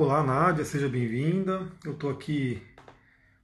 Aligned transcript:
Olá, 0.00 0.22
Nádia, 0.22 0.64
seja 0.64 0.88
bem-vinda. 0.88 1.66
Eu 1.84 1.90
estou 1.90 2.08
aqui 2.08 2.62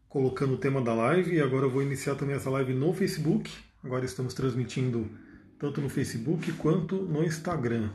colocando 0.09 0.55
o 0.55 0.57
tema 0.57 0.81
da 0.81 0.95
live 0.95 1.35
e 1.35 1.41
agora 1.41 1.67
eu 1.67 1.71
vou 1.71 1.83
iniciar 1.83 2.15
também 2.15 2.37
essa 2.37 2.49
live 2.49 2.73
no 2.73 2.93
Facebook. 2.93 3.51
Agora 3.83 4.05
estamos 4.05 4.35
transmitindo 4.35 5.11
tanto 5.59 5.81
no 5.81 5.89
Facebook 5.89 6.53
quanto 6.53 6.95
no 6.95 7.25
Instagram. 7.25 7.91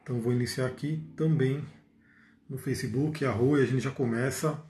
Então 0.00 0.20
vou 0.20 0.32
iniciar 0.32 0.66
aqui 0.66 1.04
também 1.16 1.64
no 2.48 2.58
Facebook, 2.58 3.24
a 3.24 3.32
rua, 3.32 3.58
e 3.58 3.62
a 3.64 3.66
gente 3.66 3.82
já 3.82 3.90
começa 3.90 4.64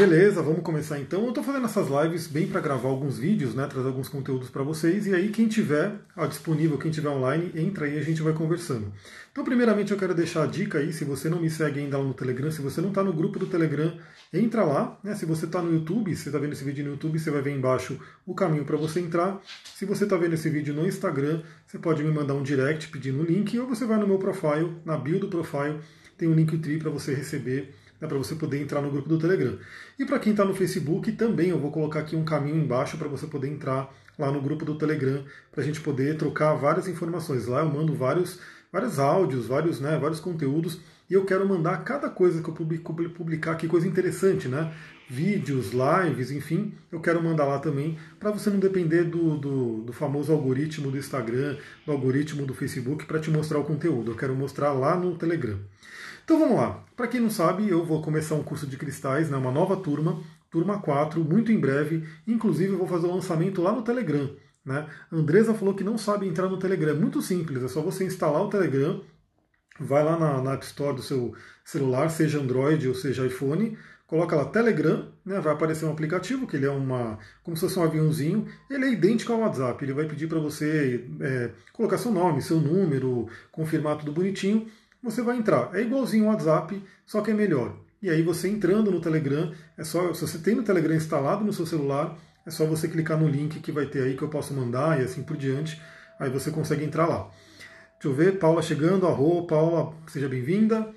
Beleza, 0.00 0.40
vamos 0.40 0.62
começar 0.62 0.98
então. 0.98 1.24
Eu 1.24 1.28
estou 1.28 1.44
fazendo 1.44 1.66
essas 1.66 1.88
lives 1.88 2.26
bem 2.26 2.46
para 2.46 2.58
gravar 2.58 2.88
alguns 2.88 3.18
vídeos, 3.18 3.54
né, 3.54 3.66
trazer 3.66 3.86
alguns 3.86 4.08
conteúdos 4.08 4.48
para 4.48 4.62
vocês. 4.62 5.06
E 5.06 5.14
aí, 5.14 5.28
quem 5.28 5.46
tiver 5.46 5.92
ó, 6.16 6.24
disponível, 6.24 6.78
quem 6.78 6.90
tiver 6.90 7.10
online, 7.10 7.52
entra 7.54 7.84
aí 7.84 7.96
e 7.96 7.98
a 7.98 8.02
gente 8.02 8.22
vai 8.22 8.32
conversando. 8.32 8.90
Então, 9.30 9.44
primeiramente, 9.44 9.92
eu 9.92 9.98
quero 9.98 10.14
deixar 10.14 10.44
a 10.44 10.46
dica 10.46 10.78
aí, 10.78 10.90
se 10.90 11.04
você 11.04 11.28
não 11.28 11.38
me 11.38 11.50
segue 11.50 11.80
ainda 11.80 11.98
lá 11.98 12.04
no 12.04 12.14
Telegram, 12.14 12.50
se 12.50 12.62
você 12.62 12.80
não 12.80 12.88
está 12.88 13.04
no 13.04 13.12
grupo 13.12 13.38
do 13.38 13.44
Telegram, 13.44 13.92
entra 14.32 14.64
lá. 14.64 14.98
Né? 15.04 15.14
Se 15.14 15.26
você 15.26 15.44
está 15.44 15.60
no 15.60 15.70
YouTube, 15.70 16.16
se 16.16 16.30
está 16.30 16.38
vendo 16.38 16.54
esse 16.54 16.64
vídeo 16.64 16.82
no 16.82 16.92
YouTube, 16.92 17.18
você 17.18 17.30
vai 17.30 17.42
ver 17.42 17.54
embaixo 17.54 18.00
o 18.24 18.34
caminho 18.34 18.64
para 18.64 18.78
você 18.78 19.00
entrar. 19.00 19.38
Se 19.74 19.84
você 19.84 20.04
está 20.04 20.16
vendo 20.16 20.32
esse 20.32 20.48
vídeo 20.48 20.72
no 20.72 20.86
Instagram, 20.86 21.42
você 21.66 21.78
pode 21.78 22.02
me 22.02 22.10
mandar 22.10 22.32
um 22.32 22.42
direct 22.42 22.88
pedindo 22.88 23.20
o 23.20 23.22
link, 23.22 23.58
ou 23.58 23.66
você 23.66 23.84
vai 23.84 23.98
no 23.98 24.06
meu 24.06 24.16
profile, 24.18 24.72
na 24.82 24.96
bio 24.96 25.20
do 25.20 25.28
profile, 25.28 25.78
tem 26.16 26.26
um 26.26 26.34
link 26.34 26.56
tri 26.56 26.78
para 26.78 26.88
você 26.88 27.12
receber 27.12 27.74
né, 28.00 28.08
para 28.08 28.16
você 28.16 28.34
poder 28.34 28.60
entrar 28.60 28.80
no 28.80 28.90
grupo 28.90 29.08
do 29.08 29.18
Telegram. 29.18 29.58
E 29.98 30.04
para 30.04 30.18
quem 30.18 30.32
está 30.32 30.44
no 30.44 30.54
Facebook, 30.54 31.12
também 31.12 31.50
eu 31.50 31.58
vou 31.58 31.70
colocar 31.70 32.00
aqui 32.00 32.16
um 32.16 32.24
caminho 32.24 32.56
embaixo 32.56 32.96
para 32.96 33.08
você 33.08 33.26
poder 33.26 33.48
entrar 33.48 33.92
lá 34.18 34.30
no 34.30 34.40
grupo 34.40 34.64
do 34.64 34.76
Telegram, 34.76 35.24
para 35.50 35.62
a 35.62 35.64
gente 35.64 35.80
poder 35.80 36.16
trocar 36.16 36.54
várias 36.54 36.86
informações. 36.88 37.46
Lá 37.46 37.60
eu 37.60 37.68
mando 37.68 37.94
vários, 37.94 38.38
vários 38.72 38.98
áudios, 38.98 39.46
vários, 39.46 39.80
né, 39.80 39.98
vários 39.98 40.20
conteúdos, 40.20 40.80
e 41.10 41.14
eu 41.14 41.24
quero 41.24 41.48
mandar 41.48 41.82
cada 41.82 42.08
coisa 42.08 42.40
que 42.40 42.48
eu 42.48 42.54
publicar 42.54 43.52
aqui, 43.52 43.66
coisa 43.66 43.88
interessante, 43.88 44.46
né? 44.46 44.72
Vídeos, 45.08 45.72
lives, 45.72 46.30
enfim, 46.30 46.72
eu 46.92 47.00
quero 47.00 47.20
mandar 47.20 47.46
lá 47.46 47.58
também, 47.58 47.98
para 48.20 48.30
você 48.30 48.48
não 48.48 48.60
depender 48.60 49.02
do, 49.02 49.36
do, 49.36 49.82
do, 49.82 49.92
famoso 49.92 50.30
algoritmo 50.30 50.88
do 50.88 50.96
Instagram, 50.96 51.56
do 51.84 51.90
algoritmo 51.90 52.46
do 52.46 52.54
Facebook, 52.54 53.06
para 53.06 53.18
te 53.18 53.28
mostrar 53.28 53.58
o 53.58 53.64
conteúdo. 53.64 54.12
Eu 54.12 54.16
quero 54.16 54.36
mostrar 54.36 54.72
lá 54.72 54.96
no 54.96 55.16
Telegram. 55.16 55.58
Então 56.30 56.38
vamos 56.38 56.58
lá. 56.58 56.84
Para 56.94 57.08
quem 57.08 57.20
não 57.20 57.28
sabe, 57.28 57.68
eu 57.68 57.84
vou 57.84 58.00
começar 58.00 58.36
um 58.36 58.42
curso 58.44 58.64
de 58.64 58.76
cristais, 58.76 59.28
né, 59.28 59.36
uma 59.36 59.50
nova 59.50 59.76
turma, 59.76 60.22
turma 60.48 60.80
4, 60.80 61.24
muito 61.24 61.50
em 61.50 61.58
breve. 61.58 62.06
Inclusive, 62.24 62.72
eu 62.72 62.78
vou 62.78 62.86
fazer 62.86 63.08
o 63.08 63.14
lançamento 63.16 63.60
lá 63.60 63.72
no 63.72 63.82
Telegram. 63.82 64.30
Né? 64.64 64.86
Andresa 65.10 65.54
falou 65.54 65.74
que 65.74 65.82
não 65.82 65.98
sabe 65.98 66.28
entrar 66.28 66.48
no 66.48 66.56
Telegram. 66.56 66.94
Muito 66.94 67.20
simples, 67.20 67.64
é 67.64 67.66
só 67.66 67.82
você 67.82 68.04
instalar 68.04 68.42
o 68.42 68.48
Telegram, 68.48 69.02
vai 69.80 70.04
lá 70.04 70.16
na, 70.16 70.40
na 70.40 70.52
App 70.52 70.64
Store 70.64 70.94
do 70.94 71.02
seu 71.02 71.34
celular, 71.64 72.08
seja 72.10 72.38
Android 72.38 72.86
ou 72.86 72.94
seja 72.94 73.26
iPhone, 73.26 73.76
coloca 74.06 74.36
lá 74.36 74.44
Telegram, 74.44 75.08
né, 75.26 75.40
vai 75.40 75.52
aparecer 75.52 75.84
um 75.84 75.90
aplicativo 75.90 76.46
que 76.46 76.54
ele 76.54 76.66
é 76.66 76.70
uma 76.70 77.18
como 77.42 77.56
se 77.56 77.62
fosse 77.62 77.76
um 77.76 77.82
aviãozinho, 77.82 78.46
ele 78.70 78.84
é 78.84 78.92
idêntico 78.92 79.32
ao 79.32 79.40
WhatsApp, 79.40 79.84
ele 79.84 79.92
vai 79.92 80.04
pedir 80.04 80.28
para 80.28 80.38
você 80.38 81.08
é, 81.20 81.50
colocar 81.72 81.98
seu 81.98 82.12
nome, 82.12 82.40
seu 82.40 82.60
número, 82.60 83.28
confirmar 83.50 83.98
tudo 83.98 84.12
bonitinho, 84.12 84.68
você 85.02 85.22
vai 85.22 85.36
entrar. 85.36 85.70
É 85.74 85.80
igualzinho 85.80 86.24
o 86.24 86.28
WhatsApp, 86.28 86.82
só 87.06 87.20
que 87.20 87.30
é 87.30 87.34
melhor. 87.34 87.76
E 88.02 88.08
aí 88.08 88.22
você 88.22 88.48
entrando 88.48 88.90
no 88.90 89.00
Telegram, 89.00 89.52
é 89.76 89.84
só 89.84 90.12
se 90.14 90.22
você 90.22 90.38
tem 90.38 90.58
o 90.58 90.62
Telegram 90.62 90.94
instalado 90.94 91.44
no 91.44 91.52
seu 91.52 91.66
celular, 91.66 92.16
é 92.46 92.50
só 92.50 92.64
você 92.64 92.88
clicar 92.88 93.18
no 93.18 93.28
link 93.28 93.60
que 93.60 93.70
vai 93.70 93.86
ter 93.86 94.02
aí 94.02 94.16
que 94.16 94.22
eu 94.22 94.28
posso 94.28 94.54
mandar 94.54 95.00
e 95.00 95.04
assim 95.04 95.22
por 95.22 95.36
diante. 95.36 95.80
Aí 96.18 96.30
você 96.30 96.50
consegue 96.50 96.84
entrar 96.84 97.06
lá. 97.06 97.30
Deixa 97.94 98.08
eu 98.08 98.14
ver, 98.14 98.38
Paula 98.38 98.62
chegando, 98.62 99.06
arro, 99.06 99.46
Paula, 99.46 99.92
seja 100.06 100.28
bem-vinda. 100.28 100.90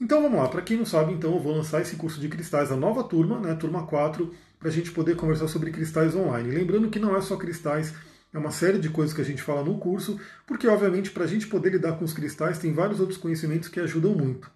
Então 0.00 0.22
vamos 0.22 0.38
lá, 0.38 0.48
para 0.48 0.62
quem 0.62 0.76
não 0.76 0.84
sabe, 0.86 1.12
então 1.12 1.32
eu 1.32 1.40
vou 1.40 1.56
lançar 1.56 1.80
esse 1.80 1.96
curso 1.96 2.20
de 2.20 2.28
cristais, 2.28 2.70
a 2.70 2.76
nova 2.76 3.02
turma, 3.02 3.40
né, 3.40 3.54
turma 3.54 3.86
4, 3.86 4.32
para 4.58 4.68
a 4.68 4.72
gente 4.72 4.92
poder 4.92 5.16
conversar 5.16 5.48
sobre 5.48 5.70
cristais 5.70 6.14
online. 6.14 6.50
Lembrando 6.50 6.90
que 6.90 6.98
não 6.98 7.16
é 7.16 7.20
só 7.20 7.36
cristais 7.36 7.94
é 8.36 8.38
uma 8.38 8.50
série 8.50 8.78
de 8.78 8.90
coisas 8.90 9.14
que 9.14 9.20
a 9.22 9.24
gente 9.24 9.42
fala 9.42 9.64
no 9.64 9.78
curso, 9.78 10.20
porque, 10.46 10.68
obviamente, 10.68 11.10
para 11.10 11.24
a 11.24 11.26
gente 11.26 11.46
poder 11.46 11.70
lidar 11.70 11.94
com 11.94 12.04
os 12.04 12.12
cristais, 12.12 12.58
tem 12.58 12.70
vários 12.70 13.00
outros 13.00 13.18
conhecimentos 13.18 13.70
que 13.70 13.80
ajudam 13.80 14.14
muito. 14.14 14.50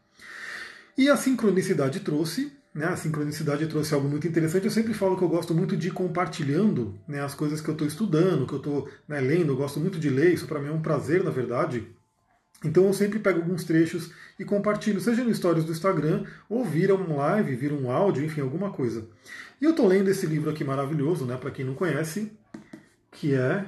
E 0.99 1.09
a 1.09 1.17
sincronicidade 1.17 2.01
trouxe, 2.01 2.53
né, 2.75 2.85
a 2.85 2.97
sincronicidade 2.97 3.67
trouxe 3.69 3.95
algo 3.95 4.07
muito 4.07 4.29
interessante. 4.29 4.67
Eu 4.67 4.71
sempre 4.71 4.93
falo 4.93 5.17
que 5.17 5.25
eu 5.25 5.31
gosto 5.31 5.55
muito 5.55 5.79
de 5.79 5.89
ir 5.89 5.93
compartilhando 5.93 7.01
né, 7.09 7.25
as 7.25 7.35
coisas 7.35 7.63
que 7.63 7.71
eu 7.71 7.73
estou 7.73 7.89
estudando, 7.89 8.47
que 8.47 8.53
eu 8.53 8.59
estou 8.59 8.89
né, 9.09 9.19
lendo, 9.19 9.53
eu 9.53 9.57
gosto 9.57 9.81
muito 9.81 9.99
de 9.99 10.11
ler, 10.11 10.35
isso 10.35 10.47
para 10.47 10.61
mim 10.61 10.69
é 10.69 10.73
um 10.73 10.83
prazer, 10.83 11.25
na 11.25 11.31
verdade. 11.31 11.89
Então 12.63 12.85
eu 12.85 12.93
sempre 12.93 13.19
pego 13.19 13.41
alguns 13.41 13.65
trechos 13.65 14.13
e 14.39 14.45
compartilho, 14.45 15.01
seja 15.01 15.25
no 15.25 15.35
stories 15.35 15.65
do 15.65 15.73
Instagram, 15.73 16.27
ou 16.51 16.67
vira 16.67 16.95
um 16.95 17.17
live, 17.17 17.57
vira 17.57 17.73
um 17.73 17.91
áudio, 17.91 18.23
enfim, 18.23 18.43
alguma 18.43 18.71
coisa. 18.71 19.09
E 19.59 19.65
eu 19.65 19.71
estou 19.71 19.87
lendo 19.87 20.11
esse 20.11 20.27
livro 20.27 20.51
aqui 20.51 20.65
maravilhoso, 20.65 21.25
né, 21.25 21.39
para 21.39 21.51
quem 21.51 21.65
não 21.65 21.73
conhece, 21.73 22.39
que 23.11 23.35
é 23.35 23.67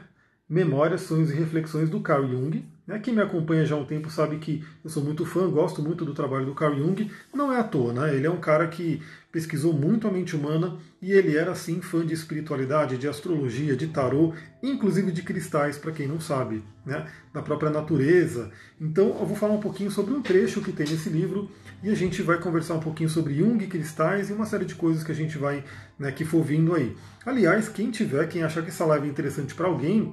Memórias, 0.48 1.02
Sonhos 1.02 1.30
e 1.30 1.34
Reflexões 1.34 1.88
do 1.88 2.00
Carl 2.00 2.28
Jung. 2.28 2.64
Né? 2.86 2.98
Quem 2.98 3.14
me 3.14 3.22
acompanha 3.22 3.64
já 3.64 3.76
há 3.76 3.78
um 3.78 3.84
tempo 3.84 4.10
sabe 4.10 4.38
que 4.38 4.64
eu 4.82 4.90
sou 4.90 5.04
muito 5.04 5.24
fã, 5.24 5.48
gosto 5.48 5.80
muito 5.80 6.04
do 6.04 6.12
trabalho 6.12 6.46
do 6.46 6.54
Carl 6.54 6.76
Jung. 6.76 7.10
Não 7.32 7.52
é 7.52 7.60
à 7.60 7.64
toa, 7.64 7.92
né? 7.92 8.14
ele 8.14 8.26
é 8.26 8.30
um 8.30 8.40
cara 8.40 8.66
que 8.66 9.00
pesquisou 9.30 9.72
muito 9.72 10.06
a 10.06 10.10
mente 10.10 10.36
humana 10.36 10.76
e 11.00 11.12
ele 11.12 11.36
era 11.36 11.52
assim 11.52 11.80
fã 11.80 12.04
de 12.04 12.12
espiritualidade, 12.12 12.98
de 12.98 13.08
astrologia, 13.08 13.76
de 13.76 13.86
tarô, 13.86 14.34
inclusive 14.62 15.12
de 15.12 15.22
cristais, 15.22 15.78
para 15.78 15.92
quem 15.92 16.06
não 16.06 16.20
sabe, 16.20 16.62
né? 16.84 17.06
da 17.32 17.40
própria 17.40 17.70
natureza. 17.70 18.50
Então 18.80 19.16
eu 19.18 19.26
vou 19.26 19.36
falar 19.36 19.54
um 19.54 19.60
pouquinho 19.60 19.90
sobre 19.90 20.12
um 20.12 20.20
trecho 20.20 20.60
que 20.60 20.72
tem 20.72 20.86
nesse 20.86 21.08
livro 21.08 21.48
e 21.82 21.90
a 21.90 21.94
gente 21.94 22.20
vai 22.20 22.38
conversar 22.38 22.74
um 22.74 22.80
pouquinho 22.80 23.08
sobre 23.08 23.34
Jung, 23.34 23.64
cristais 23.66 24.28
e 24.28 24.32
uma 24.32 24.44
série 24.44 24.64
de 24.64 24.74
coisas 24.74 25.04
que 25.04 25.12
a 25.12 25.14
gente 25.14 25.38
vai, 25.38 25.64
né, 25.98 26.10
que 26.10 26.24
for 26.24 26.42
vindo 26.42 26.74
aí. 26.74 26.96
Aliás, 27.24 27.68
quem 27.68 27.90
tiver, 27.90 28.28
quem 28.28 28.42
achar 28.42 28.62
que 28.62 28.68
essa 28.68 28.84
live 28.84 29.06
é 29.06 29.10
interessante 29.10 29.54
para 29.54 29.68
alguém, 29.68 30.12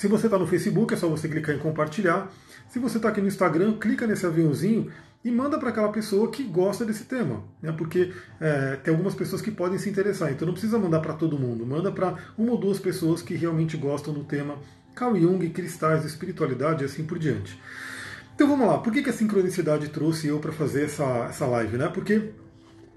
se 0.00 0.08
você 0.08 0.28
está 0.28 0.38
no 0.38 0.46
Facebook, 0.46 0.94
é 0.94 0.96
só 0.96 1.06
você 1.08 1.28
clicar 1.28 1.54
em 1.54 1.58
compartilhar. 1.58 2.32
Se 2.70 2.78
você 2.78 2.96
está 2.96 3.10
aqui 3.10 3.20
no 3.20 3.28
Instagram, 3.28 3.74
clica 3.74 4.06
nesse 4.06 4.24
aviãozinho 4.24 4.90
e 5.22 5.30
manda 5.30 5.58
para 5.58 5.68
aquela 5.68 5.92
pessoa 5.92 6.30
que 6.30 6.42
gosta 6.42 6.86
desse 6.86 7.04
tema, 7.04 7.44
né? 7.60 7.70
porque 7.70 8.10
é, 8.40 8.76
tem 8.76 8.94
algumas 8.94 9.14
pessoas 9.14 9.42
que 9.42 9.50
podem 9.50 9.78
se 9.78 9.90
interessar, 9.90 10.32
então 10.32 10.46
não 10.46 10.54
precisa 10.54 10.78
mandar 10.78 11.00
para 11.00 11.12
todo 11.12 11.38
mundo, 11.38 11.66
manda 11.66 11.92
para 11.92 12.16
uma 12.38 12.52
ou 12.52 12.56
duas 12.56 12.78
pessoas 12.78 13.20
que 13.20 13.34
realmente 13.34 13.76
gostam 13.76 14.14
do 14.14 14.24
tema 14.24 14.56
Carl 14.94 15.14
Jung, 15.20 15.46
cristais, 15.50 16.02
espiritualidade 16.06 16.82
e 16.82 16.86
assim 16.86 17.04
por 17.04 17.18
diante. 17.18 17.60
Então 18.34 18.48
vamos 18.48 18.66
lá, 18.66 18.78
por 18.78 18.94
que, 18.94 19.02
que 19.02 19.10
a 19.10 19.12
sincronicidade 19.12 19.90
trouxe 19.90 20.28
eu 20.28 20.38
para 20.38 20.50
fazer 20.50 20.84
essa, 20.84 21.26
essa 21.28 21.44
live? 21.44 21.76
Né? 21.76 21.90
Porque, 21.92 22.30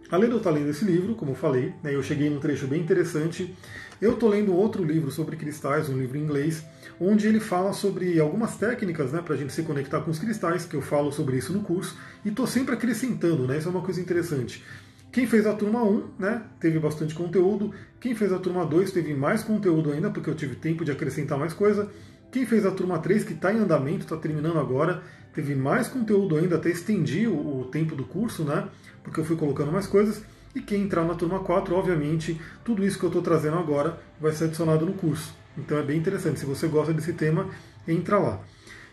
além 0.09 0.29
de 0.29 0.35
eu 0.35 0.37
estar 0.37 0.51
lendo 0.51 0.69
esse 0.69 0.85
livro, 0.85 1.15
como 1.15 1.31
eu 1.31 1.35
falei, 1.35 1.73
né, 1.83 1.93
eu 1.93 2.01
cheguei 2.01 2.29
num 2.29 2.39
trecho 2.39 2.65
bem 2.65 2.79
interessante, 2.79 3.53
eu 4.01 4.13
estou 4.13 4.29
lendo 4.29 4.53
outro 4.53 4.83
livro 4.83 5.11
sobre 5.11 5.35
cristais, 5.35 5.89
um 5.89 5.97
livro 5.97 6.17
em 6.17 6.21
inglês, 6.21 6.63
onde 6.99 7.27
ele 7.27 7.39
fala 7.39 7.73
sobre 7.73 8.19
algumas 8.19 8.55
técnicas 8.57 9.11
né, 9.11 9.21
para 9.21 9.35
a 9.35 9.37
gente 9.37 9.53
se 9.53 9.63
conectar 9.63 10.01
com 10.01 10.11
os 10.11 10.19
cristais, 10.19 10.65
que 10.65 10.75
eu 10.75 10.81
falo 10.81 11.11
sobre 11.11 11.37
isso 11.37 11.53
no 11.53 11.61
curso, 11.61 11.97
e 12.23 12.29
estou 12.29 12.47
sempre 12.47 12.73
acrescentando, 12.73 13.47
né, 13.47 13.57
isso 13.57 13.67
é 13.67 13.71
uma 13.71 13.81
coisa 13.81 13.99
interessante. 14.01 14.63
Quem 15.11 15.27
fez 15.27 15.45
a 15.45 15.53
turma 15.53 15.83
1 15.83 16.03
né, 16.17 16.41
teve 16.59 16.79
bastante 16.79 17.13
conteúdo, 17.13 17.71
quem 17.99 18.15
fez 18.15 18.33
a 18.33 18.39
turma 18.39 18.65
2 18.65 18.91
teve 18.91 19.13
mais 19.13 19.43
conteúdo 19.43 19.91
ainda, 19.91 20.09
porque 20.09 20.29
eu 20.29 20.35
tive 20.35 20.55
tempo 20.55 20.83
de 20.83 20.91
acrescentar 20.91 21.37
mais 21.37 21.53
coisa, 21.53 21.89
quem 22.33 22.47
fez 22.47 22.65
a 22.65 22.71
turma 22.71 22.97
3, 22.97 23.23
que 23.23 23.33
está 23.33 23.53
em 23.53 23.59
andamento, 23.59 24.05
está 24.05 24.17
terminando 24.17 24.57
agora, 24.57 25.03
teve 25.35 25.53
mais 25.53 25.87
conteúdo 25.87 26.35
ainda, 26.35 26.55
até 26.55 26.71
estendi 26.71 27.27
o, 27.27 27.59
o, 27.59 27.65
tempo 27.65 27.95
do 27.95 28.03
curso, 28.05 28.43
né? 28.43 28.67
Porque 29.03 29.19
eu 29.19 29.23
fui 29.23 29.35
colocando 29.35 29.71
mais 29.71 29.85
coisas. 29.85 30.23
E 30.55 30.59
quem 30.59 30.81
entrar 30.81 31.03
na 31.03 31.13
turma 31.13 31.41
4, 31.41 31.75
obviamente, 31.75 32.41
tudo 32.65 32.83
isso 32.83 32.97
que 32.97 33.05
eu 33.05 33.09
estou 33.09 33.21
trazendo 33.21 33.57
agora 33.57 33.99
vai 34.19 34.31
ser 34.31 34.45
adicionado 34.45 34.83
no 34.83 34.93
curso. 34.93 35.31
Então 35.57 35.77
é 35.77 35.83
bem 35.83 35.97
interessante. 35.97 36.39
Se 36.39 36.45
você 36.45 36.67
gosta 36.67 36.93
desse 36.93 37.13
tema, 37.13 37.49
entra 37.87 38.17
lá. 38.17 38.41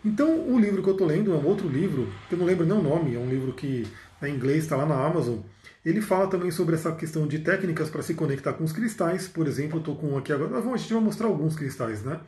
Então, 0.05 0.49
o 0.49 0.59
livro 0.59 0.83
que 0.83 0.89
eu 0.89 0.95
estou 0.95 1.07
lendo 1.07 1.33
é 1.33 1.37
um 1.37 1.45
outro 1.45 1.69
livro, 1.69 2.09
que 2.29 2.35
eu 2.35 2.39
não 2.39 2.47
lembro 2.47 2.65
nem 2.65 2.77
o 2.77 2.83
nome, 2.83 3.15
é 3.15 3.19
um 3.19 3.29
livro 3.29 3.53
que 3.53 3.87
é 4.23 4.29
em 4.29 4.35
inglês 4.35 4.65
está 4.65 4.77
lá 4.77 4.87
na 4.87 4.95
Amazon. 4.95 5.39
Ele 5.85 6.01
fala 6.01 6.27
também 6.27 6.51
sobre 6.51 6.75
essa 6.75 6.93
questão 6.93 7.27
de 7.27 7.39
técnicas 7.39 7.89
para 7.89 8.03
se 8.03 8.15
conectar 8.15 8.53
com 8.53 8.65
os 8.65 8.73
cristais. 8.73 9.29
Por 9.29 9.47
exemplo, 9.47 9.77
eu 9.77 9.81
estou 9.81 9.97
com 9.97 10.17
aqui 10.17 10.33
agora. 10.33 10.59
A 10.59 10.77
gente 10.77 10.93
vai 10.93 11.03
mostrar 11.03 11.27
alguns 11.27 11.57
cristais, 11.57 12.03
né? 12.03 12.21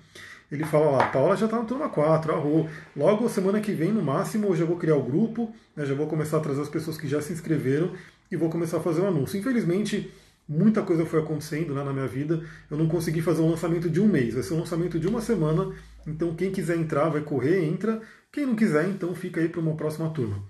Ele 0.51 0.65
fala 0.65 0.91
lá, 0.91 1.07
Paula 1.07 1.35
já 1.35 1.47
está 1.47 1.59
na 1.59 1.65
turma 1.65 1.89
4, 1.89 2.33
arro. 2.33 2.69
Logo, 2.95 3.29
semana 3.29 3.61
que 3.61 3.73
vem, 3.73 3.91
no 3.91 4.03
máximo, 4.03 4.49
eu 4.49 4.57
já 4.57 4.67
vou 4.67 4.77
criar 4.77 4.97
o 4.97 5.03
grupo, 5.03 5.51
né, 5.75 5.87
já 5.87 5.95
vou 5.95 6.07
começar 6.07 6.37
a 6.37 6.41
trazer 6.41 6.61
as 6.61 6.69
pessoas 6.69 6.99
que 6.99 7.09
já 7.09 7.23
se 7.23 7.33
inscreveram 7.33 7.93
e 8.31 8.37
vou 8.37 8.51
começar 8.51 8.77
a 8.77 8.81
fazer 8.81 9.01
o 9.01 9.05
um 9.05 9.09
anúncio. 9.09 9.39
Infelizmente, 9.39 10.13
muita 10.49 10.83
coisa 10.83 11.07
foi 11.07 11.21
acontecendo 11.21 11.75
né, 11.75 11.83
na 11.83 11.93
minha 11.93 12.07
vida. 12.07 12.45
Eu 12.71 12.77
não 12.77 12.89
consegui 12.89 13.21
fazer 13.21 13.43
um 13.43 13.51
lançamento 13.51 13.89
de 13.89 14.01
um 14.01 14.07
mês, 14.07 14.35
vai 14.35 14.43
ser 14.43 14.55
um 14.55 14.61
lançamento 14.61 14.99
de 14.99 15.07
uma 15.07 15.21
semana. 15.21 15.75
Então, 16.07 16.35
quem 16.35 16.51
quiser 16.51 16.77
entrar, 16.77 17.09
vai 17.09 17.23
correr, 17.23 17.65
entra. 17.65 18.01
Quem 18.31 18.47
não 18.47 18.55
quiser, 18.55 18.89
então 18.89 19.15
fica 19.15 19.41
aí 19.41 19.49
para 19.49 19.61
uma 19.61 19.77
próxima 19.77 20.11
turma. 20.11 20.43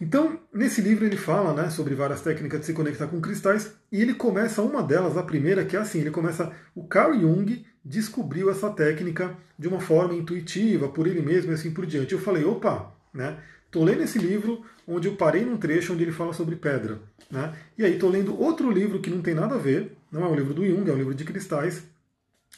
Então, 0.00 0.40
nesse 0.52 0.80
livro 0.80 1.04
ele 1.04 1.16
fala 1.16 1.54
né, 1.54 1.70
sobre 1.70 1.94
várias 1.94 2.20
técnicas 2.20 2.60
de 2.60 2.66
se 2.66 2.72
conectar 2.72 3.06
com 3.06 3.20
cristais 3.20 3.72
e 3.90 4.02
ele 4.02 4.14
começa 4.14 4.60
uma 4.60 4.82
delas, 4.82 5.16
a 5.16 5.22
primeira, 5.22 5.64
que 5.64 5.76
é 5.76 5.80
assim: 5.80 6.00
ele 6.00 6.10
começa. 6.10 6.52
O 6.74 6.84
Carl 6.88 7.14
Jung 7.14 7.64
descobriu 7.84 8.50
essa 8.50 8.68
técnica 8.70 9.36
de 9.56 9.68
uma 9.68 9.78
forma 9.80 10.14
intuitiva, 10.14 10.88
por 10.88 11.06
ele 11.06 11.22
mesmo 11.22 11.52
e 11.52 11.54
assim 11.54 11.70
por 11.70 11.86
diante. 11.86 12.12
Eu 12.12 12.18
falei, 12.18 12.44
opa, 12.44 12.92
né? 13.14 13.38
Estou 13.66 13.84
lendo 13.84 14.02
esse 14.02 14.18
livro 14.18 14.64
onde 14.86 15.08
eu 15.08 15.16
parei 15.16 15.44
num 15.44 15.56
trecho 15.56 15.92
onde 15.92 16.02
ele 16.02 16.12
fala 16.12 16.32
sobre 16.32 16.56
pedra. 16.56 16.98
Né? 17.30 17.54
E 17.78 17.84
aí 17.84 17.94
estou 17.94 18.10
lendo 18.10 18.38
outro 18.38 18.70
livro 18.70 19.00
que 19.00 19.10
não 19.10 19.22
tem 19.22 19.34
nada 19.34 19.54
a 19.54 19.58
ver, 19.58 19.96
não 20.10 20.24
é 20.24 20.28
um 20.28 20.34
livro 20.34 20.52
do 20.54 20.66
Jung, 20.66 20.88
é 20.88 20.92
um 20.92 20.98
livro 20.98 21.14
de 21.14 21.24
cristais, 21.24 21.82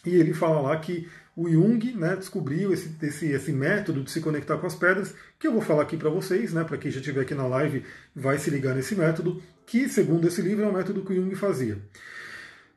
e 0.05 0.15
ele 0.15 0.35
fala 0.35 0.61
lá 0.61 0.77
que 0.77 1.09
o 1.37 1.49
Jung 1.49 1.93
né, 1.95 2.15
descobriu 2.17 2.73
esse, 2.73 2.95
esse, 3.03 3.27
esse 3.27 3.53
método 3.53 4.03
de 4.03 4.11
se 4.11 4.21
conectar 4.21 4.57
com 4.57 4.67
as 4.67 4.75
pedras, 4.75 5.15
que 5.39 5.47
eu 5.47 5.53
vou 5.53 5.61
falar 5.61 5.83
aqui 5.83 5.97
para 5.97 6.11
vocês, 6.11 6.53
né, 6.53 6.63
para 6.63 6.77
quem 6.77 6.91
já 6.91 7.01
estiver 7.01 7.23
aqui 7.23 7.35
na 7.35 7.47
live 7.47 7.85
vai 8.15 8.39
se 8.39 8.51
ligar 8.51 8.75
nesse 8.75 8.95
método, 8.95 9.43
que 9.67 9.89
segundo 9.89 10.29
esse 10.29 10.43
livro 10.43 10.65
é 10.65 10.69
o 10.69 10.73
método 10.73 11.03
que 11.03 11.13
o 11.13 11.17
Jung 11.17 11.35
fazia. 11.35 11.79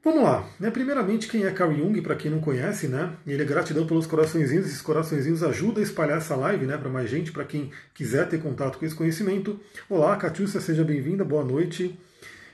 Vamos 0.07 0.23
lá. 0.23 0.49
Né? 0.57 0.71
Primeiramente, 0.71 1.27
quem 1.27 1.43
é 1.43 1.51
Carl 1.51 1.75
Jung, 1.75 2.01
para 2.01 2.15
quem 2.15 2.31
não 2.31 2.39
conhece, 2.39 2.87
né? 2.87 3.11
Ele 3.27 3.41
é 3.41 3.45
gratidão 3.45 3.85
pelos 3.85 4.07
coraçõezinhos. 4.07 4.65
Esses 4.65 4.81
coraçõezinhos 4.81 5.43
ajudam 5.43 5.83
a 5.83 5.85
espalhar 5.85 6.19
essa 6.19 6.33
live 6.33 6.65
né, 6.65 6.77
para 6.77 6.89
mais 6.89 7.09
gente, 7.09 7.29
para 7.29 7.43
quem 7.43 7.71
quiser 7.93 8.25
ter 8.29 8.41
contato 8.41 8.77
com 8.79 8.85
esse 8.85 8.95
conhecimento. 8.95 9.59
Olá, 9.89 10.15
Catiúcia, 10.15 10.61
seja 10.61 10.81
bem-vinda, 10.85 11.25
boa 11.25 11.43
noite. 11.43 11.99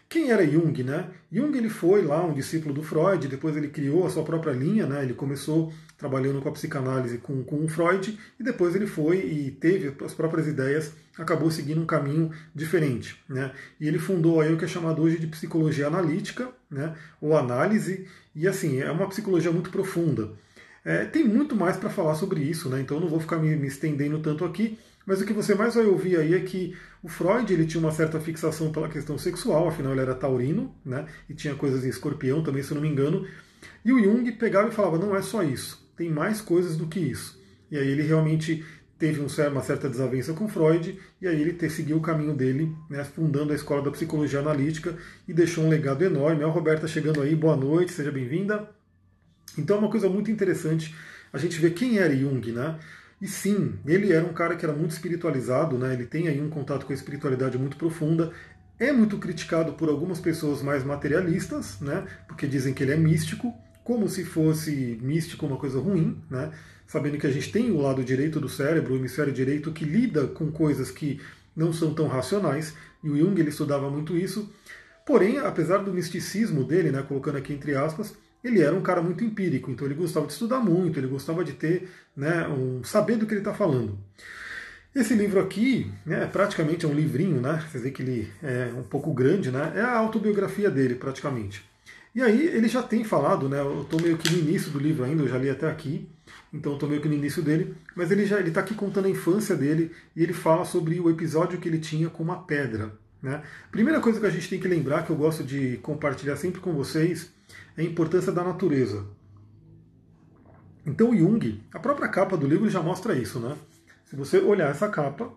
Quem 0.10 0.32
era 0.32 0.44
Jung, 0.44 0.84
né? 0.84 1.10
Jung 1.32 1.56
ele 1.56 1.70
foi 1.70 2.02
lá 2.02 2.24
um 2.26 2.34
discípulo 2.34 2.74
do 2.74 2.82
Freud, 2.82 3.28
depois 3.28 3.56
ele 3.56 3.68
criou 3.68 4.06
a 4.06 4.10
sua 4.10 4.24
própria 4.24 4.52
linha, 4.52 4.88
né? 4.88 5.04
Ele 5.04 5.14
começou 5.14 5.72
trabalhando 5.96 6.42
com 6.42 6.50
a 6.50 6.52
psicanálise 6.52 7.18
com, 7.20 7.44
com 7.44 7.64
o 7.64 7.68
Freud 7.68 8.18
e 8.40 8.44
depois 8.44 8.76
ele 8.76 8.86
foi 8.88 9.18
e 9.20 9.52
teve 9.52 9.96
as 10.04 10.14
próprias 10.14 10.48
ideias, 10.48 10.94
acabou 11.18 11.50
seguindo 11.50 11.82
um 11.82 11.86
caminho 11.86 12.32
diferente, 12.54 13.24
né? 13.30 13.52
E 13.80 13.88
ele 13.88 13.98
fundou 13.98 14.42
aí 14.42 14.54
o 14.54 14.58
que 14.58 14.66
é 14.66 14.68
chamado 14.68 15.02
hoje 15.02 15.18
de 15.18 15.28
psicologia 15.28 15.88
analítica, 15.88 16.50
né? 16.74 16.96
Ou 17.22 17.38
análise 17.38 18.08
e 18.36 18.48
assim 18.48 18.82
é 18.82 18.92
uma 18.92 19.08
psicologia 19.08 19.52
muito 19.52 19.70
profunda. 19.70 20.32
É, 20.84 21.06
tem 21.06 21.24
muito 21.24 21.56
mais 21.56 21.78
para 21.78 21.90
falar 21.90 22.16
sobre 22.16 22.42
isso, 22.42 22.68
né? 22.70 22.82
Então 22.82 23.00
não 23.00 23.08
vou 23.08 23.20
ficar 23.20 23.38
me, 23.38 23.56
me 23.56 23.68
estendendo 23.68 24.20
tanto 24.20 24.44
aqui. 24.44 24.78
Mas 25.06 25.22
o 25.22 25.26
que 25.26 25.34
você 25.34 25.54
mais 25.54 25.76
vai 25.76 25.86
ouvir 25.86 26.18
aí 26.18 26.34
é 26.34 26.40
que 26.40 26.76
o 27.02 27.10
Freud 27.10 27.52
ele 27.54 27.66
tinha 27.66 27.82
uma 27.82 27.92
certa 27.92 28.20
fixação 28.20 28.72
pela 28.72 28.88
questão 28.88 29.18
sexual, 29.18 29.68
afinal 29.68 29.92
ele 29.92 30.02
era 30.02 30.16
taurino, 30.16 30.74
né? 30.86 31.06
E 31.30 31.34
tinha 31.34 31.56
coisas 31.56 31.84
em 31.84 31.90
escorpião 31.90 32.42
também, 32.42 32.64
se 32.64 32.72
eu 32.72 32.76
não 32.76 32.82
me 32.82 32.90
engano. 32.90 33.28
E 33.84 33.92
o 33.92 34.02
Jung 34.02 34.30
pegava 34.34 34.70
e 34.70 34.72
falava: 34.72 34.98
não 34.98 35.16
é 35.16 35.22
só 35.22 35.44
isso, 35.44 35.86
tem 35.98 36.10
mais 36.10 36.40
coisas 36.42 36.78
do 36.78 36.88
que 36.88 37.00
isso. 37.00 37.42
E 37.70 37.78
aí 37.78 37.88
ele 37.88 38.04
realmente 38.04 38.64
teve 38.98 39.20
uma 39.20 39.62
certa 39.62 39.90
desavença 39.90 40.34
com 40.34 40.48
Freud, 40.48 40.98
e 41.22 41.28
aí 41.28 41.42
ele 41.42 41.70
seguiu 41.70 41.98
o 41.98 42.02
caminho 42.02 42.34
dele, 42.34 42.74
né, 42.90 43.04
fundando 43.04 43.52
a 43.52 43.56
Escola 43.56 43.82
da 43.82 43.92
Psicologia 43.92 44.40
Analítica 44.40 44.96
e 45.28 45.34
deixou 45.34 45.64
um 45.64 45.70
legado 45.70 46.04
enorme. 46.04 46.44
A 46.44 46.48
Roberta 46.48 46.88
chegando 46.88 47.22
aí, 47.22 47.36
boa 47.36 47.56
noite, 47.56 47.92
seja 47.92 48.12
bem-vinda. 48.12 48.70
Então 49.58 49.76
é 49.76 49.80
uma 49.80 49.90
coisa 49.90 50.10
muito 50.10 50.32
interessante 50.32 50.96
a 51.32 51.38
gente 51.38 51.60
ver 51.60 51.72
quem 51.72 51.98
era 51.98 52.16
Jung, 52.16 52.52
né? 52.52 52.80
E 53.20 53.28
sim, 53.28 53.80
ele 53.86 54.12
era 54.12 54.26
um 54.26 54.34
cara 54.34 54.56
que 54.56 54.66
era 54.66 54.74
muito 54.74 54.92
espiritualizado, 54.92 55.78
né? 55.78 55.94
ele 55.94 56.06
tem 56.06 56.28
aí 56.28 56.42
um 56.42 56.50
contato 56.50 56.86
com 56.86 56.92
a 56.92 56.96
espiritualidade 56.96 57.58
muito 57.58 57.78
profunda, 57.78 58.34
é 58.78 58.92
muito 58.92 59.18
criticado 59.18 59.74
por 59.74 59.88
algumas 59.88 60.20
pessoas 60.20 60.62
mais 60.62 60.84
materialistas, 60.84 61.80
né? 61.80 62.06
porque 62.28 62.46
dizem 62.46 62.74
que 62.74 62.84
ele 62.84 62.92
é 62.92 62.98
místico, 62.98 63.54
como 63.82 64.10
se 64.10 64.26
fosse 64.26 65.00
místico 65.02 65.46
uma 65.46 65.56
coisa 65.58 65.80
ruim, 65.80 66.22
né? 66.30 66.52
Sabendo 66.88 67.18
que 67.18 67.28
a 67.28 67.32
gente 67.32 67.52
tem 67.52 67.72
o 67.72 67.82
lado 67.82 68.04
direito 68.04 68.40
do 68.40 68.50
cérebro, 68.50 68.94
o 68.94 68.98
hemisfério 68.98 69.34
direito, 69.34 69.72
que 69.72 69.86
lida 69.86 70.28
com 70.28 70.52
coisas 70.52 70.92
que 70.92 71.20
não 71.56 71.72
são 71.72 71.94
tão 71.94 72.08
racionais, 72.08 72.74
e 73.04 73.10
o 73.10 73.18
Jung 73.18 73.40
ele 73.40 73.50
estudava 73.50 73.90
muito 73.90 74.18
isso. 74.18 74.52
Porém, 75.06 75.40
apesar 75.40 75.80
do 75.80 75.94
misticismo 75.94 76.64
dele, 76.64 76.92
né, 76.92 77.04
colocando 77.08 77.38
aqui 77.38 77.54
entre 77.54 77.76
aspas, 77.76 78.16
ele 78.44 78.62
era 78.62 78.76
um 78.76 78.82
cara 78.82 79.02
muito 79.02 79.24
empírico, 79.24 79.72
então 79.72 79.88
ele 79.88 79.96
gostava 79.96 80.26
de 80.26 80.34
estudar 80.34 80.60
muito, 80.60 81.00
ele 81.00 81.08
gostava 81.08 81.44
de 81.44 81.54
ter, 81.54 81.90
né, 82.16 82.48
um, 82.48 82.84
saber 82.84 83.18
do 83.18 83.26
que 83.26 83.34
ele 83.34 83.42
está 83.42 83.54
falando. 83.54 83.98
Esse 84.96 85.16
livro 85.16 85.40
aqui, 85.40 85.92
né, 86.06 86.28
praticamente 86.32 86.86
é 86.86 86.88
um 86.88 86.94
livrinho, 86.94 87.42
né? 87.42 87.66
Veem 87.74 87.92
que 87.92 88.04
ele 88.04 88.32
é 88.44 88.72
um 88.78 88.84
pouco 88.84 89.12
grande, 89.12 89.50
né? 89.50 89.74
É 89.76 89.82
a 89.82 89.98
autobiografia 89.98 90.70
dele, 90.70 90.94
praticamente. 90.94 91.66
E 92.14 92.22
aí 92.22 92.46
ele 92.46 92.68
já 92.68 92.84
tem 92.84 93.04
falado, 93.04 93.50
né? 93.50 93.60
Eu 93.60 93.82
estou 93.82 94.00
meio 94.00 94.20
que 94.20 94.32
no 94.32 94.38
início 94.38 94.70
do 94.72 94.78
livro 94.78 95.04
ainda, 95.04 95.24
eu 95.24 95.28
já 95.28 95.40
li 95.40 95.50
até 95.50 95.68
aqui, 95.68 96.08
então 96.54 96.74
estou 96.74 96.88
meio 96.88 97.02
que 97.02 97.08
no 97.08 97.16
início 97.16 97.42
dele, 97.42 97.76
mas 97.96 98.12
ele 98.12 98.28
já 98.28 98.40
está 98.40 98.62
aqui 98.62 98.76
contando 98.76 99.06
a 99.06 99.10
infância 99.10 99.56
dele 99.56 99.92
e 100.16 100.22
ele 100.22 100.34
fala 100.34 100.64
sobre 100.64 101.00
o 101.00 101.10
episódio 101.10 101.58
que 101.58 101.68
ele 101.68 101.80
tinha 101.80 102.10
com 102.10 102.22
uma 102.22 102.44
pedra. 102.44 102.94
Né? 103.22 103.42
Primeira 103.72 104.00
coisa 104.00 104.20
que 104.20 104.26
a 104.28 104.30
gente 104.30 104.48
tem 104.48 104.60
que 104.60 104.68
lembrar, 104.68 105.04
que 105.04 105.10
eu 105.10 105.16
gosto 105.16 105.44
de 105.44 105.78
compartilhar 105.78 106.36
sempre 106.36 106.62
com 106.62 106.72
vocês, 106.74 107.34
é 107.76 107.82
a 107.82 107.86
importância 107.86 108.32
da 108.32 108.44
natureza. 108.44 109.04
Então 110.86 111.18
Jung, 111.18 111.64
a 111.74 111.80
própria 111.80 112.08
capa 112.08 112.38
do 112.38 112.46
livro 112.46 112.70
já 112.70 112.82
mostra 112.82 113.18
isso, 113.18 113.40
né? 113.40 113.58
Se 114.06 114.16
você 114.16 114.38
olhar 114.38 114.70
essa 114.70 114.88
capa, 114.90 115.34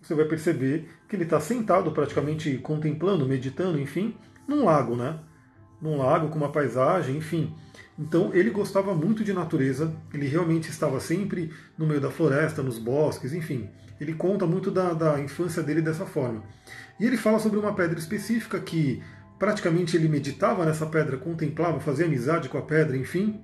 você 0.00 0.14
vai 0.14 0.24
perceber 0.24 0.88
que 1.08 1.16
ele 1.16 1.24
está 1.24 1.40
sentado 1.40 1.90
praticamente 1.90 2.58
contemplando, 2.58 3.26
meditando, 3.26 3.80
enfim, 3.80 4.14
num 4.46 4.64
lago, 4.64 4.94
né? 4.94 5.18
Num 5.80 5.96
lago 5.96 6.28
com 6.28 6.36
uma 6.36 6.52
paisagem, 6.52 7.16
enfim. 7.16 7.52
Então 8.00 8.30
ele 8.32 8.48
gostava 8.48 8.94
muito 8.94 9.22
de 9.22 9.34
natureza, 9.34 9.94
ele 10.14 10.26
realmente 10.26 10.70
estava 10.70 10.98
sempre 10.98 11.52
no 11.76 11.86
meio 11.86 12.00
da 12.00 12.10
floresta, 12.10 12.62
nos 12.62 12.78
bosques, 12.78 13.34
enfim. 13.34 13.68
Ele 14.00 14.14
conta 14.14 14.46
muito 14.46 14.70
da, 14.70 14.94
da 14.94 15.20
infância 15.20 15.62
dele 15.62 15.82
dessa 15.82 16.06
forma. 16.06 16.42
E 16.98 17.04
ele 17.04 17.18
fala 17.18 17.38
sobre 17.38 17.58
uma 17.58 17.74
pedra 17.74 17.98
específica 17.98 18.58
que 18.58 19.02
praticamente 19.38 19.96
ele 19.98 20.08
meditava 20.08 20.64
nessa 20.64 20.86
pedra, 20.86 21.18
contemplava, 21.18 21.78
fazia 21.78 22.06
amizade 22.06 22.48
com 22.48 22.56
a 22.56 22.62
pedra, 22.62 22.96
enfim. 22.96 23.38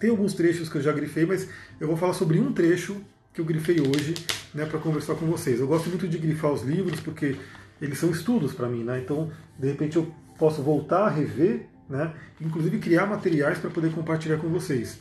Tem 0.00 0.10
alguns 0.10 0.34
trechos 0.34 0.68
que 0.68 0.78
eu 0.78 0.82
já 0.82 0.92
grifei, 0.92 1.24
mas 1.24 1.48
eu 1.80 1.86
vou 1.86 1.96
falar 1.96 2.14
sobre 2.14 2.40
um 2.40 2.52
trecho 2.52 3.00
que 3.32 3.40
eu 3.40 3.44
grifei 3.44 3.80
hoje 3.80 4.14
né, 4.52 4.66
para 4.66 4.80
conversar 4.80 5.14
com 5.14 5.26
vocês. 5.26 5.60
Eu 5.60 5.68
gosto 5.68 5.88
muito 5.88 6.08
de 6.08 6.18
grifar 6.18 6.50
os 6.50 6.62
livros 6.62 6.98
porque 6.98 7.36
eles 7.80 7.98
são 7.98 8.10
estudos 8.10 8.52
para 8.52 8.68
mim, 8.68 8.82
né? 8.82 8.98
então 8.98 9.30
de 9.56 9.68
repente 9.68 9.96
eu 9.96 10.12
posso 10.36 10.62
voltar 10.62 11.06
a 11.06 11.08
rever, 11.08 11.68
né? 11.88 12.12
inclusive 12.40 12.78
criar 12.78 13.06
materiais 13.06 13.58
para 13.58 13.70
poder 13.70 13.92
compartilhar 13.92 14.36
com 14.38 14.48
vocês. 14.48 14.98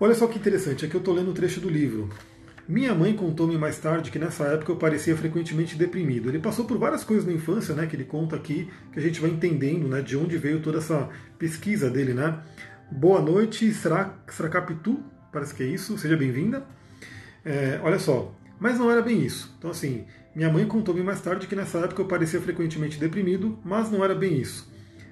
Olha 0.00 0.14
só 0.14 0.26
que 0.26 0.38
interessante, 0.38 0.84
aqui 0.84 0.94
eu 0.94 1.00
estou 1.00 1.14
lendo 1.14 1.30
um 1.30 1.34
trecho 1.34 1.60
do 1.60 1.68
livro. 1.68 2.08
Minha 2.68 2.94
mãe 2.94 3.14
contou-me 3.14 3.56
mais 3.56 3.78
tarde 3.78 4.10
que 4.10 4.18
nessa 4.18 4.44
época 4.44 4.70
eu 4.70 4.76
parecia 4.76 5.16
frequentemente 5.16 5.74
deprimido. 5.74 6.28
Ele 6.28 6.38
passou 6.38 6.66
por 6.66 6.76
várias 6.76 7.02
coisas 7.02 7.24
na 7.24 7.32
infância, 7.32 7.74
né, 7.74 7.86
que 7.86 7.96
ele 7.96 8.04
conta 8.04 8.36
aqui, 8.36 8.68
que 8.92 8.98
a 8.98 9.02
gente 9.02 9.20
vai 9.20 9.30
entendendo, 9.30 9.88
né, 9.88 10.02
de 10.02 10.16
onde 10.18 10.36
veio 10.36 10.60
toda 10.60 10.76
essa 10.76 11.08
pesquisa 11.38 11.88
dele, 11.88 12.12
né. 12.12 12.38
Boa 12.92 13.22
noite, 13.22 13.66
Sracapitu, 13.66 15.02
parece 15.32 15.54
que 15.54 15.62
é 15.62 15.66
isso, 15.66 15.96
seja 15.96 16.16
bem-vinda. 16.16 16.62
É, 17.42 17.80
olha 17.82 17.98
só, 17.98 18.34
mas 18.60 18.78
não 18.78 18.90
era 18.90 19.00
bem 19.00 19.24
isso. 19.24 19.54
Então 19.58 19.70
assim, 19.70 20.04
minha 20.36 20.52
mãe 20.52 20.66
contou-me 20.66 21.02
mais 21.02 21.22
tarde 21.22 21.46
que 21.46 21.56
nessa 21.56 21.78
época 21.78 22.02
eu 22.02 22.06
parecia 22.06 22.40
frequentemente 22.40 23.00
deprimido, 23.00 23.58
mas 23.64 23.90
não 23.90 24.04
era 24.04 24.14
bem 24.14 24.38
isso. 24.38 24.70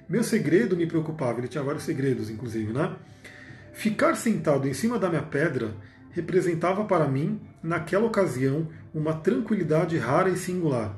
Meu 0.09 0.23
segredo 0.23 0.77
me 0.77 0.85
preocupava, 0.85 1.39
ele 1.39 1.47
tinha 1.47 1.63
vários 1.63 1.83
segredos, 1.83 2.29
inclusive, 2.29 2.71
né? 2.71 2.95
Ficar 3.73 4.15
sentado 4.15 4.67
em 4.67 4.73
cima 4.73 4.97
da 4.97 5.09
minha 5.09 5.21
pedra 5.21 5.75
representava 6.11 6.85
para 6.85 7.07
mim, 7.07 7.39
naquela 7.61 8.05
ocasião, 8.05 8.69
uma 8.93 9.13
tranquilidade 9.13 9.97
rara 9.97 10.29
e 10.29 10.37
singular. 10.37 10.97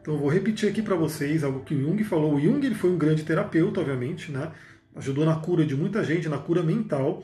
Então 0.00 0.16
vou 0.16 0.28
repetir 0.28 0.68
aqui 0.68 0.82
para 0.82 0.96
vocês 0.96 1.44
algo 1.44 1.64
que 1.64 1.78
Jung 1.78 2.02
falou. 2.04 2.34
O 2.34 2.40
Jung 2.40 2.64
ele 2.64 2.74
foi 2.74 2.90
um 2.90 2.98
grande 2.98 3.24
terapeuta, 3.24 3.80
obviamente, 3.80 4.32
né? 4.32 4.50
ajudou 4.96 5.24
na 5.24 5.36
cura 5.36 5.64
de 5.64 5.76
muita 5.76 6.02
gente, 6.02 6.28
na 6.28 6.38
cura 6.38 6.62
mental. 6.62 7.22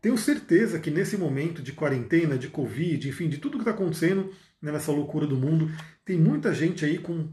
Tenho 0.00 0.16
certeza 0.16 0.78
que 0.78 0.90
nesse 0.90 1.16
momento 1.16 1.62
de 1.62 1.72
quarentena, 1.72 2.38
de 2.38 2.48
Covid, 2.48 3.08
enfim, 3.08 3.28
de 3.28 3.38
tudo 3.38 3.56
que 3.56 3.62
está 3.62 3.70
acontecendo 3.70 4.30
né, 4.60 4.70
nessa 4.70 4.92
loucura 4.92 5.26
do 5.26 5.36
mundo, 5.36 5.70
tem 6.04 6.18
muita 6.18 6.54
gente 6.54 6.84
aí 6.84 6.98
com 6.98 7.28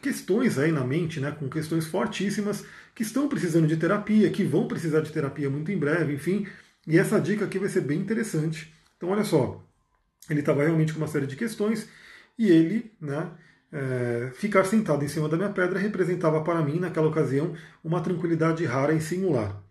questões 0.00 0.58
aí 0.58 0.72
na 0.72 0.84
mente, 0.84 1.20
né, 1.20 1.30
com 1.30 1.48
questões 1.48 1.86
fortíssimas, 1.86 2.64
que 2.94 3.02
estão 3.02 3.28
precisando 3.28 3.66
de 3.66 3.76
terapia, 3.76 4.30
que 4.30 4.44
vão 4.44 4.66
precisar 4.68 5.00
de 5.00 5.12
terapia 5.12 5.50
muito 5.50 5.70
em 5.70 5.78
breve, 5.78 6.14
enfim. 6.14 6.46
E 6.86 6.98
essa 6.98 7.20
dica 7.20 7.44
aqui 7.44 7.58
vai 7.58 7.68
ser 7.68 7.82
bem 7.82 7.98
interessante 7.98 8.72
então, 8.98 9.10
olha 9.10 9.22
só, 9.22 9.64
ele 10.28 10.40
estava 10.40 10.64
realmente 10.64 10.92
com 10.92 10.98
uma 10.98 11.06
série 11.06 11.26
de 11.26 11.36
questões 11.36 11.88
e 12.36 12.50
ele, 12.50 12.92
né, 13.00 13.30
é, 13.72 14.32
ficar 14.34 14.64
sentado 14.64 15.04
em 15.04 15.08
cima 15.08 15.28
da 15.28 15.36
minha 15.36 15.50
pedra 15.50 15.78
representava 15.78 16.42
para 16.42 16.60
mim, 16.62 16.80
naquela 16.80 17.06
ocasião, 17.06 17.54
uma 17.82 18.00
tranquilidade 18.00 18.64
rara 18.64 18.92
e 18.92 19.00
singular. 19.00 19.62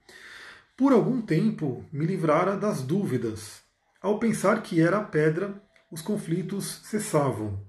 Por 0.77 0.93
algum 0.93 1.21
tempo 1.21 1.85
me 1.91 2.05
livrara 2.05 2.55
das 2.55 2.81
dúvidas. 2.81 3.61
Ao 4.01 4.17
pensar 4.17 4.61
que 4.61 4.79
era 4.79 4.99
a 4.99 5.03
pedra, 5.03 5.61
os 5.91 6.01
conflitos 6.01 6.81
cessavam. 6.85 7.66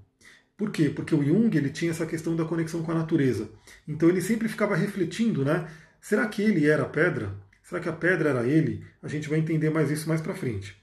Por 0.58 0.72
quê? 0.72 0.90
Porque 0.90 1.14
o 1.14 1.24
Jung 1.24 1.56
ele 1.56 1.70
tinha 1.70 1.92
essa 1.92 2.04
questão 2.04 2.34
da 2.36 2.44
conexão 2.44 2.82
com 2.82 2.90
a 2.90 2.94
natureza. 2.96 3.48
Então 3.86 4.08
ele 4.08 4.20
sempre 4.20 4.48
ficava 4.48 4.74
refletindo, 4.76 5.44
né? 5.44 5.68
Será 6.00 6.26
que 6.26 6.42
ele 6.42 6.66
era 6.66 6.82
a 6.82 6.88
pedra? 6.88 7.34
Será 7.62 7.80
que 7.80 7.88
a 7.88 7.92
pedra 7.92 8.30
era 8.30 8.46
ele? 8.46 8.84
A 9.00 9.06
gente 9.06 9.28
vai 9.28 9.38
entender 9.38 9.70
mais 9.70 9.90
isso 9.90 10.08
mais 10.08 10.20
para 10.20 10.34
frente. 10.34 10.76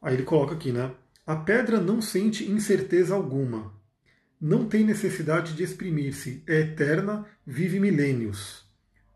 Aí 0.00 0.14
ele 0.14 0.22
coloca 0.22 0.54
aqui, 0.54 0.70
né? 0.70 0.92
A 1.26 1.34
pedra 1.34 1.80
não 1.80 2.00
sente 2.00 2.48
incerteza 2.48 3.12
alguma. 3.14 3.74
não 4.40 4.66
tem 4.66 4.84
necessidade 4.84 5.54
de 5.54 5.62
exprimir-se, 5.62 6.42
é 6.46 6.60
eterna, 6.60 7.26
vive 7.46 7.80
milênios. 7.80 8.64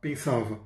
Pensava. 0.01 0.61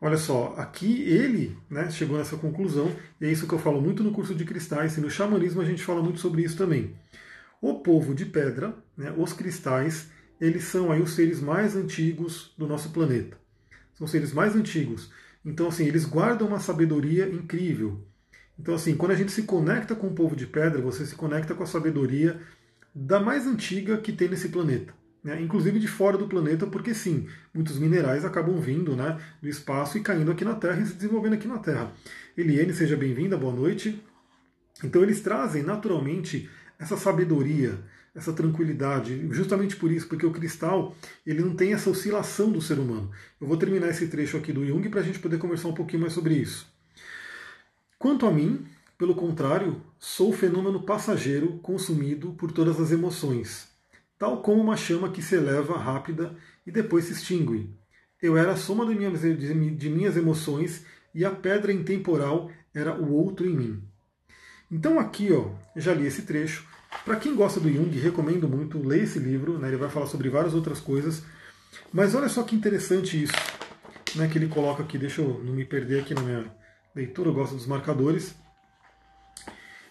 Olha 0.00 0.16
só, 0.16 0.54
aqui 0.58 1.02
ele 1.02 1.56
né, 1.70 1.88
chegou 1.90 2.18
nessa 2.18 2.36
conclusão, 2.36 2.94
e 3.20 3.26
é 3.26 3.30
isso 3.30 3.46
que 3.46 3.54
eu 3.54 3.58
falo 3.58 3.80
muito 3.80 4.02
no 4.02 4.12
curso 4.12 4.34
de 4.34 4.44
cristais, 4.44 4.96
e 4.96 5.00
no 5.00 5.08
xamanismo 5.08 5.62
a 5.62 5.64
gente 5.64 5.84
fala 5.84 6.02
muito 6.02 6.18
sobre 6.18 6.42
isso 6.42 6.56
também. 6.56 6.94
O 7.62 7.74
povo 7.74 8.12
de 8.12 8.26
pedra, 8.26 8.74
né, 8.96 9.14
os 9.16 9.32
cristais, 9.32 10.10
eles 10.40 10.64
são 10.64 10.90
aí 10.90 11.00
os 11.00 11.14
seres 11.14 11.40
mais 11.40 11.76
antigos 11.76 12.52
do 12.58 12.66
nosso 12.66 12.90
planeta. 12.90 13.38
São 13.94 14.04
seres 14.04 14.32
mais 14.32 14.56
antigos. 14.56 15.12
Então, 15.44 15.68
assim, 15.68 15.86
eles 15.86 16.04
guardam 16.04 16.48
uma 16.48 16.58
sabedoria 16.58 17.28
incrível. 17.28 18.04
Então, 18.58 18.74
assim, 18.74 18.96
quando 18.96 19.12
a 19.12 19.14
gente 19.14 19.30
se 19.30 19.44
conecta 19.44 19.94
com 19.94 20.08
o 20.08 20.12
povo 20.12 20.34
de 20.34 20.44
pedra, 20.44 20.82
você 20.82 21.06
se 21.06 21.14
conecta 21.14 21.54
com 21.54 21.62
a 21.62 21.66
sabedoria 21.66 22.40
da 22.92 23.20
mais 23.20 23.46
antiga 23.46 23.96
que 23.96 24.10
tem 24.10 24.28
nesse 24.28 24.48
planeta. 24.48 24.92
Né? 25.22 25.40
Inclusive 25.40 25.78
de 25.78 25.86
fora 25.86 26.18
do 26.18 26.26
planeta, 26.26 26.66
porque 26.66 26.92
sim, 26.92 27.28
muitos 27.54 27.78
minerais 27.78 28.24
acabam 28.24 28.58
vindo 28.58 28.96
né, 28.96 29.20
do 29.40 29.48
espaço 29.48 29.96
e 29.96 30.00
caindo 30.00 30.32
aqui 30.32 30.44
na 30.44 30.56
Terra 30.56 30.80
e 30.80 30.86
se 30.86 30.94
desenvolvendo 30.94 31.34
aqui 31.34 31.46
na 31.46 31.58
Terra. 31.58 31.92
Eliane, 32.36 32.74
seja 32.74 32.96
bem-vinda, 32.96 33.36
boa 33.36 33.54
noite. 33.54 34.02
Então 34.82 35.00
eles 35.00 35.20
trazem 35.20 35.62
naturalmente 35.62 36.50
essa 36.82 36.96
sabedoria, 36.96 37.78
essa 38.12 38.32
tranquilidade, 38.32 39.28
justamente 39.30 39.76
por 39.76 39.92
isso, 39.92 40.08
porque 40.08 40.26
o 40.26 40.32
cristal 40.32 40.96
ele 41.24 41.40
não 41.40 41.54
tem 41.54 41.72
essa 41.72 41.88
oscilação 41.88 42.50
do 42.50 42.60
ser 42.60 42.78
humano. 42.80 43.08
Eu 43.40 43.46
vou 43.46 43.56
terminar 43.56 43.88
esse 43.88 44.08
trecho 44.08 44.36
aqui 44.36 44.52
do 44.52 44.66
Jung 44.66 44.88
para 44.88 44.98
a 44.98 45.04
gente 45.04 45.20
poder 45.20 45.38
conversar 45.38 45.68
um 45.68 45.74
pouquinho 45.74 46.02
mais 46.02 46.12
sobre 46.12 46.34
isso. 46.34 46.66
Quanto 48.00 48.26
a 48.26 48.32
mim, 48.32 48.66
pelo 48.98 49.14
contrário, 49.14 49.80
sou 49.96 50.32
fenômeno 50.32 50.82
passageiro 50.82 51.60
consumido 51.62 52.32
por 52.32 52.50
todas 52.50 52.80
as 52.80 52.90
emoções, 52.90 53.68
tal 54.18 54.42
como 54.42 54.60
uma 54.60 54.76
chama 54.76 55.12
que 55.12 55.22
se 55.22 55.36
eleva 55.36 55.78
rápida 55.78 56.34
e 56.66 56.72
depois 56.72 57.04
se 57.04 57.12
extingue. 57.12 57.70
Eu 58.20 58.36
era 58.36 58.52
a 58.52 58.56
soma 58.56 58.84
de 58.86 58.96
minhas, 58.96 59.20
de 59.20 59.88
minhas 59.88 60.16
emoções 60.16 60.84
e 61.14 61.24
a 61.24 61.30
pedra 61.30 61.72
intemporal 61.72 62.50
era 62.74 63.00
o 63.00 63.12
outro 63.12 63.46
em 63.46 63.54
mim. 63.54 63.82
Então 64.68 64.98
aqui, 64.98 65.30
ó, 65.30 65.50
já 65.76 65.92
li 65.92 66.06
esse 66.06 66.22
trecho. 66.22 66.71
Para 67.04 67.16
quem 67.16 67.34
gosta 67.34 67.58
do 67.58 67.70
Jung, 67.70 67.98
recomendo 67.98 68.48
muito 68.48 68.78
ler 68.78 69.04
esse 69.04 69.18
livro. 69.18 69.58
Né, 69.58 69.68
ele 69.68 69.76
vai 69.76 69.88
falar 69.88 70.06
sobre 70.06 70.28
várias 70.28 70.54
outras 70.54 70.80
coisas. 70.80 71.22
Mas 71.92 72.14
olha 72.14 72.28
só 72.28 72.42
que 72.42 72.54
interessante 72.54 73.22
isso, 73.22 73.32
né, 74.14 74.28
que 74.28 74.38
ele 74.38 74.48
coloca 74.48 74.82
aqui. 74.82 74.98
Deixa 74.98 75.20
eu 75.20 75.42
não 75.44 75.52
me 75.52 75.64
perder 75.64 76.00
aqui 76.00 76.14
na 76.14 76.22
minha 76.22 76.54
leitura, 76.94 77.28
eu 77.28 77.34
gosto 77.34 77.54
dos 77.54 77.66
marcadores. 77.66 78.34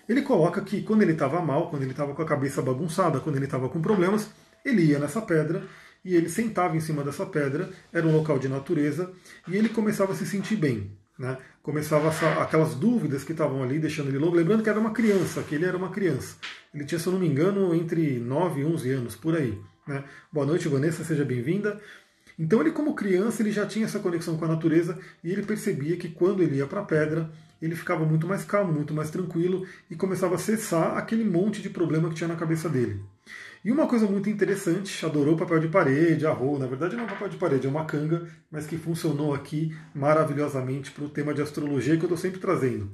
Ele 0.08 0.22
coloca 0.22 0.62
que 0.62 0.81
quando 0.81 1.01
ele 1.01 1.13
estava 1.13 1.41
mal, 1.41 1.70
quando 1.70 1.84
ele 1.84 1.91
estava 1.91 2.13
com 2.13 2.22
a 2.22 2.25
cabeça 2.25 2.62
bagunçada, 2.62 3.20
quando 3.20 3.36
ele 3.36 3.46
estava 3.46 3.70
com 3.70 3.81
problemas, 3.81 4.29
ele 4.63 4.84
ia 4.84 5.00
nessa 5.00 5.22
pedra 5.22 5.63
e 6.03 6.15
ele 6.15 6.29
sentava 6.29 6.75
em 6.75 6.79
cima 6.79 7.03
dessa 7.03 7.25
pedra, 7.25 7.70
era 7.93 8.05
um 8.05 8.15
local 8.15 8.39
de 8.39 8.50
natureza, 8.50 9.12
e 9.48 9.55
ele 9.55 9.70
começava 9.70 10.13
a 10.13 10.15
se 10.15 10.25
sentir 10.25 10.55
bem. 10.55 10.98
Né? 11.22 11.38
Começava 11.62 12.10
a, 12.10 12.42
aquelas 12.42 12.74
dúvidas 12.74 13.24
que 13.24 13.32
estavam 13.32 13.62
ali, 13.62 13.78
deixando 13.78 14.10
ele 14.10 14.18
louco. 14.18 14.36
Lembrando 14.36 14.63
que 14.63 14.70
era 14.70 14.80
uma 14.80 14.90
criança, 14.92 15.44
que 15.44 15.54
ele 15.54 15.66
era 15.66 15.78
uma 15.78 15.92
criança. 15.92 16.36
Ele 16.74 16.84
tinha, 16.84 16.98
se 16.98 17.06
eu 17.06 17.13
não 17.13 17.20
me 17.20 17.28
engano, 17.28 17.75
entre 17.75 18.18
9 18.20 18.62
e 18.62 18.66
11 18.66 18.92
anos, 18.92 19.16
por 19.16 19.38
aí. 19.38 19.56
Né? 19.88 20.04
Boa 20.32 20.48
noite, 20.48 20.68
Vanessa, 20.68 21.04
seja 21.04 21.24
bem-vinda. 21.24 21.80
Então 22.40 22.60
ele 22.60 22.72
como 22.72 22.96
criança 22.96 23.44
ele 23.44 23.51
já 23.51 23.68
tinha 23.68 23.86
essa 23.86 24.00
conexão 24.00 24.36
com 24.36 24.46
a 24.46 24.48
natureza 24.48 24.98
e 25.24 25.32
ele 25.32 25.44
percebia 25.44 25.96
que 25.96 26.10
quando 26.10 26.42
ele 26.42 26.56
ia 26.56 26.66
para 26.66 26.82
a 26.82 26.86
pedra 26.86 27.30
ele 27.62 27.75
ficava 27.75 28.06
muito 28.06 28.27
mais 28.27 28.44
calmo, 28.44 28.74
muito 28.74 28.94
mais 28.94 29.10
tranquilo 29.10 29.65
e 29.89 29.96
começava 29.96 30.36
a 30.36 30.38
cessar 30.38 30.98
aquele 30.98 31.24
monte 31.24 31.62
de 31.62 31.70
problema 31.70 32.10
que 32.10 32.15
tinha 32.15 32.27
na 32.27 32.36
cabeça 32.36 32.68
dele. 32.68 33.00
E 33.63 33.72
uma 33.72 33.86
coisa 33.86 34.08
muito 34.08 34.30
interessante, 34.30 35.06
adorou 35.06 35.38
papel 35.38 35.60
de 35.60 35.68
parede, 35.68 36.25
arroz, 36.25 36.60
na 36.60 36.65
verdade 36.65 36.96
não 36.96 37.03
é 37.03 37.08
papel 37.08 37.30
de 37.30 37.38
parede, 37.38 37.68
é 37.68 37.70
uma 37.70 37.86
canga, 37.86 38.27
mas 38.50 38.65
que 38.65 38.77
funcionou 38.77 39.34
aqui 39.34 39.75
maravilhosamente 39.94 40.91
para 40.91 41.06
o 41.06 41.10
tema 41.10 41.34
de 41.34 41.41
astrologia 41.41 41.96
que 41.96 42.03
eu 42.03 42.08
estou 42.08 42.18
sempre 42.18 42.39
trazendo. 42.39 42.89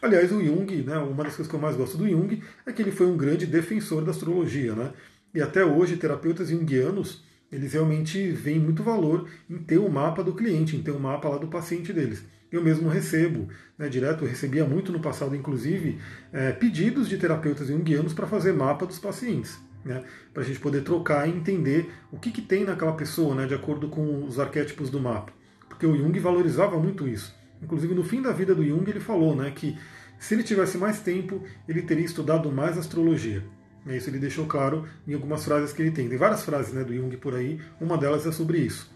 Aliás, 0.00 0.32
o 0.32 0.42
Jung, 0.42 0.82
né, 0.82 0.96
uma 0.96 1.24
das 1.24 1.34
coisas 1.34 1.48
que 1.48 1.54
eu 1.54 1.60
mais 1.60 1.76
gosto 1.76 1.98
do 1.98 2.08
Jung 2.08 2.42
é 2.64 2.72
que 2.72 2.80
ele 2.80 2.92
foi 2.92 3.06
um 3.06 3.16
grande 3.16 3.46
defensor 3.46 4.04
da 4.04 4.12
astrologia. 4.12 4.74
Né? 4.74 4.92
E 5.34 5.42
até 5.42 5.64
hoje, 5.64 5.96
terapeutas 5.96 6.48
junguianos 6.48 7.26
eles 7.50 7.72
realmente 7.72 8.30
veem 8.30 8.58
muito 8.58 8.82
valor 8.82 9.28
em 9.48 9.58
ter 9.58 9.78
o 9.78 9.90
mapa 9.90 10.22
do 10.22 10.34
cliente, 10.34 10.76
em 10.76 10.82
ter 10.82 10.90
o 10.90 11.00
mapa 11.00 11.28
lá 11.28 11.38
do 11.38 11.48
paciente 11.48 11.92
deles. 11.92 12.24
Eu 12.50 12.62
mesmo 12.62 12.88
recebo, 12.88 13.48
né, 13.76 13.88
direto, 13.88 14.24
eu 14.24 14.28
recebia 14.28 14.64
muito 14.64 14.90
no 14.90 15.00
passado, 15.00 15.36
inclusive, 15.36 15.98
é, 16.32 16.52
pedidos 16.52 17.08
de 17.08 17.18
terapeutas 17.18 17.68
junguianos 17.68 18.14
para 18.14 18.26
fazer 18.26 18.52
mapa 18.52 18.86
dos 18.86 18.98
pacientes. 18.98 19.58
Né, 19.84 20.02
para 20.34 20.42
a 20.42 20.46
gente 20.46 20.58
poder 20.58 20.82
trocar 20.82 21.28
e 21.28 21.30
entender 21.30 21.88
o 22.10 22.18
que, 22.18 22.32
que 22.32 22.42
tem 22.42 22.64
naquela 22.64 22.92
pessoa, 22.92 23.34
né, 23.34 23.46
de 23.46 23.54
acordo 23.54 23.88
com 23.88 24.24
os 24.24 24.38
arquétipos 24.38 24.90
do 24.90 24.98
mapa. 24.98 25.32
Porque 25.68 25.86
o 25.86 25.96
Jung 25.96 26.18
valorizava 26.18 26.78
muito 26.78 27.06
isso. 27.06 27.34
Inclusive, 27.62 27.94
no 27.94 28.02
fim 28.02 28.20
da 28.20 28.32
vida 28.32 28.54
do 28.54 28.64
Jung, 28.64 28.88
ele 28.90 29.00
falou 29.00 29.36
né, 29.36 29.52
que 29.54 29.78
se 30.18 30.34
ele 30.34 30.42
tivesse 30.42 30.76
mais 30.76 31.00
tempo, 31.00 31.42
ele 31.68 31.82
teria 31.82 32.04
estudado 32.04 32.50
mais 32.50 32.76
astrologia. 32.76 33.44
É 33.86 33.96
isso 33.96 34.10
ele 34.10 34.18
deixou 34.18 34.46
claro 34.46 34.86
em 35.06 35.14
algumas 35.14 35.44
frases 35.44 35.72
que 35.72 35.80
ele 35.80 35.90
tem. 35.90 36.08
Tem 36.08 36.18
várias 36.18 36.44
frases 36.44 36.72
né, 36.72 36.84
do 36.84 36.94
Jung 36.94 37.16
por 37.16 37.34
aí, 37.34 37.60
uma 37.80 37.96
delas 37.96 38.26
é 38.26 38.32
sobre 38.32 38.58
isso. 38.58 38.90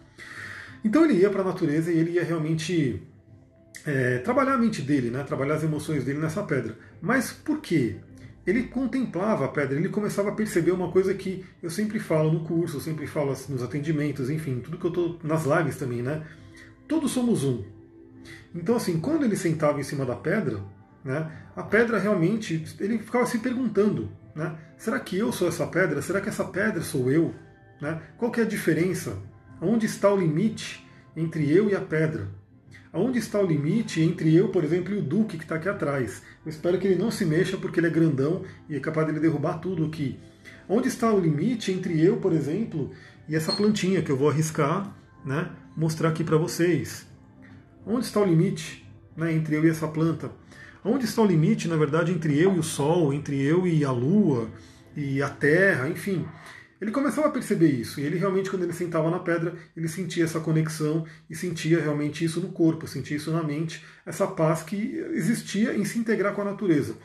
Então 0.84 1.04
ele 1.04 1.14
ia 1.14 1.30
para 1.30 1.42
a 1.42 1.44
natureza 1.44 1.92
e 1.92 1.98
ele 1.98 2.12
ia 2.12 2.24
realmente 2.24 3.00
é, 3.86 4.18
trabalhar 4.18 4.54
a 4.54 4.58
mente 4.58 4.82
dele, 4.82 5.10
né, 5.10 5.22
trabalhar 5.22 5.54
as 5.54 5.64
emoções 5.64 6.04
dele 6.04 6.18
nessa 6.18 6.42
pedra. 6.42 6.76
Mas 7.00 7.32
por 7.32 7.60
quê? 7.60 7.96
Ele 8.46 8.64
contemplava 8.64 9.44
a 9.44 9.48
pedra, 9.48 9.78
ele 9.78 9.88
começava 9.88 10.30
a 10.30 10.34
perceber 10.34 10.72
uma 10.72 10.90
coisa 10.90 11.14
que 11.14 11.44
eu 11.62 11.70
sempre 11.70 12.00
falo 12.00 12.32
no 12.32 12.44
curso, 12.44 12.76
eu 12.78 12.80
sempre 12.80 13.06
falo 13.06 13.30
assim, 13.30 13.52
nos 13.52 13.62
atendimentos, 13.62 14.30
enfim, 14.30 14.60
tudo 14.60 14.78
que 14.78 14.84
eu 14.84 14.90
estou 14.90 15.20
nas 15.22 15.44
lives 15.44 15.76
também, 15.76 16.02
né? 16.02 16.26
Todos 16.88 17.12
somos 17.12 17.44
um. 17.44 17.62
Então, 18.54 18.76
assim, 18.76 18.98
quando 18.98 19.24
ele 19.24 19.36
sentava 19.36 19.80
em 19.80 19.84
cima 19.84 20.04
da 20.04 20.16
pedra, 20.16 20.60
né, 21.04 21.30
a 21.54 21.62
pedra 21.62 21.98
realmente, 21.98 22.64
ele 22.80 22.98
ficava 22.98 23.26
se 23.26 23.38
perguntando 23.38 24.10
né? 24.34 24.56
Será 24.76 24.98
que 24.98 25.16
eu 25.16 25.32
sou 25.32 25.48
essa 25.48 25.66
pedra? 25.66 26.00
Será 26.02 26.20
que 26.20 26.28
essa 26.28 26.44
pedra 26.44 26.82
sou 26.82 27.10
eu? 27.10 27.34
Né? 27.80 28.00
Qual 28.16 28.30
que 28.30 28.40
é 28.40 28.44
a 28.44 28.46
diferença? 28.46 29.18
Onde 29.60 29.86
está 29.86 30.12
o 30.12 30.16
limite 30.16 30.86
entre 31.16 31.50
eu 31.50 31.68
e 31.68 31.74
a 31.74 31.80
pedra? 31.80 32.28
Onde 32.94 33.18
está 33.18 33.40
o 33.40 33.46
limite 33.46 34.02
entre 34.02 34.34
eu, 34.34 34.50
por 34.50 34.62
exemplo, 34.62 34.94
e 34.94 34.98
o 34.98 35.02
Duque 35.02 35.38
que 35.38 35.44
está 35.44 35.54
aqui 35.54 35.66
atrás? 35.66 36.22
Eu 36.44 36.50
espero 36.50 36.78
que 36.78 36.86
ele 36.86 37.02
não 37.02 37.10
se 37.10 37.24
mexa 37.24 37.56
porque 37.56 37.80
ele 37.80 37.86
é 37.86 37.90
grandão 37.90 38.42
e 38.68 38.76
é 38.76 38.80
capaz 38.80 39.06
de 39.06 39.18
derrubar 39.18 39.58
tudo 39.60 39.86
aqui. 39.86 40.20
Onde 40.68 40.88
está 40.88 41.10
o 41.10 41.18
limite 41.18 41.72
entre 41.72 41.98
eu, 42.04 42.18
por 42.18 42.34
exemplo, 42.34 42.90
e 43.26 43.34
essa 43.34 43.52
plantinha 43.52 44.02
que 44.02 44.12
eu 44.12 44.16
vou 44.16 44.28
arriscar, 44.28 44.94
né, 45.24 45.50
mostrar 45.74 46.10
aqui 46.10 46.22
para 46.22 46.36
vocês? 46.36 47.06
Onde 47.86 48.04
está 48.04 48.20
o 48.20 48.26
limite 48.26 48.86
né, 49.16 49.32
entre 49.32 49.56
eu 49.56 49.64
e 49.64 49.70
essa 49.70 49.88
planta? 49.88 50.30
Onde 50.84 51.06
está 51.06 51.22
o 51.22 51.26
limite, 51.26 51.68
na 51.68 51.76
verdade, 51.76 52.12
entre 52.12 52.38
eu 52.38 52.56
e 52.56 52.58
o 52.58 52.62
Sol, 52.62 53.14
entre 53.14 53.40
eu 53.40 53.66
e 53.66 53.86
a 53.86 53.90
Lua 53.90 54.50
e 54.94 55.22
a 55.22 55.30
Terra, 55.30 55.88
enfim. 55.88 56.26
Ele 56.82 56.90
começava 56.90 57.28
a 57.28 57.30
perceber 57.30 57.68
isso, 57.68 58.00
e 58.00 58.02
ele 58.02 58.18
realmente, 58.18 58.50
quando 58.50 58.64
ele 58.64 58.72
sentava 58.72 59.08
na 59.08 59.20
pedra, 59.20 59.54
ele 59.76 59.86
sentia 59.86 60.24
essa 60.24 60.40
conexão 60.40 61.06
e 61.30 61.36
sentia 61.36 61.80
realmente 61.80 62.24
isso 62.24 62.40
no 62.40 62.48
corpo, 62.48 62.88
sentia 62.88 63.16
isso 63.16 63.30
na 63.30 63.40
mente, 63.40 63.84
essa 64.04 64.26
paz 64.26 64.64
que 64.64 64.96
existia 65.12 65.76
em 65.76 65.84
se 65.84 65.96
integrar 66.00 66.34
com 66.34 66.42
a 66.42 66.46
natureza. 66.46 66.96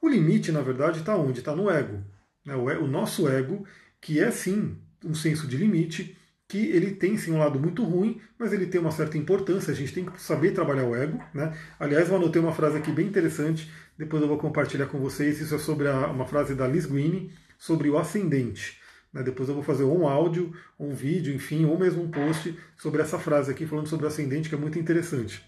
O 0.00 0.08
limite, 0.08 0.52
na 0.52 0.60
verdade, 0.60 1.00
está 1.00 1.16
onde? 1.16 1.40
Está 1.40 1.52
no 1.56 1.68
ego. 1.68 2.00
Né? 2.46 2.54
O 2.54 2.86
nosso 2.86 3.26
ego, 3.26 3.66
que 4.00 4.20
é 4.20 4.30
sim 4.30 4.78
um 5.04 5.16
senso 5.16 5.48
de 5.48 5.56
limite, 5.56 6.16
que 6.46 6.68
ele 6.68 6.92
tem 6.92 7.16
sim 7.16 7.32
um 7.32 7.38
lado 7.38 7.58
muito 7.58 7.82
ruim, 7.82 8.20
mas 8.38 8.52
ele 8.52 8.66
tem 8.66 8.80
uma 8.80 8.92
certa 8.92 9.18
importância, 9.18 9.72
a 9.72 9.76
gente 9.76 9.92
tem 9.92 10.04
que 10.04 10.22
saber 10.22 10.52
trabalhar 10.52 10.84
o 10.84 10.94
ego. 10.94 11.20
Né? 11.34 11.58
Aliás, 11.80 12.08
eu 12.08 12.14
anotei 12.14 12.40
uma 12.40 12.52
frase 12.52 12.76
aqui 12.76 12.92
bem 12.92 13.08
interessante, 13.08 13.68
depois 13.98 14.22
eu 14.22 14.28
vou 14.28 14.38
compartilhar 14.38 14.86
com 14.86 15.00
vocês, 15.00 15.40
isso 15.40 15.56
é 15.56 15.58
sobre 15.58 15.88
a, 15.88 16.06
uma 16.06 16.24
frase 16.24 16.54
da 16.54 16.68
Liz 16.68 16.86
Guine, 16.86 17.32
sobre 17.58 17.90
o 17.90 17.98
ascendente. 17.98 18.78
Né? 19.12 19.22
Depois 19.22 19.48
eu 19.48 19.54
vou 19.54 19.64
fazer 19.64 19.84
um 19.84 20.06
áudio, 20.06 20.52
um 20.78 20.94
vídeo, 20.94 21.34
enfim, 21.34 21.64
ou 21.64 21.78
mesmo 21.78 22.02
um 22.02 22.10
post 22.10 22.56
sobre 22.76 23.02
essa 23.02 23.18
frase 23.18 23.50
aqui, 23.50 23.66
falando 23.66 23.88
sobre 23.88 24.06
o 24.06 24.08
ascendente, 24.08 24.48
que 24.48 24.54
é 24.54 24.58
muito 24.58 24.78
interessante. 24.78 25.44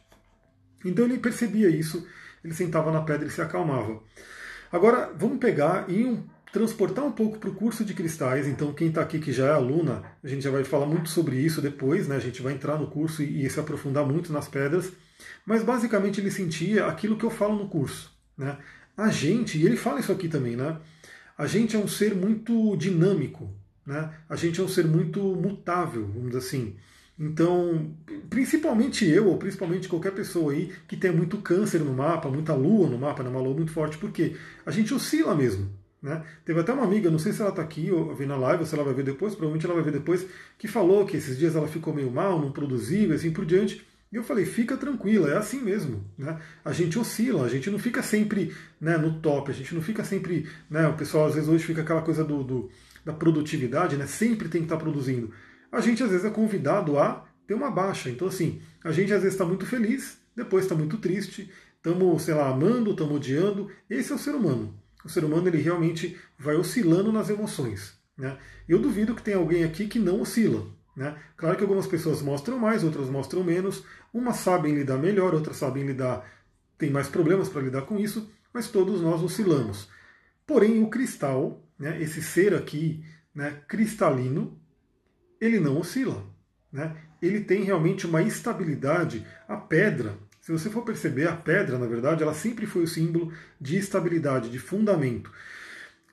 Então 0.84 1.04
ele 1.04 1.18
percebia 1.18 1.68
isso, 1.68 2.06
ele 2.42 2.54
sentava 2.54 2.90
na 2.90 3.02
pedra 3.02 3.26
e 3.26 3.30
se 3.30 3.40
acalmava. 3.40 4.00
Agora, 4.72 5.12
vamos 5.16 5.38
pegar 5.38 5.90
e 5.90 6.04
um 6.04 6.24
transportar 6.52 7.04
um 7.04 7.12
pouco 7.12 7.38
para 7.38 7.50
o 7.50 7.54
curso 7.54 7.84
de 7.84 7.94
cristais. 7.94 8.46
Então, 8.46 8.72
quem 8.72 8.88
está 8.88 9.02
aqui 9.02 9.18
que 9.18 9.32
já 9.32 9.46
é 9.46 9.52
aluna, 9.52 10.02
a 10.22 10.28
gente 10.28 10.42
já 10.42 10.50
vai 10.50 10.64
falar 10.64 10.86
muito 10.86 11.08
sobre 11.08 11.36
isso 11.36 11.60
depois, 11.60 12.08
né? 12.08 12.16
A 12.16 12.20
gente 12.20 12.42
vai 12.42 12.52
entrar 12.52 12.76
no 12.76 12.88
curso 12.88 13.22
e, 13.22 13.44
e 13.44 13.50
se 13.50 13.60
aprofundar 13.60 14.04
muito 14.04 14.32
nas 14.32 14.48
pedras. 14.48 14.92
Mas 15.46 15.62
basicamente 15.62 16.20
ele 16.20 16.30
sentia 16.30 16.86
aquilo 16.86 17.16
que 17.16 17.24
eu 17.24 17.30
falo 17.30 17.56
no 17.56 17.68
curso, 17.68 18.12
né? 18.36 18.58
A 18.96 19.08
gente, 19.08 19.58
e 19.58 19.64
ele 19.64 19.76
fala 19.76 20.00
isso 20.00 20.12
aqui 20.12 20.28
também, 20.28 20.56
né? 20.56 20.78
A 21.40 21.46
gente 21.46 21.74
é 21.74 21.78
um 21.78 21.88
ser 21.88 22.14
muito 22.14 22.76
dinâmico, 22.76 23.50
né? 23.86 24.12
A 24.28 24.36
gente 24.36 24.60
é 24.60 24.62
um 24.62 24.68
ser 24.68 24.84
muito 24.84 25.22
mutável, 25.22 26.06
vamos 26.06 26.26
dizer 26.26 26.38
assim. 26.38 26.76
Então, 27.18 27.96
principalmente 28.28 29.08
eu, 29.08 29.26
ou 29.26 29.38
principalmente 29.38 29.88
qualquer 29.88 30.12
pessoa 30.12 30.52
aí 30.52 30.70
que 30.86 30.98
tem 30.98 31.10
muito 31.10 31.38
câncer 31.38 31.78
no 31.80 31.94
mapa, 31.94 32.28
muita 32.28 32.52
lua 32.52 32.86
no 32.90 32.98
mapa, 32.98 33.22
né? 33.22 33.30
uma 33.30 33.40
lua 33.40 33.54
muito 33.54 33.72
forte, 33.72 33.96
porque 33.96 34.36
a 34.66 34.70
gente 34.70 34.92
oscila 34.92 35.34
mesmo. 35.34 35.72
Né? 36.02 36.22
Teve 36.44 36.60
até 36.60 36.74
uma 36.74 36.84
amiga, 36.84 37.10
não 37.10 37.18
sei 37.18 37.32
se 37.32 37.40
ela 37.40 37.48
está 37.48 37.62
aqui 37.62 37.90
ou 37.90 38.14
vendo 38.14 38.34
a 38.34 38.36
live, 38.36 38.60
ou 38.60 38.66
se 38.66 38.74
ela 38.74 38.84
vai 38.84 38.92
ver 38.92 39.04
depois, 39.04 39.34
provavelmente 39.34 39.64
ela 39.64 39.74
vai 39.74 39.84
ver 39.84 39.92
depois, 39.92 40.26
que 40.58 40.68
falou 40.68 41.06
que 41.06 41.16
esses 41.16 41.38
dias 41.38 41.56
ela 41.56 41.68
ficou 41.68 41.94
meio 41.94 42.10
mal, 42.10 42.38
não 42.38 42.52
produziu 42.52 43.12
e 43.12 43.14
assim 43.14 43.30
por 43.30 43.46
diante. 43.46 43.82
E 44.12 44.16
eu 44.16 44.24
falei, 44.24 44.44
fica 44.44 44.76
tranquila, 44.76 45.30
é 45.30 45.36
assim 45.36 45.60
mesmo. 45.60 46.04
Né? 46.18 46.40
A 46.64 46.72
gente 46.72 46.98
oscila, 46.98 47.44
a 47.44 47.48
gente 47.48 47.70
não 47.70 47.78
fica 47.78 48.02
sempre 48.02 48.54
né, 48.80 48.96
no 48.98 49.20
top, 49.20 49.50
a 49.50 49.54
gente 49.54 49.74
não 49.74 49.80
fica 49.80 50.02
sempre. 50.02 50.48
Né, 50.68 50.88
o 50.88 50.94
pessoal 50.94 51.26
às 51.26 51.34
vezes 51.34 51.48
hoje 51.48 51.64
fica 51.64 51.82
aquela 51.82 52.02
coisa 52.02 52.24
do, 52.24 52.42
do 52.42 52.70
da 53.04 53.12
produtividade, 53.12 53.96
né, 53.96 54.06
sempre 54.06 54.48
tem 54.48 54.60
que 54.60 54.66
estar 54.66 54.76
tá 54.76 54.82
produzindo. 54.82 55.32
A 55.70 55.80
gente 55.80 56.02
às 56.02 56.10
vezes 56.10 56.24
é 56.26 56.30
convidado 56.30 56.98
a 56.98 57.24
ter 57.46 57.54
uma 57.54 57.70
baixa. 57.70 58.10
Então, 58.10 58.26
assim, 58.28 58.60
a 58.82 58.90
gente 58.90 59.12
às 59.12 59.22
vezes 59.22 59.34
está 59.34 59.44
muito 59.44 59.64
feliz, 59.64 60.18
depois 60.34 60.64
está 60.64 60.74
muito 60.74 60.98
triste, 60.98 61.50
estamos, 61.76 62.22
sei 62.22 62.34
lá, 62.34 62.48
amando, 62.48 62.90
estamos 62.90 63.16
odiando. 63.16 63.70
Esse 63.88 64.12
é 64.12 64.14
o 64.14 64.18
ser 64.18 64.34
humano. 64.34 64.74
O 65.04 65.08
ser 65.08 65.24
humano 65.24 65.48
ele 65.48 65.58
realmente 65.58 66.16
vai 66.38 66.56
oscilando 66.56 67.12
nas 67.12 67.30
emoções. 67.30 67.94
Né? 68.18 68.36
Eu 68.68 68.80
duvido 68.80 69.14
que 69.14 69.22
tenha 69.22 69.38
alguém 69.38 69.64
aqui 69.64 69.86
que 69.86 69.98
não 69.98 70.20
oscila. 70.20 70.66
Né? 70.96 71.16
Claro 71.36 71.56
que 71.56 71.62
algumas 71.62 71.86
pessoas 71.86 72.20
mostram 72.22 72.58
mais, 72.58 72.84
outras 72.84 73.08
mostram 73.08 73.44
menos. 73.44 73.84
Umas 74.12 74.36
sabem 74.36 74.74
lidar 74.74 74.98
melhor, 74.98 75.34
outras 75.34 75.56
sabem 75.56 75.84
lidar, 75.84 76.28
tem 76.76 76.90
mais 76.90 77.08
problemas 77.08 77.48
para 77.48 77.62
lidar 77.62 77.82
com 77.82 77.98
isso, 77.98 78.30
mas 78.52 78.68
todos 78.68 79.00
nós 79.00 79.22
oscilamos. 79.22 79.88
Porém, 80.46 80.82
o 80.82 80.88
cristal, 80.88 81.62
né, 81.78 82.00
esse 82.02 82.22
ser 82.22 82.54
aqui, 82.54 83.04
né, 83.34 83.62
cristalino, 83.68 84.58
ele 85.40 85.60
não 85.60 85.78
oscila. 85.78 86.26
Né? 86.72 86.96
Ele 87.22 87.40
tem 87.40 87.62
realmente 87.62 88.06
uma 88.06 88.22
estabilidade. 88.22 89.26
A 89.46 89.56
pedra, 89.56 90.16
se 90.40 90.50
você 90.50 90.68
for 90.68 90.82
perceber, 90.82 91.28
a 91.28 91.36
pedra, 91.36 91.78
na 91.78 91.86
verdade, 91.86 92.22
ela 92.22 92.34
sempre 92.34 92.66
foi 92.66 92.82
o 92.82 92.88
símbolo 92.88 93.32
de 93.60 93.76
estabilidade, 93.78 94.50
de 94.50 94.58
fundamento. 94.58 95.30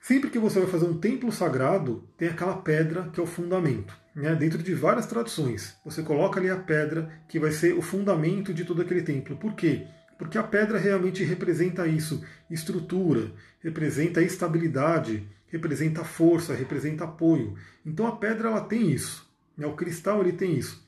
Sempre 0.08 0.30
que 0.30 0.40
você 0.40 0.58
vai 0.62 0.70
fazer 0.70 0.86
um 0.86 0.98
templo 0.98 1.30
sagrado, 1.34 2.02
tem 2.18 2.30
aquela 2.30 2.56
pedra 2.56 3.10
que 3.12 3.20
é 3.20 3.24
o 3.24 3.28
fundamento. 3.28 3.94
Né? 4.16 4.34
Dentro 4.36 4.64
de 4.64 4.74
várias 4.74 5.06
tradições, 5.06 5.76
você 5.84 6.02
coloca 6.02 6.40
ali 6.40 6.50
a 6.50 6.56
pedra 6.56 7.12
que 7.28 7.38
vai 7.38 7.52
ser 7.52 7.74
o 7.74 7.82
fundamento 7.82 8.54
de 8.54 8.64
todo 8.64 8.82
aquele 8.82 9.02
templo. 9.02 9.36
Por 9.36 9.54
quê? 9.54 9.86
Porque 10.18 10.38
a 10.38 10.44
pedra 10.44 10.78
realmente 10.78 11.26
representa 11.26 11.86
isso, 11.86 12.24
estrutura, 12.50 13.34
representa 13.60 14.22
estabilidade, 14.22 15.28
representa 15.48 16.06
força, 16.06 16.54
representa 16.54 17.04
apoio. 17.04 17.56
Então 17.86 18.08
a 18.08 18.16
pedra 18.16 18.48
ela 18.48 18.62
tem 18.62 18.90
isso, 18.90 19.30
né? 19.58 19.68
o 19.68 19.76
cristal 19.76 20.22
ele 20.22 20.32
tem 20.32 20.58
isso. 20.58 20.88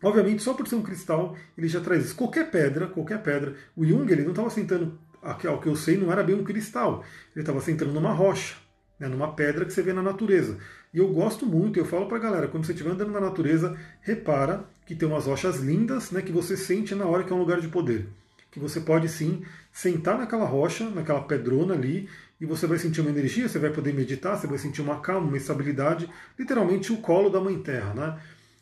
Obviamente, 0.00 0.42
só 0.42 0.54
por 0.54 0.68
ser 0.68 0.76
um 0.76 0.82
cristal, 0.82 1.34
ele 1.58 1.66
já 1.66 1.80
traz 1.80 2.04
isso. 2.04 2.14
Qualquer 2.14 2.50
pedra, 2.50 2.86
qualquer 2.86 3.22
pedra. 3.22 3.56
O 3.74 3.84
Jung 3.84 4.10
ele 4.12 4.22
não 4.22 4.30
estava 4.30 4.50
sentando 4.50 4.98
ao 5.22 5.60
que 5.60 5.66
eu 5.66 5.76
sei, 5.76 5.96
não 5.96 6.12
era 6.12 6.22
bem 6.22 6.34
um 6.34 6.44
cristal. 6.44 7.04
Ele 7.34 7.42
estava 7.42 7.60
sentando 7.60 7.92
numa 7.92 8.12
rocha, 8.12 8.54
né, 8.98 9.08
numa 9.08 9.32
pedra 9.32 9.64
que 9.64 9.72
você 9.72 9.82
vê 9.82 9.92
na 9.92 10.02
natureza. 10.02 10.58
E 10.92 10.98
eu 10.98 11.08
gosto 11.12 11.44
muito, 11.44 11.78
eu 11.78 11.84
falo 11.84 12.06
para 12.06 12.16
a 12.16 12.20
galera, 12.20 12.48
quando 12.48 12.64
você 12.64 12.72
estiver 12.72 12.90
andando 12.90 13.12
na 13.12 13.20
natureza, 13.20 13.76
repara 14.00 14.64
que 14.86 14.94
tem 14.94 15.08
umas 15.08 15.26
rochas 15.26 15.60
lindas 15.60 16.10
né, 16.10 16.22
que 16.22 16.32
você 16.32 16.56
sente 16.56 16.94
na 16.94 17.04
hora 17.04 17.24
que 17.24 17.32
é 17.32 17.36
um 17.36 17.40
lugar 17.40 17.60
de 17.60 17.68
poder. 17.68 18.06
Que 18.50 18.60
você 18.60 18.80
pode 18.80 19.08
sim 19.08 19.42
sentar 19.72 20.16
naquela 20.16 20.46
rocha, 20.46 20.88
naquela 20.88 21.20
pedrona 21.20 21.74
ali, 21.74 22.08
e 22.40 22.46
você 22.46 22.66
vai 22.66 22.78
sentir 22.78 23.00
uma 23.00 23.10
energia, 23.10 23.48
você 23.48 23.58
vai 23.58 23.70
poder 23.70 23.92
meditar, 23.92 24.38
você 24.38 24.46
vai 24.46 24.58
sentir 24.58 24.80
uma 24.80 25.00
calma, 25.00 25.26
uma 25.26 25.36
estabilidade, 25.36 26.08
literalmente 26.38 26.92
o 26.92 26.98
colo 26.98 27.30
da 27.30 27.40
Mãe 27.40 27.58
Terra. 27.58 27.94
Né? 27.94 28.20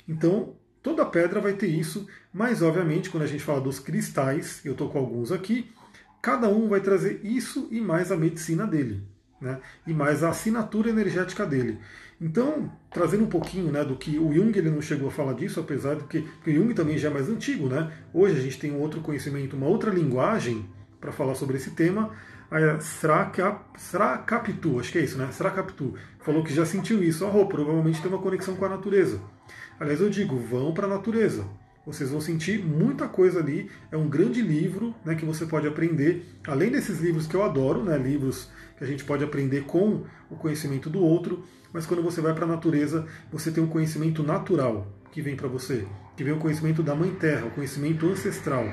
Então, 0.08 0.56
toda 0.82 1.04
pedra 1.04 1.40
vai 1.40 1.54
ter 1.54 1.66
isso, 1.66 2.06
mas 2.32 2.62
obviamente 2.62 3.10
quando 3.10 3.24
a 3.24 3.28
gente 3.28 3.42
fala 3.42 3.60
dos 3.60 3.78
cristais, 3.78 4.60
eu 4.64 4.72
estou 4.72 4.88
com 4.88 4.98
alguns 4.98 5.32
aqui, 5.32 5.70
Cada 6.24 6.48
um 6.48 6.68
vai 6.70 6.80
trazer 6.80 7.20
isso 7.22 7.68
e 7.70 7.82
mais 7.82 8.10
a 8.10 8.16
medicina 8.16 8.66
dele, 8.66 9.02
né? 9.38 9.60
e 9.86 9.92
mais 9.92 10.24
a 10.24 10.30
assinatura 10.30 10.88
energética 10.88 11.44
dele. 11.44 11.78
Então, 12.18 12.72
trazendo 12.90 13.24
um 13.24 13.28
pouquinho 13.28 13.70
né, 13.70 13.84
do 13.84 13.94
que 13.94 14.18
o 14.18 14.32
Jung 14.32 14.58
ele 14.58 14.70
não 14.70 14.80
chegou 14.80 15.08
a 15.08 15.10
falar 15.10 15.34
disso, 15.34 15.60
apesar 15.60 15.96
do 15.96 16.04
que, 16.04 16.24
o 16.46 16.50
Jung 16.50 16.72
também 16.72 16.96
já 16.96 17.10
é 17.10 17.12
mais 17.12 17.28
antigo. 17.28 17.68
Né? 17.68 17.92
Hoje 18.10 18.38
a 18.38 18.40
gente 18.40 18.58
tem 18.58 18.72
um 18.72 18.80
outro 18.80 19.02
conhecimento, 19.02 19.54
uma 19.54 19.66
outra 19.66 19.90
linguagem 19.90 20.64
para 20.98 21.12
falar 21.12 21.34
sobre 21.34 21.58
esse 21.58 21.72
tema. 21.72 22.10
A 22.50 22.78
Srakapitu, 23.76 24.80
acho 24.80 24.92
que 24.92 24.98
é 25.00 25.02
isso, 25.02 25.18
né? 25.18 25.28
Srakapitu 25.30 25.92
falou 26.20 26.42
que 26.42 26.54
já 26.54 26.64
sentiu 26.64 27.04
isso. 27.04 27.26
Oh, 27.26 27.44
provavelmente 27.44 28.00
tem 28.00 28.10
uma 28.10 28.22
conexão 28.22 28.56
com 28.56 28.64
a 28.64 28.70
natureza. 28.70 29.20
Aliás, 29.78 30.00
eu 30.00 30.08
digo, 30.08 30.38
vão 30.38 30.72
para 30.72 30.86
a 30.86 30.90
natureza. 30.90 31.44
Vocês 31.86 32.10
vão 32.10 32.20
sentir 32.20 32.64
muita 32.64 33.06
coisa 33.06 33.40
ali. 33.40 33.70
É 33.92 33.96
um 33.96 34.08
grande 34.08 34.40
livro 34.40 34.94
né, 35.04 35.14
que 35.14 35.24
você 35.24 35.44
pode 35.44 35.66
aprender. 35.66 36.24
Além 36.46 36.70
desses 36.70 37.00
livros 37.00 37.26
que 37.26 37.34
eu 37.34 37.42
adoro, 37.42 37.82
né, 37.82 37.98
livros 37.98 38.48
que 38.78 38.84
a 38.84 38.86
gente 38.86 39.04
pode 39.04 39.22
aprender 39.22 39.64
com 39.64 40.04
o 40.30 40.36
conhecimento 40.36 40.88
do 40.88 41.00
outro, 41.00 41.44
mas 41.72 41.84
quando 41.84 42.02
você 42.02 42.20
vai 42.20 42.32
para 42.32 42.44
a 42.44 42.48
natureza, 42.48 43.06
você 43.30 43.50
tem 43.50 43.62
um 43.62 43.68
conhecimento 43.68 44.22
natural 44.22 44.86
que 45.12 45.20
vem 45.20 45.36
para 45.36 45.46
você, 45.46 45.86
que 46.16 46.24
vem 46.24 46.32
o 46.32 46.38
conhecimento 46.38 46.82
da 46.82 46.94
Mãe 46.94 47.10
Terra, 47.10 47.46
o 47.46 47.50
conhecimento 47.50 48.06
ancestral. 48.06 48.64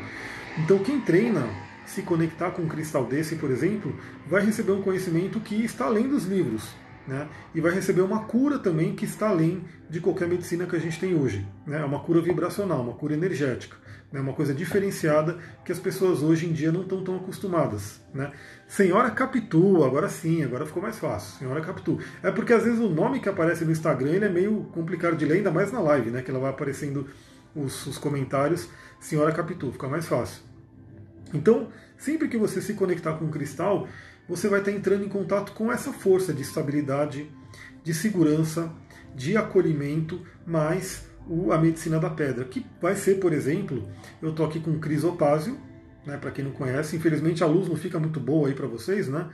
Então, 0.57 0.79
quem 0.79 0.99
treina 1.01 1.47
se 1.85 2.01
conectar 2.01 2.51
com 2.51 2.61
um 2.61 2.67
cristal 2.67 3.05
desse, 3.05 3.35
por 3.35 3.51
exemplo, 3.51 3.93
vai 4.27 4.45
receber 4.45 4.71
um 4.71 4.81
conhecimento 4.81 5.39
que 5.39 5.63
está 5.63 5.85
além 5.85 6.07
dos 6.07 6.25
livros 6.25 6.73
né? 7.07 7.27
e 7.53 7.61
vai 7.61 7.71
receber 7.71 8.01
uma 8.01 8.25
cura 8.25 8.59
também 8.59 8.95
que 8.95 9.05
está 9.05 9.29
além 9.29 9.63
de 9.89 9.99
qualquer 9.99 10.27
medicina 10.27 10.65
que 10.65 10.75
a 10.75 10.79
gente 10.79 10.99
tem 10.99 11.15
hoje. 11.15 11.45
Né? 11.65 11.79
É 11.79 11.85
uma 11.85 11.99
cura 11.99 12.21
vibracional, 12.21 12.81
uma 12.81 12.93
cura 12.93 13.13
energética, 13.13 13.75
né? 14.11 14.19
uma 14.19 14.33
coisa 14.33 14.53
diferenciada 14.53 15.37
que 15.65 15.71
as 15.71 15.79
pessoas 15.79 16.21
hoje 16.21 16.47
em 16.47 16.53
dia 16.53 16.71
não 16.71 16.81
estão 16.81 17.03
tão 17.03 17.15
acostumadas. 17.15 18.01
Né? 18.13 18.31
Senhora 18.67 19.11
Capitu, 19.11 19.83
agora 19.83 20.09
sim, 20.09 20.43
agora 20.43 20.65
ficou 20.65 20.81
mais 20.81 20.97
fácil. 20.99 21.39
Senhora 21.39 21.61
Capitu. 21.61 21.99
É 22.23 22.31
porque 22.31 22.53
às 22.53 22.63
vezes 22.63 22.79
o 22.79 22.89
nome 22.89 23.19
que 23.19 23.29
aparece 23.29 23.65
no 23.65 23.71
Instagram 23.71 24.11
ele 24.11 24.25
é 24.25 24.29
meio 24.29 24.63
complicado 24.73 25.15
de 25.15 25.25
ler, 25.25 25.37
ainda 25.37 25.51
mais 25.51 25.71
na 25.71 25.79
live, 25.79 26.11
né? 26.11 26.21
que 26.21 26.31
ela 26.31 26.39
vai 26.39 26.51
aparecendo 26.51 27.07
os, 27.55 27.85
os 27.87 27.97
comentários. 27.97 28.69
Senhora 28.99 29.31
Capitu, 29.31 29.71
fica 29.71 29.87
mais 29.87 30.07
fácil. 30.07 30.43
Então, 31.33 31.69
sempre 31.97 32.27
que 32.27 32.37
você 32.37 32.61
se 32.61 32.73
conectar 32.73 33.13
com 33.13 33.25
um 33.25 33.31
cristal, 33.31 33.87
você 34.27 34.47
vai 34.47 34.59
estar 34.59 34.71
entrando 34.71 35.03
em 35.03 35.09
contato 35.09 35.51
com 35.53 35.71
essa 35.71 35.91
força 35.91 36.33
de 36.33 36.41
estabilidade, 36.41 37.29
de 37.83 37.93
segurança, 37.93 38.71
de 39.15 39.35
acolhimento, 39.35 40.25
mais 40.45 41.09
a 41.51 41.57
medicina 41.57 41.99
da 41.99 42.09
pedra, 42.09 42.45
que 42.45 42.65
vai 42.81 42.95
ser, 42.95 43.19
por 43.19 43.31
exemplo, 43.33 43.87
eu 44.21 44.29
estou 44.29 44.45
aqui 44.45 44.59
com 44.59 44.79
crisopásio, 44.79 45.57
né, 46.05 46.17
para 46.17 46.31
quem 46.31 46.43
não 46.43 46.51
conhece, 46.51 46.95
infelizmente 46.95 47.43
a 47.43 47.47
luz 47.47 47.67
não 47.67 47.75
fica 47.75 47.99
muito 47.99 48.19
boa 48.19 48.47
aí 48.47 48.53
para 48.53 48.67
vocês, 48.67 49.07
né? 49.07 49.29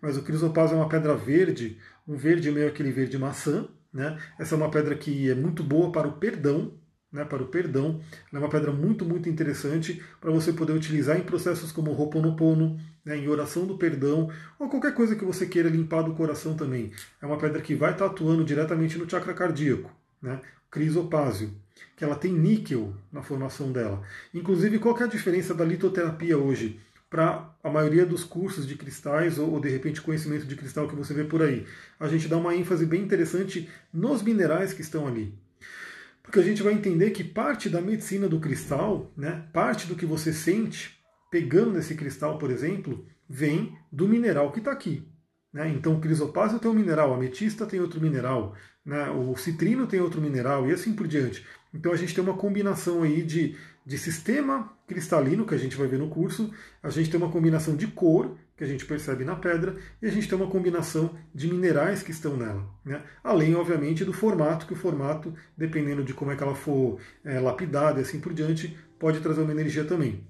Mas 0.00 0.16
o 0.16 0.22
crisopásio 0.22 0.74
é 0.74 0.78
uma 0.78 0.88
pedra 0.88 1.14
verde, 1.14 1.78
um 2.06 2.16
verde 2.16 2.50
meio 2.50 2.68
aquele 2.68 2.90
verde 2.90 3.18
maçã, 3.18 3.68
né? 3.92 4.18
Essa 4.38 4.54
é 4.54 4.58
uma 4.58 4.70
pedra 4.70 4.94
que 4.94 5.30
é 5.30 5.34
muito 5.34 5.62
boa 5.62 5.92
para 5.92 6.08
o 6.08 6.12
perdão, 6.12 6.77
né, 7.12 7.24
para 7.24 7.42
o 7.42 7.46
perdão. 7.46 8.00
Ela 8.30 8.40
é 8.42 8.44
uma 8.44 8.50
pedra 8.50 8.72
muito, 8.72 9.04
muito 9.04 9.28
interessante 9.28 10.02
para 10.20 10.30
você 10.30 10.52
poder 10.52 10.72
utilizar 10.72 11.18
em 11.18 11.22
processos 11.22 11.72
como 11.72 11.92
Ho'oponopono, 11.92 12.78
né, 13.04 13.16
em 13.16 13.28
oração 13.28 13.66
do 13.66 13.78
perdão, 13.78 14.30
ou 14.58 14.68
qualquer 14.68 14.94
coisa 14.94 15.16
que 15.16 15.24
você 15.24 15.46
queira 15.46 15.68
limpar 15.68 16.02
do 16.02 16.14
coração 16.14 16.54
também. 16.54 16.92
É 17.20 17.26
uma 17.26 17.38
pedra 17.38 17.60
que 17.60 17.74
vai 17.74 17.92
estar 17.92 18.06
atuando 18.06 18.44
diretamente 18.44 18.98
no 18.98 19.08
chakra 19.08 19.34
cardíaco, 19.34 19.90
né, 20.20 20.40
crisopásio, 20.70 21.50
que 21.96 22.04
ela 22.04 22.14
tem 22.14 22.32
níquel 22.32 22.92
na 23.10 23.22
formação 23.22 23.72
dela. 23.72 24.02
Inclusive, 24.34 24.78
qual 24.78 24.96
é 24.98 25.04
a 25.04 25.08
diferença 25.08 25.54
da 25.54 25.64
litoterapia 25.64 26.36
hoje 26.36 26.80
para 27.08 27.50
a 27.64 27.70
maioria 27.70 28.04
dos 28.04 28.22
cursos 28.22 28.66
de 28.66 28.76
cristais 28.76 29.38
ou, 29.38 29.52
ou, 29.52 29.60
de 29.60 29.70
repente 29.70 30.02
conhecimento 30.02 30.44
de 30.44 30.54
cristal 30.54 30.86
que 30.86 30.94
você 30.94 31.14
vê 31.14 31.24
por 31.24 31.42
aí? 31.42 31.66
A 31.98 32.06
gente 32.06 32.28
dá 32.28 32.36
uma 32.36 32.54
ênfase 32.54 32.84
bem 32.84 33.02
interessante 33.02 33.68
nos 33.92 34.22
minerais 34.22 34.74
que 34.74 34.82
estão 34.82 35.06
ali. 35.06 35.32
Porque 36.28 36.40
a 36.40 36.42
gente 36.42 36.62
vai 36.62 36.74
entender 36.74 37.10
que 37.12 37.24
parte 37.24 37.70
da 37.70 37.80
medicina 37.80 38.28
do 38.28 38.38
cristal, 38.38 39.10
né, 39.16 39.48
parte 39.50 39.86
do 39.86 39.96
que 39.96 40.04
você 40.04 40.30
sente, 40.30 41.00
pegando 41.30 41.72
nesse 41.72 41.94
cristal, 41.94 42.36
por 42.36 42.50
exemplo, 42.50 43.06
vem 43.26 43.74
do 43.90 44.06
mineral 44.06 44.52
que 44.52 44.58
está 44.58 44.70
aqui. 44.70 45.08
Né? 45.50 45.70
Então 45.70 45.94
o 45.94 46.00
crisopásio 46.02 46.58
tem 46.58 46.70
um 46.70 46.74
mineral, 46.74 47.14
a 47.14 47.16
ametista 47.16 47.64
tem 47.64 47.80
outro 47.80 47.98
mineral, 47.98 48.54
né? 48.84 49.08
o 49.08 49.34
citrino 49.36 49.86
tem 49.86 50.02
outro 50.02 50.20
mineral 50.20 50.68
e 50.68 50.72
assim 50.72 50.92
por 50.92 51.08
diante. 51.08 51.46
Então 51.72 51.92
a 51.92 51.96
gente 51.96 52.14
tem 52.14 52.22
uma 52.22 52.36
combinação 52.36 53.02
aí 53.02 53.22
de, 53.22 53.56
de 53.86 53.96
sistema 53.96 54.70
cristalino, 54.86 55.46
que 55.46 55.54
a 55.54 55.58
gente 55.58 55.76
vai 55.76 55.88
ver 55.88 55.98
no 55.98 56.10
curso, 56.10 56.52
a 56.82 56.90
gente 56.90 57.10
tem 57.10 57.18
uma 57.18 57.32
combinação 57.32 57.74
de 57.74 57.86
cor, 57.86 58.36
que 58.58 58.64
a 58.64 58.66
gente 58.66 58.84
percebe 58.84 59.24
na 59.24 59.36
pedra, 59.36 59.76
e 60.02 60.06
a 60.06 60.10
gente 60.10 60.28
tem 60.28 60.36
uma 60.36 60.50
combinação 60.50 61.14
de 61.32 61.46
minerais 61.46 62.02
que 62.02 62.10
estão 62.10 62.36
nela. 62.36 62.68
Né? 62.84 63.00
Além, 63.22 63.54
obviamente, 63.54 64.04
do 64.04 64.12
formato, 64.12 64.66
que 64.66 64.72
o 64.72 64.76
formato, 64.76 65.32
dependendo 65.56 66.02
de 66.02 66.12
como 66.12 66.32
é 66.32 66.36
que 66.36 66.42
ela 66.42 66.56
for 66.56 66.98
é, 67.24 67.38
lapidada 67.38 68.00
e 68.00 68.02
assim 68.02 68.18
por 68.18 68.34
diante, 68.34 68.76
pode 68.98 69.20
trazer 69.20 69.42
uma 69.42 69.52
energia 69.52 69.84
também. 69.84 70.26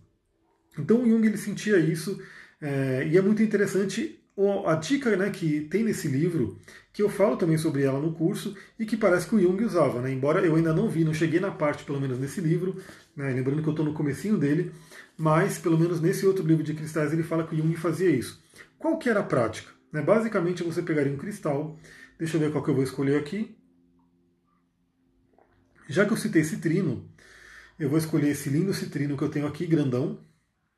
Então 0.79 1.03
o 1.03 1.09
Jung 1.09 1.27
ele 1.27 1.39
sentia 1.39 1.79
isso, 1.79 2.23
é, 2.61 3.09
e 3.11 3.17
é 3.17 3.23
muito 3.23 3.43
interessante 3.43 4.21
a 4.67 4.75
dica 4.75 5.17
né, 5.17 5.31
que 5.31 5.63
tem 5.63 5.83
nesse 5.83 6.07
livro, 6.07 6.59
que 6.93 7.03
eu 7.03 7.09
falo 7.09 7.37
também 7.37 7.57
sobre 7.57 7.83
ela 7.83 7.99
no 7.99 8.13
curso, 8.13 8.55
e 8.79 8.85
que 8.85 8.97
parece 8.97 9.27
que 9.27 9.35
o 9.35 9.41
Jung 9.41 9.65
usava, 9.65 10.01
né? 10.03 10.13
embora 10.13 10.45
eu 10.45 10.55
ainda 10.55 10.73
não 10.73 10.89
vi, 10.89 11.03
não 11.03 11.15
cheguei 11.15 11.41
na 11.41 11.51
parte, 11.51 11.83
pelo 11.83 12.01
menos 12.01 12.19
nesse 12.19 12.41
livro, 12.41 12.77
né? 13.17 13.33
lembrando 13.33 13.63
que 13.63 13.69
eu 13.69 13.73
estou 13.73 13.87
no 13.87 13.95
comecinho 13.95 14.37
dele, 14.37 14.71
mas 15.19 15.59
pelo 15.59 15.77
menos 15.77 16.01
nesse 16.01 16.25
outro 16.25 16.47
livro 16.47 16.63
de 16.63 16.73
cristais 16.73 17.13
ele 17.13 17.25
fala 17.25 17.45
que 17.45 17.57
Jung 17.57 17.75
fazia 17.75 18.09
isso. 18.09 18.41
Qual 18.79 18.97
que 18.97 19.11
era 19.11 19.19
a 19.19 19.25
prática? 19.25 19.73
Né? 19.93 20.01
Basicamente 20.01 20.63
você 20.63 20.81
pegaria 20.81 21.13
um 21.13 21.17
cristal, 21.17 21.77
deixa 22.17 22.37
eu 22.37 22.41
ver 22.41 22.53
qual 22.53 22.63
que 22.63 22.71
eu 22.71 22.75
vou 22.75 22.85
escolher 22.85 23.19
aqui. 23.19 23.59
Já 25.89 26.07
que 26.07 26.13
eu 26.13 26.17
citei 26.17 26.45
citrino, 26.45 27.11
eu 27.79 27.89
vou 27.89 27.99
escolher 27.99 28.29
esse 28.29 28.49
lindo 28.49 28.73
citrino 28.73 29.17
que 29.17 29.25
eu 29.25 29.31
tenho 29.31 29.47
aqui, 29.47 29.67
grandão. 29.67 30.21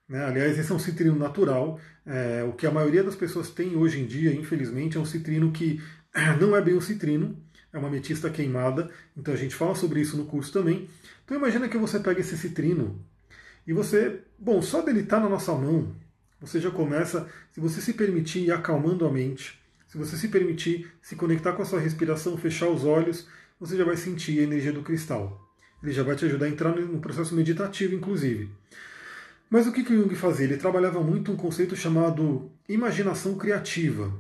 Né? 0.09 0.25
Aliás, 0.25 0.59
esse 0.59 0.73
é 0.73 0.75
um 0.75 0.79
citrino 0.79 1.17
natural. 1.17 1.79
É, 2.07 2.43
o 2.45 2.53
que 2.55 2.67
a 2.67 2.71
maioria 2.71 3.05
das 3.05 3.17
pessoas 3.17 3.51
tem 3.51 3.77
hoje 3.77 4.01
em 4.01 4.07
dia, 4.07 4.33
infelizmente, 4.33 4.97
é 4.97 5.01
um 5.01 5.05
citrino 5.05 5.53
que 5.53 5.83
não 6.41 6.57
é 6.57 6.63
bem 6.63 6.77
um 6.77 6.81
citrino, 6.81 7.37
é 7.73 7.79
uma 7.79 7.89
ametista 7.89 8.31
queimada. 8.31 8.91
Então 9.15 9.35
a 9.35 9.37
gente 9.37 9.55
fala 9.55 9.75
sobre 9.75 10.01
isso 10.01 10.17
no 10.17 10.25
curso 10.25 10.53
também. 10.53 10.89
Então 11.25 11.37
imagina 11.37 11.69
que 11.69 11.77
você 11.77 12.01
pega 12.01 12.21
esse 12.21 12.39
citrino 12.39 13.05
e 13.67 13.73
você, 13.73 14.21
bom, 14.39 14.61
só 14.63 14.83
dele 14.83 15.01
estar 15.01 15.19
tá 15.19 15.23
na 15.23 15.29
nossa 15.29 15.53
mão, 15.53 15.95
você 16.41 16.59
já 16.61 16.71
começa, 16.71 17.29
se 17.53 17.61
você 17.61 17.81
se 17.81 17.93
permitir 17.93 18.41
ir 18.41 18.53
acalmando 18.53 19.07
a 19.07 19.13
mente, 19.13 19.61
se 19.87 19.99
você 19.99 20.17
se 20.17 20.29
permitir 20.29 20.91
se 21.03 21.17
conectar 21.17 21.53
com 21.53 21.63
a 21.63 21.67
sua 21.67 21.81
respiração, 21.81 22.39
fechar 22.39 22.69
os 22.69 22.85
olhos, 22.85 23.27
você 23.59 23.77
já 23.77 23.85
vai 23.85 23.97
sentir 23.97 24.41
a 24.41 24.45
energia 24.45 24.73
do 24.73 24.83
cristal. 24.83 25.47
Ele 25.83 25.93
já 25.93 26.03
vai 26.03 26.15
te 26.17 26.25
ajudar 26.25 26.47
a 26.47 26.49
entrar 26.49 26.75
no 26.75 27.01
processo 27.01 27.35
meditativo, 27.35 27.95
inclusive. 27.95 28.51
Mas 29.51 29.67
o 29.67 29.73
que, 29.73 29.83
que 29.83 29.93
o 29.93 29.97
Jung 29.97 30.15
fazia? 30.15 30.47
Ele 30.47 30.57
trabalhava 30.57 31.03
muito 31.03 31.33
um 31.33 31.37
conceito 31.37 31.75
chamado 31.75 32.51
imaginação 32.69 33.37
criativa. 33.37 34.13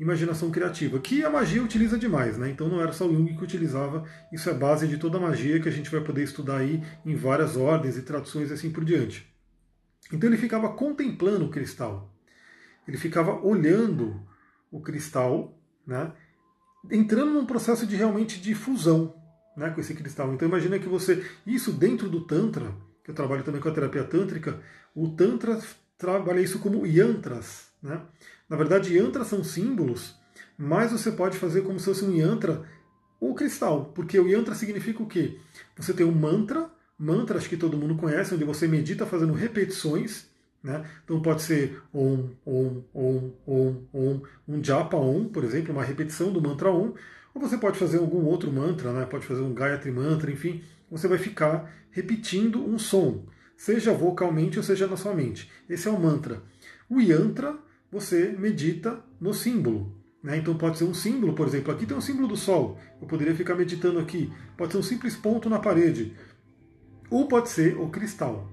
Imaginação 0.00 0.50
criativa, 0.50 0.98
que 0.98 1.22
a 1.22 1.28
magia 1.28 1.62
utiliza 1.62 1.98
demais, 1.98 2.38
né? 2.38 2.48
Então 2.48 2.68
não 2.68 2.80
era 2.80 2.90
só 2.90 3.06
o 3.06 3.14
Jung 3.14 3.36
que 3.36 3.44
utilizava, 3.44 4.08
isso 4.32 4.48
é 4.48 4.54
base 4.54 4.88
de 4.88 4.96
toda 4.96 5.18
a 5.18 5.20
magia 5.20 5.60
que 5.60 5.68
a 5.68 5.72
gente 5.72 5.90
vai 5.90 6.00
poder 6.00 6.24
estudar 6.24 6.56
aí 6.56 6.82
em 7.04 7.14
várias 7.14 7.54
ordens 7.54 7.98
e 7.98 8.02
traduções 8.02 8.50
e 8.50 8.54
assim 8.54 8.70
por 8.70 8.82
diante. 8.82 9.30
Então 10.10 10.28
ele 10.28 10.38
ficava 10.38 10.72
contemplando 10.72 11.44
o 11.44 11.50
cristal. 11.50 12.10
Ele 12.88 12.96
ficava 12.96 13.32
olhando 13.46 14.26
o 14.70 14.80
cristal, 14.80 15.56
né? 15.86 16.12
entrando 16.90 17.32
num 17.32 17.44
processo 17.44 17.86
de 17.86 17.94
realmente 17.96 18.40
de 18.40 18.54
fusão 18.54 19.14
né, 19.56 19.70
com 19.70 19.80
esse 19.80 19.94
cristal. 19.94 20.32
Então 20.32 20.48
imagina 20.48 20.78
que 20.78 20.88
você. 20.88 21.24
Isso 21.46 21.72
dentro 21.72 22.08
do 22.08 22.24
Tantra, 22.24 22.74
que 23.04 23.10
eu 23.10 23.14
trabalho 23.14 23.42
também 23.42 23.60
com 23.60 23.68
a 23.68 23.72
terapia 23.74 24.04
tântrica, 24.04 24.60
o 24.94 25.08
Tantra 25.08 25.60
trabalha 25.98 26.40
isso 26.40 26.58
como 26.58 26.86
yantras. 26.86 27.68
Né? 27.82 28.00
Na 28.50 28.56
verdade, 28.56 28.96
yantras 28.96 29.28
são 29.28 29.44
símbolos, 29.44 30.16
mas 30.58 30.90
você 30.90 31.12
pode 31.12 31.38
fazer 31.38 31.62
como 31.62 31.78
se 31.78 31.86
fosse 31.86 32.04
um 32.04 32.12
yantra 32.12 32.64
o 33.20 33.32
cristal, 33.32 33.92
porque 33.94 34.18
o 34.18 34.26
yantra 34.26 34.54
significa 34.54 35.02
o 35.02 35.06
quê? 35.06 35.38
Você 35.76 35.92
tem 35.92 36.04
um 36.04 36.12
mantra, 36.12 36.68
mantra 36.98 37.38
acho 37.38 37.48
que 37.48 37.56
todo 37.56 37.76
mundo 37.76 37.94
conhece, 37.94 38.34
onde 38.34 38.44
você 38.44 38.66
medita 38.66 39.06
fazendo 39.06 39.32
repetições, 39.32 40.26
né? 40.62 40.84
Então 41.04 41.22
pode 41.22 41.42
ser 41.42 41.80
Om, 41.94 42.30
Om, 42.44 42.82
Om, 42.92 43.30
Om, 43.46 43.76
Om, 43.92 44.22
um 44.48 44.64
japa 44.64 44.96
Om, 44.96 45.28
por 45.28 45.44
exemplo, 45.44 45.72
uma 45.72 45.84
repetição 45.84 46.32
do 46.32 46.42
mantra 46.42 46.70
Om, 46.70 46.94
ou 47.32 47.40
você 47.40 47.56
pode 47.56 47.78
fazer 47.78 47.98
algum 47.98 48.24
outro 48.24 48.50
mantra, 48.52 48.92
né? 48.92 49.06
pode 49.06 49.24
fazer 49.24 49.42
um 49.42 49.54
Gayatri 49.54 49.92
Mantra, 49.92 50.30
enfim, 50.30 50.62
você 50.90 51.06
vai 51.06 51.18
ficar 51.18 51.72
repetindo 51.90 52.66
um 52.66 52.78
som, 52.78 53.26
seja 53.56 53.92
vocalmente 53.92 54.58
ou 54.58 54.64
seja 54.64 54.86
na 54.86 54.96
sua 54.96 55.14
mente. 55.14 55.50
Esse 55.68 55.86
é 55.86 55.90
o 55.90 56.00
mantra. 56.00 56.42
O 56.88 57.00
yantra, 57.00 57.56
você 57.90 58.34
medita 58.38 59.00
no 59.20 59.34
símbolo. 59.34 59.94
Né? 60.22 60.36
Então 60.36 60.56
pode 60.56 60.78
ser 60.78 60.84
um 60.84 60.94
símbolo, 60.94 61.32
por 61.32 61.46
exemplo, 61.46 61.72
aqui 61.72 61.86
tem 61.86 61.96
um 61.96 62.00
símbolo 62.00 62.28
do 62.28 62.36
Sol, 62.36 62.78
eu 63.00 63.08
poderia 63.08 63.34
ficar 63.34 63.54
meditando 63.54 63.98
aqui. 63.98 64.32
Pode 64.56 64.72
ser 64.72 64.78
um 64.78 64.82
simples 64.82 65.16
ponto 65.16 65.48
na 65.48 65.58
parede. 65.58 66.14
Ou 67.10 67.26
pode 67.26 67.48
ser 67.48 67.76
o 67.78 67.88
cristal. 67.88 68.48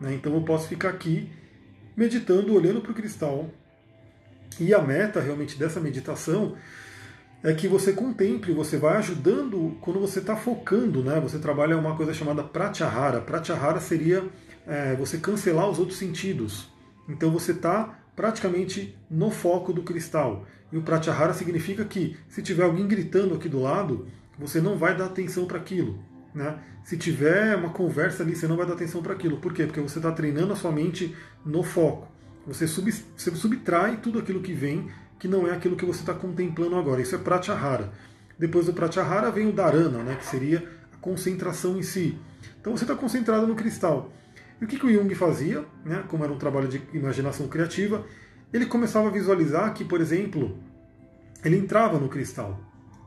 Né? 0.00 0.14
Então 0.14 0.34
eu 0.34 0.42
posso 0.42 0.68
ficar 0.68 0.90
aqui 0.90 1.30
meditando, 1.96 2.54
olhando 2.54 2.80
para 2.80 2.92
o 2.92 2.94
cristal. 2.94 3.50
E 4.60 4.72
a 4.74 4.80
meta 4.80 5.20
realmente 5.20 5.58
dessa 5.58 5.80
meditação 5.80 6.56
é 7.42 7.52
que 7.54 7.68
você 7.68 7.92
contemple, 7.92 8.52
você 8.52 8.76
vai 8.76 8.96
ajudando 8.96 9.76
quando 9.80 10.00
você 10.00 10.18
está 10.18 10.36
focando, 10.36 11.04
né? 11.04 11.20
Você 11.20 11.38
trabalha 11.38 11.76
uma 11.76 11.96
coisa 11.96 12.12
chamada 12.12 12.42
pratyahara. 12.42 13.20
Pratyahara 13.20 13.80
seria 13.80 14.24
é, 14.66 14.94
você 14.96 15.18
cancelar 15.18 15.68
os 15.68 15.78
outros 15.78 15.98
sentidos. 15.98 16.68
Então 17.08 17.30
você 17.30 17.52
está 17.52 17.97
praticamente 18.18 18.98
no 19.08 19.30
foco 19.30 19.72
do 19.72 19.84
cristal. 19.84 20.44
E 20.72 20.76
o 20.76 20.82
pratyahara 20.82 21.32
significa 21.32 21.84
que 21.84 22.16
se 22.28 22.42
tiver 22.42 22.64
alguém 22.64 22.88
gritando 22.88 23.32
aqui 23.36 23.48
do 23.48 23.62
lado, 23.62 24.08
você 24.36 24.60
não 24.60 24.76
vai 24.76 24.96
dar 24.96 25.04
atenção 25.04 25.46
para 25.46 25.56
aquilo. 25.56 26.02
Né? 26.34 26.58
Se 26.82 26.96
tiver 26.96 27.54
uma 27.54 27.70
conversa 27.70 28.24
ali, 28.24 28.34
você 28.34 28.48
não 28.48 28.56
vai 28.56 28.66
dar 28.66 28.72
atenção 28.72 29.04
para 29.04 29.12
aquilo. 29.12 29.36
Por 29.36 29.52
quê? 29.52 29.66
Porque 29.66 29.80
você 29.80 30.00
está 30.00 30.10
treinando 30.10 30.52
a 30.52 30.56
sua 30.56 30.72
mente 30.72 31.14
no 31.46 31.62
foco. 31.62 32.08
Você, 32.44 32.66
sub, 32.66 32.90
você 32.90 33.30
subtrai 33.30 33.98
tudo 33.98 34.18
aquilo 34.18 34.40
que 34.40 34.52
vem 34.52 34.90
que 35.16 35.28
não 35.28 35.46
é 35.46 35.52
aquilo 35.52 35.76
que 35.76 35.86
você 35.86 36.00
está 36.00 36.12
contemplando 36.12 36.74
agora. 36.74 37.00
Isso 37.00 37.14
é 37.14 37.18
pratyahara. 37.18 37.92
Depois 38.36 38.66
do 38.66 38.72
pratyahara 38.72 39.30
vem 39.30 39.48
o 39.48 39.52
dharana, 39.52 40.02
né, 40.02 40.16
que 40.16 40.26
seria 40.26 40.68
a 40.92 40.96
concentração 40.96 41.78
em 41.78 41.82
si. 41.82 42.18
Então 42.60 42.76
você 42.76 42.82
está 42.82 42.96
concentrado 42.96 43.46
no 43.46 43.54
cristal. 43.54 44.10
E 44.60 44.64
o 44.64 44.68
que, 44.68 44.78
que 44.78 44.86
o 44.86 44.92
Jung 44.92 45.14
fazia, 45.14 45.64
né, 45.84 46.04
como 46.08 46.24
era 46.24 46.32
um 46.32 46.38
trabalho 46.38 46.68
de 46.68 46.82
imaginação 46.92 47.46
criativa, 47.48 48.04
ele 48.52 48.66
começava 48.66 49.08
a 49.08 49.10
visualizar 49.10 49.72
que, 49.74 49.84
por 49.84 50.00
exemplo, 50.00 50.58
ele 51.44 51.56
entrava 51.56 51.98
no 51.98 52.08
cristal. 52.08 52.58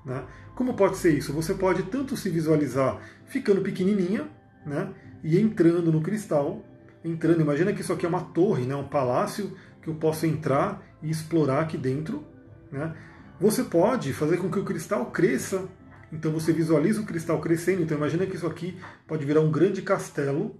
Né? 0.06 0.24
Como 0.56 0.74
pode 0.76 0.98
ser 0.98 1.18
isso? 1.18 1.34
Você 1.34 1.54
pode 1.54 1.84
tanto 1.84 2.16
se 2.16 2.30
visualizar 2.30 3.02
ficando 3.26 3.62
pequenininha 3.62 4.30
né, 4.66 4.94
e 5.24 5.40
entrando 5.40 5.92
no 5.92 6.02
cristal, 6.02 6.64
entrando. 7.04 7.42
Imagina 7.42 7.74
que 7.74 7.82
isso 7.82 7.94
aqui 7.94 8.06
é 8.06 8.10
uma 8.10 8.22
torre, 8.22 8.66
né, 8.66 8.76
um 8.76 8.88
palácio 8.88 9.56
que 9.82 9.90
eu 9.90 9.96
posso 9.96 10.26
entrar 10.26 10.82
e 11.02 11.10
explorar 11.10 11.62
aqui 11.62 11.78
dentro. 11.78 12.24
Né? 12.72 12.94
Você 13.40 13.64
pode 13.64 14.14
fazer 14.14 14.38
com 14.38 14.50
que 14.50 14.60
o 14.60 14.64
cristal 14.64 15.08
cresça. 15.08 15.68
Então 16.14 16.32
você 16.32 16.52
visualiza 16.52 17.02
o 17.02 17.06
cristal 17.06 17.40
crescendo. 17.40 17.82
Então 17.82 17.98
imagina 17.98 18.26
que 18.26 18.36
isso 18.36 18.46
aqui 18.46 18.78
pode 19.08 19.26
virar 19.26 19.42
um 19.42 19.52
grande 19.52 19.82
castelo 19.82 20.60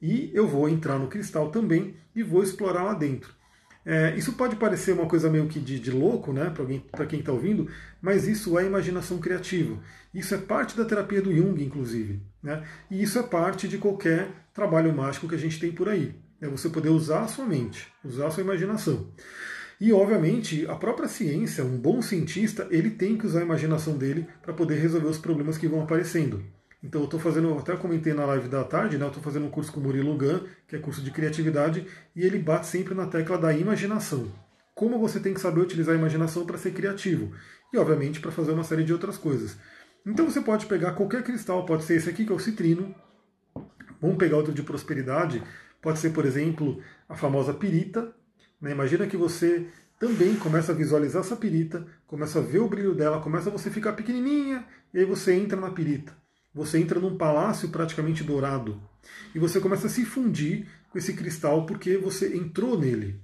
e 0.00 0.30
eu 0.34 0.46
vou 0.46 0.68
entrar 0.68 0.98
no 0.98 1.08
cristal 1.08 1.50
também 1.50 1.94
e 2.14 2.22
vou 2.22 2.42
explorar 2.42 2.82
lá 2.84 2.94
dentro. 2.94 3.34
É, 3.84 4.16
isso 4.16 4.32
pode 4.32 4.56
parecer 4.56 4.92
uma 4.92 5.06
coisa 5.06 5.30
meio 5.30 5.46
que 5.46 5.60
de, 5.60 5.78
de 5.78 5.92
louco, 5.92 6.32
né, 6.32 6.52
para 6.90 7.06
quem 7.06 7.20
está 7.20 7.30
ouvindo, 7.30 7.68
mas 8.02 8.26
isso 8.26 8.58
é 8.58 8.66
imaginação 8.66 9.18
criativa. 9.18 9.78
Isso 10.12 10.34
é 10.34 10.38
parte 10.38 10.76
da 10.76 10.84
terapia 10.84 11.22
do 11.22 11.32
Jung, 11.32 11.62
inclusive. 11.62 12.20
Né, 12.42 12.66
e 12.90 13.00
isso 13.00 13.16
é 13.16 13.22
parte 13.22 13.68
de 13.68 13.78
qualquer 13.78 14.28
trabalho 14.52 14.92
mágico 14.92 15.28
que 15.28 15.36
a 15.36 15.38
gente 15.38 15.60
tem 15.60 15.70
por 15.70 15.88
aí. 15.88 16.16
É 16.40 16.48
você 16.48 16.68
poder 16.68 16.88
usar 16.88 17.22
a 17.22 17.28
sua 17.28 17.46
mente, 17.46 17.86
usar 18.04 18.26
a 18.26 18.30
sua 18.30 18.42
imaginação. 18.42 19.08
E, 19.80 19.92
obviamente, 19.92 20.66
a 20.66 20.74
própria 20.74 21.08
ciência, 21.08 21.62
um 21.62 21.78
bom 21.78 22.02
cientista, 22.02 22.66
ele 22.70 22.90
tem 22.90 23.16
que 23.16 23.26
usar 23.26 23.40
a 23.40 23.44
imaginação 23.44 23.96
dele 23.96 24.26
para 24.42 24.54
poder 24.54 24.76
resolver 24.76 25.06
os 25.06 25.18
problemas 25.18 25.58
que 25.58 25.68
vão 25.68 25.82
aparecendo. 25.82 26.42
Então, 26.82 27.00
eu 27.00 27.04
estou 27.06 27.18
fazendo, 27.18 27.56
até 27.58 27.74
comentei 27.76 28.12
na 28.12 28.24
live 28.26 28.48
da 28.48 28.62
tarde, 28.62 28.98
né, 28.98 29.04
eu 29.04 29.08
estou 29.08 29.22
fazendo 29.22 29.46
um 29.46 29.50
curso 29.50 29.72
com 29.72 29.80
o 29.80 29.82
Murilo 29.82 30.16
Gun, 30.16 30.40
que 30.68 30.76
é 30.76 30.78
curso 30.78 31.02
de 31.02 31.10
criatividade, 31.10 31.86
e 32.14 32.22
ele 32.22 32.38
bate 32.38 32.66
sempre 32.66 32.94
na 32.94 33.06
tecla 33.06 33.38
da 33.38 33.52
imaginação. 33.52 34.30
Como 34.74 34.98
você 34.98 35.18
tem 35.18 35.34
que 35.34 35.40
saber 35.40 35.60
utilizar 35.60 35.94
a 35.94 35.98
imaginação 35.98 36.44
para 36.44 36.58
ser 36.58 36.72
criativo. 36.72 37.32
E, 37.72 37.78
obviamente, 37.78 38.20
para 38.20 38.30
fazer 38.30 38.52
uma 38.52 38.64
série 38.64 38.84
de 38.84 38.92
outras 38.92 39.16
coisas. 39.16 39.56
Então, 40.04 40.30
você 40.30 40.40
pode 40.40 40.66
pegar 40.66 40.92
qualquer 40.92 41.22
cristal, 41.22 41.64
pode 41.64 41.84
ser 41.84 41.96
esse 41.96 42.08
aqui, 42.08 42.24
que 42.24 42.32
é 42.32 42.34
o 42.34 42.38
citrino. 42.38 42.94
Vamos 44.00 44.18
pegar 44.18 44.36
outro 44.36 44.52
de 44.52 44.62
prosperidade. 44.62 45.42
Pode 45.80 45.98
ser, 45.98 46.10
por 46.10 46.26
exemplo, 46.26 46.80
a 47.08 47.16
famosa 47.16 47.54
pirita, 47.54 48.14
né? 48.60 48.72
Imagina 48.72 49.06
que 49.06 49.16
você 49.16 49.66
também 49.98 50.36
começa 50.36 50.72
a 50.72 50.74
visualizar 50.74 51.22
essa 51.22 51.36
pirita, 51.36 51.86
começa 52.06 52.38
a 52.38 52.42
ver 52.42 52.58
o 52.58 52.68
brilho 52.68 52.94
dela, 52.94 53.20
começa 53.20 53.48
a 53.48 53.52
você 53.52 53.70
ficar 53.70 53.92
pequenininha, 53.92 54.66
e 54.92 54.98
aí 54.98 55.04
você 55.04 55.32
entra 55.32 55.58
na 55.58 55.70
pirita. 55.70 56.12
Você 56.56 56.78
entra 56.78 56.98
num 56.98 57.18
palácio 57.18 57.68
praticamente 57.68 58.24
dourado. 58.24 58.80
E 59.34 59.38
você 59.38 59.60
começa 59.60 59.88
a 59.88 59.90
se 59.90 60.06
fundir 60.06 60.66
com 60.90 60.98
esse 60.98 61.12
cristal 61.12 61.66
porque 61.66 61.98
você 61.98 62.34
entrou 62.34 62.78
nele. 62.78 63.20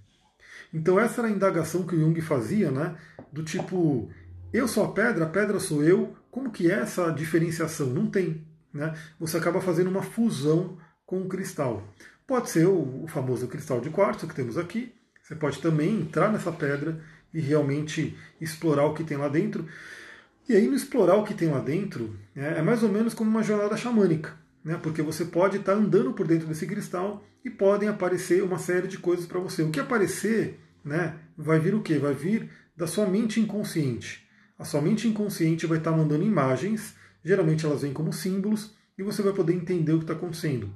Então 0.72 1.00
essa 1.00 1.22
era 1.22 1.28
a 1.28 1.30
indagação 1.30 1.86
que 1.86 1.96
o 1.96 1.98
Jung 1.98 2.20
fazia, 2.20 2.70
né? 2.70 2.94
Do 3.32 3.42
tipo, 3.42 4.10
eu 4.52 4.68
sou 4.68 4.84
a 4.84 4.92
pedra, 4.92 5.24
a 5.24 5.28
pedra 5.28 5.58
sou 5.58 5.82
eu. 5.82 6.14
Como 6.30 6.50
que 6.50 6.70
é 6.70 6.80
essa 6.80 7.10
diferenciação? 7.10 7.86
Não 7.86 8.06
tem. 8.06 8.46
Né? 8.72 8.94
Você 9.18 9.38
acaba 9.38 9.62
fazendo 9.62 9.88
uma 9.88 10.02
fusão 10.02 10.76
com 11.06 11.22
o 11.22 11.28
cristal. 11.28 11.82
Pode 12.26 12.50
ser 12.50 12.66
o 12.66 13.06
famoso 13.08 13.48
cristal 13.48 13.80
de 13.80 13.88
quartzo 13.88 14.28
que 14.28 14.34
temos 14.34 14.58
aqui, 14.58 14.94
você 15.22 15.34
pode 15.34 15.58
também 15.60 16.00
entrar 16.00 16.30
nessa 16.30 16.52
pedra 16.52 17.00
e 17.32 17.40
realmente 17.40 18.14
explorar 18.38 18.84
o 18.84 18.92
que 18.92 19.04
tem 19.04 19.16
lá 19.16 19.28
dentro. 19.28 19.66
E 20.48 20.56
aí, 20.56 20.66
no 20.66 20.74
explorar 20.74 21.16
o 21.16 21.24
que 21.24 21.34
tem 21.34 21.48
lá 21.48 21.60
dentro, 21.60 22.16
é, 22.34 22.58
é 22.58 22.62
mais 22.62 22.82
ou 22.82 22.88
menos 22.88 23.14
como 23.14 23.30
uma 23.30 23.42
jornada 23.42 23.76
xamânica, 23.76 24.34
né? 24.64 24.78
porque 24.82 25.00
você 25.00 25.24
pode 25.24 25.58
estar 25.58 25.72
andando 25.72 26.12
por 26.12 26.26
dentro 26.26 26.48
desse 26.48 26.66
cristal 26.66 27.24
e 27.44 27.50
podem 27.50 27.88
aparecer 27.88 28.42
uma 28.42 28.58
série 28.58 28.88
de 28.88 28.98
coisas 28.98 29.26
para 29.26 29.40
você. 29.40 29.62
O 29.62 29.70
que 29.70 29.80
aparecer 29.80 30.60
né, 30.84 31.16
vai 31.36 31.58
vir 31.58 31.74
o 31.74 31.82
quê? 31.82 31.98
Vai 31.98 32.14
vir 32.14 32.50
da 32.76 32.86
sua 32.86 33.06
mente 33.06 33.40
inconsciente. 33.40 34.26
A 34.58 34.64
sua 34.64 34.80
mente 34.80 35.08
inconsciente 35.08 35.66
vai 35.66 35.78
estar 35.78 35.92
mandando 35.92 36.24
imagens, 36.24 36.94
geralmente 37.24 37.64
elas 37.64 37.82
vêm 37.82 37.92
como 37.92 38.12
símbolos, 38.12 38.74
e 38.96 39.02
você 39.02 39.22
vai 39.22 39.32
poder 39.32 39.54
entender 39.54 39.92
o 39.92 39.98
que 39.98 40.04
está 40.04 40.14
acontecendo. 40.14 40.72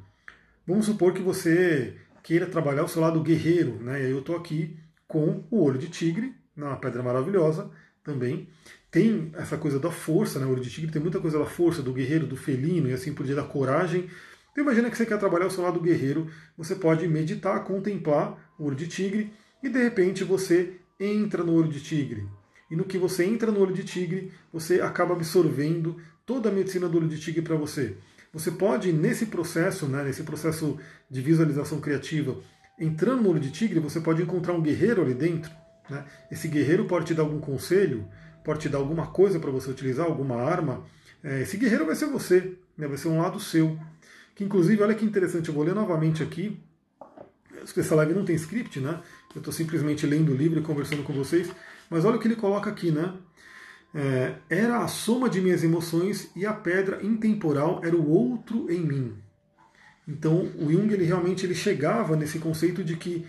Vamos 0.67 0.87
supor 0.87 1.13
que 1.13 1.23
você 1.23 1.95
queira 2.23 2.47
trabalhar 2.47 2.85
o 2.85 2.89
seu 2.89 3.01
lado 3.01 3.23
guerreiro, 3.23 3.81
né? 3.81 4.03
Eu 4.11 4.19
estou 4.19 4.37
aqui 4.37 4.77
com 5.07 5.45
o 5.51 5.63
olho 5.63 5.79
de 5.79 5.89
tigre, 5.89 6.35
uma 6.57 6.77
pedra 6.77 7.03
maravilhosa 7.03 7.71
também. 8.03 8.49
Tem 8.97 9.31
essa 9.35 9.59
coisa 9.59 9.79
da 9.79 9.91
força, 9.91 10.39
né? 10.39 10.47
O 10.47 10.53
olho 10.53 10.63
de 10.63 10.71
tigre 10.71 10.91
tem 10.91 11.03
muita 11.03 11.21
coisa 11.21 11.39
da 11.39 11.45
força, 11.45 11.83
do 11.83 11.93
guerreiro, 11.93 12.27
do 12.27 12.35
felino 12.35 12.89
e 12.89 12.95
assim 12.95 13.13
por 13.13 13.27
diante, 13.27 13.43
da 13.43 13.47
coragem. 13.47 14.09
Então 14.51 14.65
imagina 14.65 14.89
que 14.89 14.97
você 14.97 15.05
quer 15.05 15.19
trabalhar 15.19 15.45
o 15.45 15.51
seu 15.51 15.63
lado 15.63 15.79
guerreiro, 15.79 16.31
você 16.57 16.75
pode 16.75 17.07
meditar, 17.07 17.63
contemplar 17.63 18.55
o 18.59 18.65
olho 18.65 18.75
de 18.75 18.87
tigre 18.89 19.31
e 19.63 19.69
de 19.69 19.83
repente 19.83 20.25
você 20.25 20.77
entra 20.99 21.45
no 21.45 21.53
olho 21.53 21.69
de 21.69 21.83
tigre. 21.83 22.27
E 22.71 22.75
no 22.75 22.85
que 22.85 22.97
você 22.97 23.27
entra 23.27 23.53
no 23.53 23.61
olho 23.61 23.75
de 23.75 23.85
tigre, 23.85 24.33
você 24.51 24.81
acaba 24.81 25.13
absorvendo 25.13 25.99
toda 26.25 26.49
a 26.49 26.53
medicina 26.53 26.89
do 26.89 26.97
olho 26.97 27.09
de 27.09 27.21
tigre 27.21 27.43
para 27.43 27.55
você. 27.55 27.99
Você 28.33 28.51
pode, 28.51 28.95
nesse 28.95 29.27
processo, 29.27 29.85
né, 29.87 30.05
nesse 30.05 30.23
processo 30.23 30.79
de 31.11 31.21
visualização 31.21 31.83
criativa, 31.83 32.41
entrando 32.81 33.25
no 33.25 33.29
olho 33.29 33.41
de 33.41 33.51
tigre, 33.51 33.79
você 33.79 34.01
pode 34.01 34.23
encontrar 34.23 34.55
um 34.55 34.63
guerreiro 34.63 35.03
ali 35.03 35.13
dentro. 35.13 35.51
Né? 35.91 36.03
Esse 36.31 36.49
guerreiro 36.49 36.87
pode 36.87 37.05
te 37.05 37.15
dar 37.15 37.25
algum 37.25 37.41
conselho, 37.41 38.09
pode 38.47 38.61
te 38.61 38.69
dar 38.69 38.79
alguma 38.79 39.09
coisa 39.09 39.41
para 39.41 39.51
você 39.51 39.69
utilizar, 39.69 40.07
alguma 40.07 40.37
arma. 40.37 40.85
É, 41.23 41.43
esse 41.43 41.57
guerreiro 41.57 41.85
vai 41.85 41.97
ser 41.97 42.07
você, 42.07 42.57
né? 42.79 42.87
vai 42.87 42.97
ser 42.97 43.09
um 43.09 43.21
lado 43.21 43.41
seu. 43.41 43.77
Que 44.37 44.45
inclusive, 44.45 44.81
olha 44.85 44.95
que 44.95 45.05
interessante, 45.05 45.49
eu 45.49 45.55
vou 45.55 45.65
ler 45.65 45.75
novamente 45.75 46.23
aqui. 46.23 46.57
Essa 47.61 47.97
live 47.97 48.15
não 48.15 48.25
tem 48.25 48.37
script, 48.37 48.79
né? 48.79 49.01
Eu 49.35 49.41
estou 49.41 49.53
simplesmente 49.53 50.07
lendo 50.07 50.31
o 50.31 50.37
livro 50.37 50.61
e 50.61 50.63
conversando 50.63 51.03
com 51.03 51.13
vocês. 51.13 51.51
Mas 51.91 52.05
olha 52.05 52.17
o 52.17 52.21
que 52.21 52.29
ele 52.29 52.37
coloca 52.37 52.71
aqui, 52.71 52.93
né? 52.93 53.15
É, 53.93 54.35
era 54.49 54.79
a 54.79 54.87
soma 54.87 55.29
de 55.29 55.41
minhas 55.41 55.65
emoções 55.65 56.31
e 56.37 56.47
a 56.47 56.53
pedra 56.53 57.03
intemporal 57.03 57.81
era 57.83 57.97
o 57.97 58.09
outro 58.09 58.71
em 58.71 58.81
mim. 58.81 59.17
Então 60.07 60.53
o 60.57 60.71
Jung 60.71 60.93
ele 60.93 61.05
realmente 61.05 61.45
ele 61.45 61.55
chegava 61.55 62.15
nesse 62.15 62.39
conceito 62.39 62.85
de 62.85 62.97
que 62.97 63.27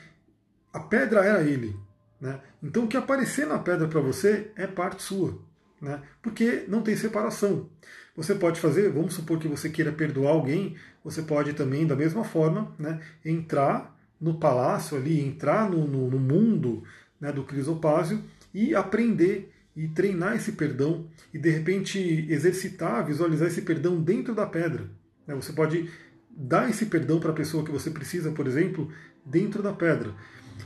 a 0.72 0.80
pedra 0.80 1.26
era 1.26 1.42
ele. 1.42 1.76
Né? 2.20 2.40
Então 2.62 2.86
o 2.86 2.88
que 2.88 2.98
aparecer 2.98 3.46
na 3.48 3.60
pedra 3.60 3.88
para 3.88 4.02
você 4.02 4.52
é 4.56 4.66
parte 4.68 5.04
sua. 5.04 5.40
Né? 5.82 6.02
Porque 6.22 6.66
não 6.68 6.82
tem 6.82 6.96
separação. 6.96 7.70
Você 8.16 8.34
pode 8.34 8.60
fazer, 8.60 8.92
vamos 8.92 9.14
supor 9.14 9.38
que 9.38 9.48
você 9.48 9.70
queira 9.70 9.92
perdoar 9.92 10.32
alguém, 10.32 10.76
você 11.04 11.22
pode 11.22 11.54
também, 11.54 11.86
da 11.86 11.96
mesma 11.96 12.24
forma, 12.24 12.74
né, 12.80 13.00
entrar 13.24 13.96
no 14.20 14.40
palácio 14.40 14.98
ali, 14.98 15.22
entrar 15.22 15.70
no, 15.70 15.88
no, 15.88 16.10
no 16.10 16.20
mundo 16.20 16.84
né, 17.22 17.32
do 17.32 17.44
crisopásio 17.44 18.24
e 18.52 18.74
aprender 18.74 19.54
e 19.76 19.88
treinar 19.88 20.36
esse 20.36 20.54
perdão 20.54 21.08
e 21.32 21.38
de 21.38 21.52
repente 21.52 22.00
exercitar, 22.28 23.06
visualizar 23.06 23.48
esse 23.48 23.62
perdão 23.62 24.02
dentro 24.02 24.34
da 24.34 24.48
pedra. 24.48 24.90
Né? 25.28 25.36
Você 25.36 25.54
pode 25.54 25.88
dar 26.32 26.68
esse 26.68 26.88
perdão 26.88 27.20
para 27.20 27.30
a 27.30 27.36
pessoa 27.36 27.64
que 27.64 27.72
você 27.72 27.92
precisa, 27.92 28.32
por 28.32 28.48
exemplo, 28.48 28.92
dentro 29.24 29.62
da 29.62 29.72
pedra. 29.72 30.16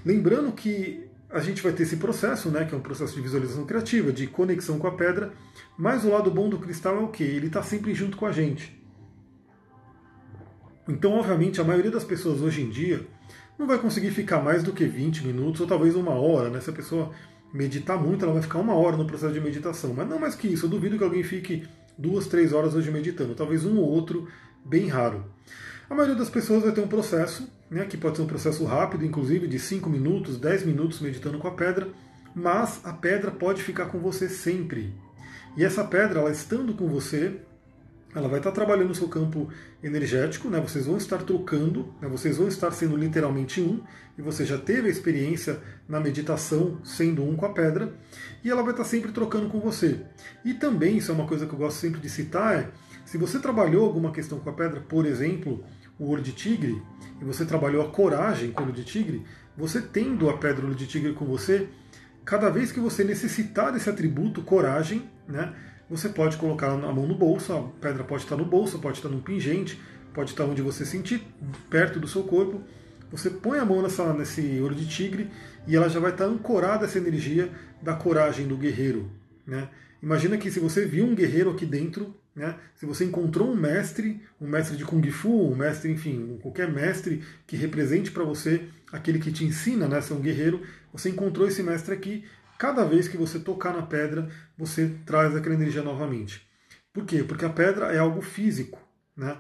Lembrando 0.06 0.54
que 0.54 1.11
a 1.32 1.40
gente 1.40 1.62
vai 1.62 1.72
ter 1.72 1.84
esse 1.84 1.98
processo, 1.98 2.50
né, 2.50 2.66
que 2.66 2.76
é 2.76 2.78
um 2.78 2.82
processo 2.82 3.16
de 3.16 3.22
visualização 3.22 3.66
criativa, 3.66 4.12
de 4.12 4.28
conexão 4.28 4.78
com 4.78 4.88
a 4.88 4.92
pedra, 4.92 5.34
mas 5.78 6.04
o 6.04 6.10
lado 6.10 6.30
bom 6.30 6.50
do 6.50 6.60
cristal 6.60 6.98
é 6.98 7.00
o 7.00 7.08
que? 7.08 7.24
Ele 7.24 7.48
está 7.48 7.64
sempre 7.64 7.94
junto 7.94 8.18
com 8.18 8.26
a 8.26 8.32
gente. 8.32 8.80
Então, 10.88 11.14
obviamente, 11.14 11.62
a 11.62 11.64
maioria 11.64 11.92
das 11.92 12.04
pessoas 12.04 12.42
hoje 12.42 12.62
em 12.62 12.70
dia 12.70 13.06
não 13.58 13.66
vai 13.66 13.78
conseguir 13.78 14.12
ficar 14.12 14.42
mais 14.42 14.64
do 14.64 14.74
que 14.74 14.86
20 14.86 15.26
minutos 15.26 15.62
ou 15.62 15.68
talvez 15.68 15.96
uma 15.96 16.12
hora. 16.12 16.50
Né? 16.50 16.60
Se 16.60 16.70
a 16.70 16.74
pessoa 16.74 17.12
meditar 17.54 17.98
muito, 17.98 18.26
ela 18.26 18.34
vai 18.34 18.42
ficar 18.42 18.60
uma 18.60 18.74
hora 18.74 18.98
no 18.98 19.06
processo 19.06 19.34
de 19.34 19.40
meditação. 19.40 19.94
Mas 19.96 20.10
não 20.10 20.20
mais 20.20 20.36
que 20.36 20.48
isso. 20.48 20.66
Eu 20.66 20.70
duvido 20.70 20.98
que 20.98 21.04
alguém 21.04 21.24
fique 21.24 21.68
duas, 21.98 22.28
três 22.28 22.52
horas 22.52 22.74
hoje 22.76 22.92
meditando. 22.92 23.36
Talvez 23.36 23.64
um 23.64 23.78
ou 23.78 23.88
outro, 23.88 24.28
bem 24.66 24.88
raro. 24.88 25.24
A 25.92 25.94
maioria 25.94 26.16
das 26.16 26.30
pessoas 26.30 26.64
vai 26.64 26.72
ter 26.72 26.80
um 26.80 26.88
processo, 26.88 27.52
né, 27.70 27.84
que 27.84 27.98
pode 27.98 28.16
ser 28.16 28.24
um 28.24 28.26
processo 28.26 28.64
rápido, 28.64 29.04
inclusive 29.04 29.46
de 29.46 29.60
5 29.60 29.90
minutos, 29.90 30.38
10 30.38 30.66
minutos 30.66 31.02
meditando 31.02 31.38
com 31.38 31.50
a 31.50 31.52
pedra, 31.52 31.90
mas 32.34 32.80
a 32.86 32.94
pedra 32.94 33.30
pode 33.30 33.62
ficar 33.62 33.88
com 33.88 34.00
você 34.00 34.30
sempre. 34.30 34.96
E 35.58 35.66
essa 35.66 35.84
pedra, 35.84 36.22
ela 36.22 36.32
estando 36.32 36.74
com 36.76 36.88
você, 36.88 37.42
ela 38.16 38.30
vai 38.30 38.40
estar 38.40 38.54
trabalhando 38.54 38.88
no 38.88 38.96
seu 38.96 39.10
campo 39.10 39.50
energético, 39.84 40.50
né? 40.50 40.62
vocês 40.62 40.86
vão 40.86 40.96
estar 40.96 41.18
trocando, 41.24 41.94
né? 42.02 42.08
vocês 42.08 42.38
vão 42.38 42.48
estar 42.48 42.72
sendo 42.72 42.96
literalmente 42.96 43.60
um, 43.60 43.82
e 44.18 44.22
você 44.22 44.46
já 44.46 44.58
teve 44.58 44.88
a 44.88 44.92
experiência 44.92 45.60
na 45.90 46.00
meditação 46.00 46.80
sendo 46.86 47.22
um 47.22 47.36
com 47.36 47.46
a 47.46 47.54
pedra, 47.54 47.94
e 48.42 48.50
ela 48.50 48.64
vai 48.64 48.72
estar 48.72 48.86
sempre 48.86 49.12
trocando 49.12 49.50
com 49.50 49.60
você. 49.60 50.00
E 50.46 50.54
também, 50.54 51.00
isso 51.00 51.12
é 51.12 51.14
uma 51.14 51.28
coisa 51.28 51.46
que 51.46 51.52
eu 51.52 51.60
gosto 51.60 51.80
sempre 51.80 52.00
de 52.00 52.10
citar, 52.10 52.56
é, 52.56 52.72
se 53.12 53.18
você 53.18 53.40
trabalhou 53.40 53.86
alguma 53.86 54.14
questão 54.14 54.40
com 54.40 54.50
a 54.50 54.54
pedra, 54.54 54.80
por 54.80 55.06
exemplo, 55.06 55.66
o 56.02 56.10
olho 56.10 56.24
de 56.24 56.32
tigre, 56.32 56.82
e 57.22 57.24
você 57.24 57.46
trabalhou 57.46 57.86
a 57.86 57.90
coragem 57.90 58.52
com 58.52 58.64
o 58.64 58.66
olho 58.66 58.74
de 58.74 58.84
tigre, 58.84 59.24
você 59.56 59.80
tendo 59.80 60.32
a 60.32 60.38
pedra 60.38 60.66
olho 60.66 60.74
de 60.74 60.88
tigre 60.88 61.14
com 61.14 61.26
você, 61.26 61.70
cada 62.26 62.50
vez 62.50 62.72
que 62.72 62.80
você 62.80 63.04
necessitar 63.04 63.72
desse 63.72 63.88
atributo, 63.88 64.42
coragem, 64.42 65.08
né? 65.28 65.54
você 65.88 66.10
pode 66.10 66.38
colocar 66.38 66.72
a 66.72 66.78
mão 66.78 67.06
no 67.06 67.16
bolso, 67.16 67.54
a 67.54 67.62
pedra 67.80 68.04
pode 68.04 68.24
estar 68.24 68.36
no 68.36 68.46
bolso, 68.46 68.80
pode 68.80 68.98
estar 68.98 69.10
no 69.10 69.22
pingente, 69.22 69.80
pode 70.12 70.32
estar 70.32 70.46
onde 70.46 70.64
você 70.64 70.86
sentir, 70.86 71.22
perto 71.70 72.00
do 72.00 72.08
seu 72.08 72.24
corpo. 72.24 72.64
Você 73.12 73.30
põe 73.30 73.60
a 73.60 73.66
mão 73.66 73.84
nessa, 73.84 74.12
nesse 74.14 74.60
olho 74.60 74.74
de 74.74 74.88
tigre 74.88 75.30
e 75.68 75.76
ela 75.76 75.88
já 75.88 76.00
vai 76.00 76.12
estar 76.12 76.26
ancorada 76.26 76.86
essa 76.86 76.98
energia 76.98 77.52
da 77.80 77.94
coragem 77.94 78.48
do 78.48 78.58
guerreiro. 78.58 79.12
Né? 79.46 79.70
Imagina 80.02 80.38
que 80.38 80.50
se 80.50 80.60
você 80.60 80.86
viu 80.86 81.06
um 81.06 81.14
guerreiro 81.14 81.52
aqui 81.52 81.66
dentro, 81.66 82.16
né, 82.36 82.58
se 82.76 82.86
você 82.86 83.06
encontrou 83.06 83.52
um 83.52 83.56
mestre, 83.56 84.22
um 84.40 84.48
mestre 84.48 84.78
de 84.78 84.86
Kung 84.86 85.06
Fu, 85.12 85.52
um 85.52 85.56
mestre, 85.56 85.92
enfim, 85.92 86.40
qualquer 86.42 86.72
mestre 86.72 87.24
que 87.46 87.58
represente 87.58 88.10
para 88.12 88.24
você 88.24 88.70
aquele 88.92 89.20
que 89.20 89.32
te 89.32 89.44
ensina 89.44 89.88
né, 89.88 89.98
a 89.98 90.02
ser 90.02 90.14
um 90.14 90.22
guerreiro, 90.22 90.62
você 90.94 91.10
encontrou 91.10 91.48
esse 91.48 91.62
mestre 91.62 91.94
aqui, 91.94 92.26
cada 92.58 92.86
vez 92.86 93.08
que 93.08 93.18
você 93.18 93.40
tocar 93.40 93.74
na 93.74 93.82
pedra, 93.82 94.30
você 94.58 94.92
traz 95.06 95.36
aquela 95.36 95.56
energia 95.56 95.82
novamente. 95.82 96.48
Por 96.94 97.06
quê? 97.06 97.24
Porque 97.24 97.46
a 97.46 97.50
pedra 97.50 97.88
é 97.88 97.98
algo 97.98 98.22
físico. 98.22 98.80
Né? 99.16 99.38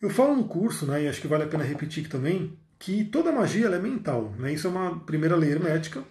Eu 0.00 0.10
falo 0.10 0.36
no 0.36 0.44
curso, 0.44 0.86
né, 0.86 1.04
e 1.04 1.08
acho 1.08 1.20
que 1.20 1.28
vale 1.28 1.44
a 1.44 1.48
pena 1.48 1.64
repetir 1.64 2.08
também, 2.08 2.56
que 2.78 3.04
toda 3.04 3.32
magia 3.32 3.66
é 3.66 3.78
mental. 3.78 4.34
Né? 4.38 4.52
Isso 4.52 4.66
é 4.66 4.70
uma 4.70 5.00
primeira 5.00 5.36
lei 5.36 5.50
hermética. 5.50 6.02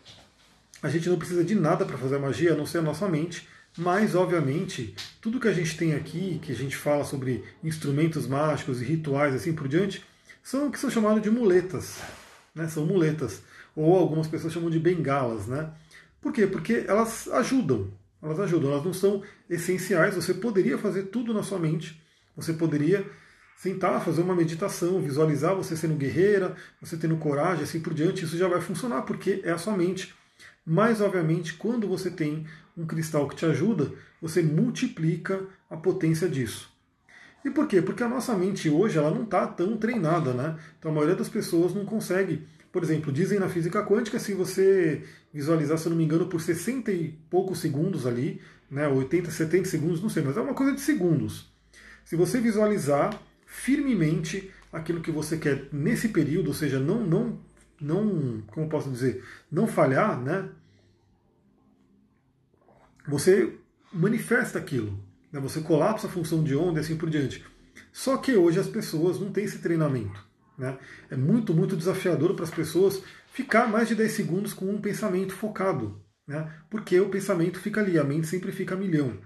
A 0.82 0.90
gente 0.90 1.10
não 1.10 1.18
precisa 1.18 1.44
de 1.44 1.56
nada 1.56 1.86
para 1.86 1.98
fazer 1.98 2.18
magia, 2.18 2.54
a 2.54 2.56
não 2.56 2.66
ser 2.66 2.80
a 2.80 2.82
nossa 2.82 3.08
mente. 3.08 3.48
Mas, 3.78 4.14
obviamente, 4.14 4.96
tudo 5.20 5.40
que 5.40 5.48
a 5.48 5.54
gente 5.54 5.76
tem 5.76 5.96
aqui, 5.96 6.40
que 6.42 6.52
a 6.52 6.56
gente 6.56 6.78
fala 6.78 7.04
sobre 7.04 7.44
instrumentos 7.64 8.28
mágicos 8.28 8.82
e 8.82 8.86
rituais 8.86 9.34
assim 9.34 9.54
por 9.54 9.68
diante, 9.68 10.06
são 10.44 10.68
o 10.68 10.72
que 10.72 10.80
são 10.80 10.92
chamados 10.92 11.24
de 11.24 11.32
muletas. 11.32 11.98
Né? 12.54 12.68
São 12.68 12.86
muletas. 12.86 13.42
Ou 13.76 13.98
algumas 13.98 14.28
pessoas 14.28 14.54
chamam 14.54 14.70
de 14.70 14.80
bengalas. 14.80 15.48
Né? 15.48 15.72
Por 16.22 16.32
quê? 16.32 16.46
Porque 16.46 16.86
elas 16.88 17.28
ajudam. 17.30 17.92
Elas 18.22 18.40
ajudam, 18.40 18.72
elas 18.72 18.86
não 18.86 18.94
são 18.94 19.24
essenciais. 19.50 20.16
Você 20.16 20.36
poderia 20.36 20.78
fazer 20.78 21.04
tudo 21.04 21.34
na 21.34 21.42
sua 21.42 21.58
mente. 21.58 22.00
Você 22.36 22.54
poderia 22.54 23.06
sentar, 23.58 24.04
fazer 24.04 24.22
uma 24.22 24.36
meditação, 24.36 25.02
visualizar 25.02 25.56
você 25.56 25.76
sendo 25.76 25.96
guerreira, 25.96 26.56
você 26.80 26.96
tendo 26.96 27.18
coragem, 27.18 27.64
assim 27.64 27.80
por 27.80 27.94
diante. 27.94 28.24
Isso 28.24 28.38
já 28.38 28.48
vai 28.48 28.62
funcionar, 28.62 29.02
porque 29.02 29.42
é 29.44 29.52
a 29.52 29.58
sua 29.58 29.76
mente. 29.76 30.14
Mas, 30.66 31.02
obviamente, 31.02 31.56
quando 31.56 31.88
você 31.88 32.10
tem 32.10 32.46
um 32.78 32.86
cristal 32.86 33.28
que 33.28 33.36
te 33.36 33.46
ajuda, 33.46 33.92
você 34.22 34.42
multiplica 34.42 35.42
a 35.70 35.78
potência 35.78 36.28
disso. 36.28 36.72
E 37.46 37.50
por 37.50 37.68
quê? 37.68 37.82
Porque 37.82 38.04
a 38.04 38.08
nossa 38.08 38.36
mente 38.36 38.70
hoje 38.70 38.98
ela 38.98 39.12
não 39.12 39.24
está 39.24 39.46
tão 39.46 39.78
treinada, 39.78 40.34
né? 40.34 40.58
Então 40.80 40.92
a 40.92 40.94
maioria 40.94 41.16
das 41.16 41.28
pessoas 41.28 41.74
não 41.74 41.86
consegue 41.86 42.48
por 42.74 42.82
exemplo, 42.82 43.14
dizem 43.14 43.38
na 43.38 43.48
física 43.48 43.86
quântica, 43.86 44.18
se 44.18 44.34
você 44.34 45.04
visualizar, 45.32 45.78
se 45.78 45.86
eu 45.86 45.92
não 45.92 45.98
me 45.98 46.04
engano, 46.04 46.26
por 46.26 46.42
60 46.42 46.92
e 46.92 47.10
poucos 47.30 47.60
segundos 47.60 48.08
ali, 48.08 48.42
né, 48.70 48.88
80, 48.88 49.30
70 49.30 49.70
segundos, 49.70 50.02
não 50.02 50.10
sei, 50.10 50.24
mas 50.24 50.36
é 50.36 50.42
uma 50.42 50.56
coisa 50.56 50.74
de 50.74 50.82
segundos. 50.82 51.54
Se 52.04 52.16
você 52.16 52.42
visualizar 52.42 53.22
firmemente 53.46 54.52
aquilo 54.72 55.02
que 55.02 55.12
você 55.12 55.38
quer 55.38 55.68
nesse 55.72 56.10
período, 56.10 56.48
ou 56.48 56.54
seja, 56.56 56.80
não, 56.80 57.06
não, 57.06 57.40
não, 57.80 58.42
como 58.48 58.68
posso 58.68 58.90
dizer, 58.90 59.24
não 59.52 59.68
falhar, 59.68 60.20
né? 60.20 60.50
Você 63.08 63.54
manifesta 63.92 64.58
aquilo, 64.58 64.98
né? 65.32 65.40
Você 65.40 65.62
colapsa 65.62 66.08
a 66.08 66.10
função 66.10 66.44
de 66.44 66.56
onda 66.56 66.80
e 66.80 66.82
assim 66.82 66.96
por 66.96 67.10
diante. 67.10 67.44
Só 67.92 68.18
que 68.18 68.36
hoje 68.36 68.60
as 68.60 68.68
pessoas 68.68 69.20
não 69.20 69.32
têm 69.32 69.46
esse 69.46 69.60
treinamento. 69.60 70.24
Né? 70.58 70.78
É 71.10 71.16
muito, 71.16 71.54
muito 71.54 71.76
desafiador 71.76 72.36
para 72.36 72.46
as 72.46 72.52
pessoas 72.52 73.02
ficar 73.32 73.68
mais 73.68 73.88
de 73.88 73.96
10 73.96 74.12
segundos 74.12 74.54
com 74.54 74.66
um 74.66 74.80
pensamento 74.80 75.34
focado, 75.34 76.00
né? 76.28 76.52
porque 76.70 77.00
o 77.00 77.10
pensamento 77.10 77.60
fica 77.60 77.82
ali, 77.82 77.98
a 77.98 78.04
mente 78.04 78.28
sempre 78.28 78.52
fica 78.52 78.76
a 78.76 78.78
milhão. 78.78 79.18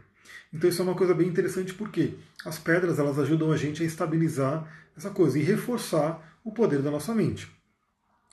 Então 0.54 0.70
isso 0.70 0.82
é 0.82 0.86
uma 0.86 0.96
coisa 0.96 1.14
bem 1.14 1.28
interessante 1.28 1.74
porque 1.74 2.16
as 2.46 2.58
pedras 2.58 3.00
elas 3.00 3.20
ajudam 3.20 3.52
a 3.52 3.58
gente 3.58 3.84
a 3.84 3.86
estabilizar 3.86 4.66
essa 4.96 5.10
coisa 5.10 5.38
e 5.38 5.44
reforçar 5.44 6.40
o 6.44 6.52
poder 6.52 6.82
da 6.82 6.90
nossa 6.90 7.14
mente. 7.14 7.52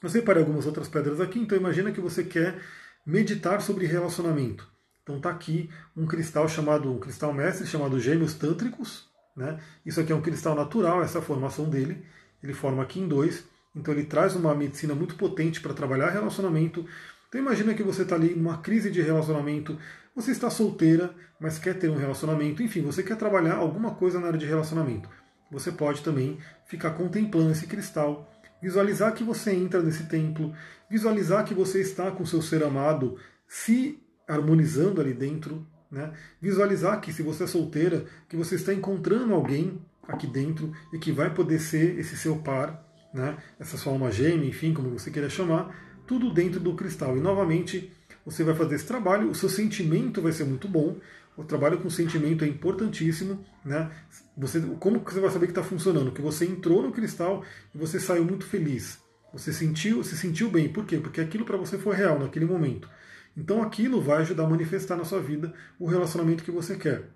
Eu 0.03 0.09
separei 0.09 0.43
algumas 0.43 0.67
outras 0.67 0.89
pedras 0.89 1.21
aqui, 1.21 1.41
então 1.41 1.59
imagina 1.59 1.91
que 1.91 2.01
você 2.01 2.23
quer 2.23 2.61
meditar 3.05 3.61
sobre 3.61 3.87
relacionamento. 3.87 4.74
Então 5.05 5.19
está 5.19 5.31
aqui 5.31 5.71
um 5.97 6.07
cristal 6.07 6.49
chamado, 6.49 6.93
um 6.93 6.99
cristal 6.99 7.33
mestre 7.33 7.67
chamado 7.67 8.01
Gêmeos 8.01 8.35
Tântricos. 8.35 9.09
Né? 9.37 9.61
Isso 9.87 10.01
aqui 10.01 10.11
é 10.11 10.17
um 10.17 10.23
cristal 10.23 10.57
natural, 10.57 11.03
essa 11.03 11.19
é 11.19 11.21
a 11.21 11.25
formação 11.25 11.69
dele 11.71 12.05
ele 12.45 12.53
forma 12.53 12.83
aqui 12.83 13.01
em 13.01 13.09
dois, 13.09 13.43
então 13.75 13.93
ele 13.95 14.05
traz 14.05 14.37
uma 14.37 14.55
medicina 14.55 14.95
muito 14.95 15.17
potente 15.17 15.61
para 15.63 15.73
trabalhar 15.73 16.11
relacionamento. 16.11 16.87
Então 17.29 17.41
imagina 17.41 17.73
que 17.73 17.83
você 17.83 18.03
está 18.03 18.15
ali 18.15 18.35
numa 18.35 18.59
crise 18.59 18.91
de 18.91 19.01
relacionamento, 19.01 19.79
você 20.15 20.31
está 20.31 20.51
solteira, 20.51 21.13
mas 21.41 21.59
quer 21.59 21.79
ter 21.79 21.89
um 21.89 21.97
relacionamento, 21.97 22.63
enfim, 22.63 22.83
você 22.83 23.03
quer 23.03 23.17
trabalhar 23.17 23.55
alguma 23.55 23.95
coisa 23.95 24.21
na 24.21 24.27
área 24.27 24.39
de 24.39 24.45
relacionamento. 24.47 25.09
Você 25.51 25.73
pode 25.73 26.03
também 26.03 26.39
ficar 26.67 26.91
contemplando 26.91 27.51
esse 27.51 27.67
cristal, 27.67 28.31
visualizar 28.61 29.15
que 29.15 29.25
você 29.25 29.53
entra 29.53 29.83
nesse 29.83 30.05
templo, 30.05 30.55
visualizar 30.91 31.45
que 31.45 31.55
você 31.55 31.81
está 31.81 32.11
com 32.11 32.27
seu 32.27 32.43
ser 32.43 32.63
amado 32.63 33.19
se 33.49 33.99
harmonizando 34.27 35.01
ali 35.01 35.13
dentro, 35.13 35.67
né? 35.91 36.13
visualizar 36.41 37.01
que 37.01 37.13
se 37.13 37.23
você 37.23 37.45
é 37.45 37.47
solteira, 37.47 38.05
que 38.29 38.37
você 38.37 38.57
está 38.57 38.73
encontrando 38.73 39.35
alguém 39.35 39.81
aqui 40.09 40.27
dentro 40.27 40.73
e 40.93 40.99
que 40.99 41.13
vai 41.13 41.33
poder 41.33 41.59
ser 41.59 41.99
esse 41.99 42.17
seu 42.17 42.37
par, 42.37 42.85
né? 43.13 43.37
essa 43.59 43.77
sua 43.77 43.93
alma 43.93 44.11
gêmea, 44.11 44.49
enfim, 44.49 44.75
como 44.75 44.91
você 44.91 45.11
queira 45.11 45.31
chamar, 45.31 45.75
tudo 46.07 46.33
dentro 46.33 46.61
do 46.61 46.75
cristal. 46.75 47.17
E 47.17 47.21
novamente, 47.21 47.93
você 48.25 48.43
vai 48.43 48.55
fazer 48.55 48.77
esse 48.77 48.87
trabalho, 48.87 49.31
o 49.31 49.35
seu 49.35 49.49
sentimento 49.49 50.21
vai 50.21 50.33
ser 50.33 50.45
muito 50.45 50.69
bom. 50.69 50.97
O 51.37 51.43
trabalho 51.43 51.79
com 51.79 51.91
sentimento 51.91 52.45
é 52.45 52.49
importantíssimo, 52.49 53.45
né? 53.65 53.91
Você, 54.37 54.61
como 54.79 55.01
você 55.01 55.21
vai 55.21 55.31
saber 55.31 55.47
que 55.47 55.53
está 55.53 55.65
funcionando? 55.65 56.13
Que 56.13 56.23
você 56.23 56.47
entrou 56.47 56.83
no 56.83 56.93
cristal 56.93 57.43
e 57.75 57.79
você 57.79 57.99
saiu 57.99 58.25
muito 58.25 58.47
feliz. 58.47 58.99
Você 59.33 59.53
sentiu, 59.53 60.05
se 60.05 60.17
sentiu 60.17 60.49
bem. 60.49 60.69
Por 60.69 60.87
quê? 60.87 60.97
Porque 60.99 61.21
aquilo 61.21 61.45
para 61.45 61.57
você 61.57 61.77
foi 61.77 61.97
real 61.97 62.21
naquele 62.21 62.45
momento. 62.45 62.89
Então 63.37 63.63
aquilo 63.63 64.01
vai 64.01 64.19
ajudar 64.19 64.45
a 64.45 64.49
manifestar 64.49 64.97
na 64.97 65.05
sua 65.05 65.21
vida 65.21 65.53
o 65.79 65.87
relacionamento 65.87 66.45
que 66.45 66.51
você 66.51 66.77
quer. 66.77 67.11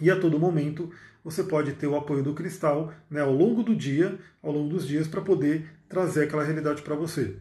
E 0.00 0.10
a 0.10 0.18
todo 0.18 0.38
momento 0.38 0.90
você 1.24 1.42
pode 1.42 1.72
ter 1.72 1.86
o 1.86 1.96
apoio 1.96 2.22
do 2.22 2.34
cristal 2.34 2.92
né, 3.10 3.20
ao 3.20 3.32
longo 3.32 3.62
do 3.62 3.74
dia, 3.74 4.18
ao 4.42 4.52
longo 4.52 4.68
dos 4.68 4.86
dias, 4.86 5.06
para 5.06 5.20
poder 5.20 5.68
trazer 5.88 6.24
aquela 6.24 6.44
realidade 6.44 6.82
para 6.82 6.94
você. 6.94 7.36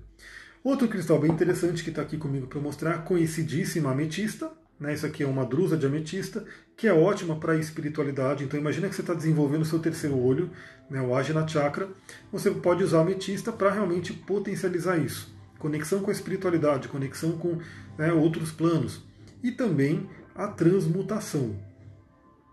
Outro 0.64 0.88
cristal 0.88 1.20
bem 1.20 1.32
interessante 1.32 1.84
que 1.84 1.90
está 1.90 2.02
aqui 2.02 2.18
comigo 2.18 2.48
para 2.48 2.60
mostrar, 2.60 3.04
conhecidíssima 3.04 3.92
ametista. 3.92 4.52
Né, 4.80 4.94
isso 4.94 5.06
aqui 5.06 5.24
é 5.24 5.28
uma 5.28 5.46
drusa 5.46 5.76
de 5.76 5.88
ametista, 5.88 6.46
que 6.76 6.88
é 6.88 6.94
ótima 6.94 7.36
para 7.38 7.54
a 7.54 7.58
espiritualidade. 7.58 8.44
Então 8.44 8.60
imagina 8.60 8.90
que 8.90 8.96
você 8.96 9.02
está 9.02 9.14
desenvolvendo 9.14 9.62
o 9.62 9.66
seu 9.66 9.80
terceiro 9.80 10.18
olho, 10.18 10.52
né, 10.90 11.02
o 11.02 11.16
Ajna 11.16 11.48
Chakra. 11.48 11.88
Você 12.32 12.52
pode 12.52 12.84
usar 12.84 13.02
ametista 13.02 13.52
para 13.52 13.72
realmente 13.72 14.14
potencializar 14.14 14.98
isso. 14.98 15.37
Conexão 15.60 16.00
com 16.00 16.10
a 16.10 16.14
espiritualidade, 16.14 16.88
conexão 16.88 17.34
com 17.38 17.58
né, 17.98 18.12
outros 18.14 18.52
planos. 18.52 19.04
E 19.44 19.52
também 19.52 20.10
a 20.36 20.48
transmutação. 20.48 21.56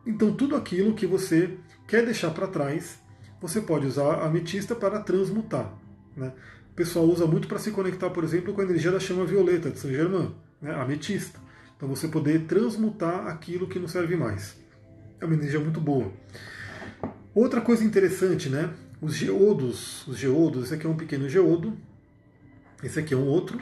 Então, 0.06 0.34
tudo 0.34 0.56
aquilo 0.56 0.94
que 0.94 1.06
você 1.06 1.56
quer 1.86 2.04
deixar 2.04 2.30
para 2.30 2.46
trás, 2.46 2.98
você 3.40 3.60
pode 3.60 3.86
usar 3.86 4.14
a 4.14 4.26
ametista 4.26 4.74
para 4.74 5.00
transmutar. 5.00 5.72
Né? 6.16 6.32
O 6.70 6.74
pessoal 6.74 7.06
usa 7.06 7.26
muito 7.26 7.48
para 7.48 7.58
se 7.58 7.70
conectar, 7.70 8.10
por 8.10 8.24
exemplo, 8.24 8.52
com 8.52 8.60
a 8.60 8.64
energia 8.64 8.90
da 8.90 9.00
chama 9.00 9.24
violeta 9.24 9.70
de 9.70 9.78
Saint 9.78 9.94
Germain, 9.94 10.34
né? 10.60 10.74
ametista. 10.74 11.38
Então, 11.76 11.88
você 11.88 12.08
poder 12.08 12.44
transmutar 12.46 13.26
aquilo 13.26 13.66
que 13.66 13.78
não 13.78 13.88
serve 13.88 14.16
mais. 14.16 14.56
É 15.20 15.24
uma 15.24 15.34
energia 15.34 15.60
muito 15.60 15.80
boa. 15.80 16.10
Outra 17.34 17.60
coisa 17.60 17.84
interessante, 17.84 18.48
né? 18.48 18.72
Os 19.00 19.14
geodos, 19.14 20.06
os 20.06 20.16
geodos, 20.16 20.64
esse 20.64 20.74
aqui 20.74 20.86
é 20.86 20.88
um 20.88 20.96
pequeno 20.96 21.28
geodo, 21.28 21.76
esse 22.84 23.00
aqui 23.00 23.14
é 23.14 23.16
um 23.16 23.26
outro. 23.26 23.58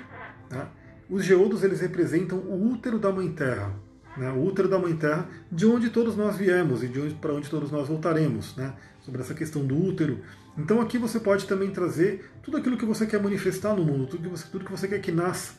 Né? 0.50 0.66
Os 1.08 1.24
geodos 1.24 1.62
eles 1.62 1.80
representam 1.80 2.38
o 2.38 2.72
útero 2.72 2.98
da 2.98 3.10
Mãe 3.10 3.30
Terra 3.32 3.74
né, 4.16 4.30
o 4.30 4.44
útero 4.44 4.68
da 4.68 4.78
Mãe 4.78 4.94
Terra, 4.94 5.28
de 5.50 5.66
onde 5.66 5.90
todos 5.90 6.16
nós 6.16 6.36
viemos 6.36 6.82
e 6.82 6.88
de 6.88 7.00
onde, 7.00 7.14
para 7.14 7.32
onde 7.32 7.48
todos 7.48 7.70
nós 7.70 7.88
voltaremos, 7.88 8.56
né, 8.56 8.74
sobre 9.00 9.20
essa 9.20 9.34
questão 9.34 9.64
do 9.64 9.76
útero. 9.76 10.20
Então 10.56 10.80
aqui 10.80 10.98
você 10.98 11.18
pode 11.18 11.46
também 11.46 11.70
trazer 11.70 12.30
tudo 12.42 12.56
aquilo 12.58 12.76
que 12.76 12.84
você 12.84 13.06
quer 13.06 13.22
manifestar 13.22 13.74
no 13.74 13.84
mundo, 13.84 14.06
tudo 14.06 14.22
que 14.22 14.28
você, 14.28 14.46
tudo 14.50 14.64
que 14.64 14.70
você 14.70 14.86
quer 14.86 15.00
que 15.00 15.10
nasça. 15.10 15.54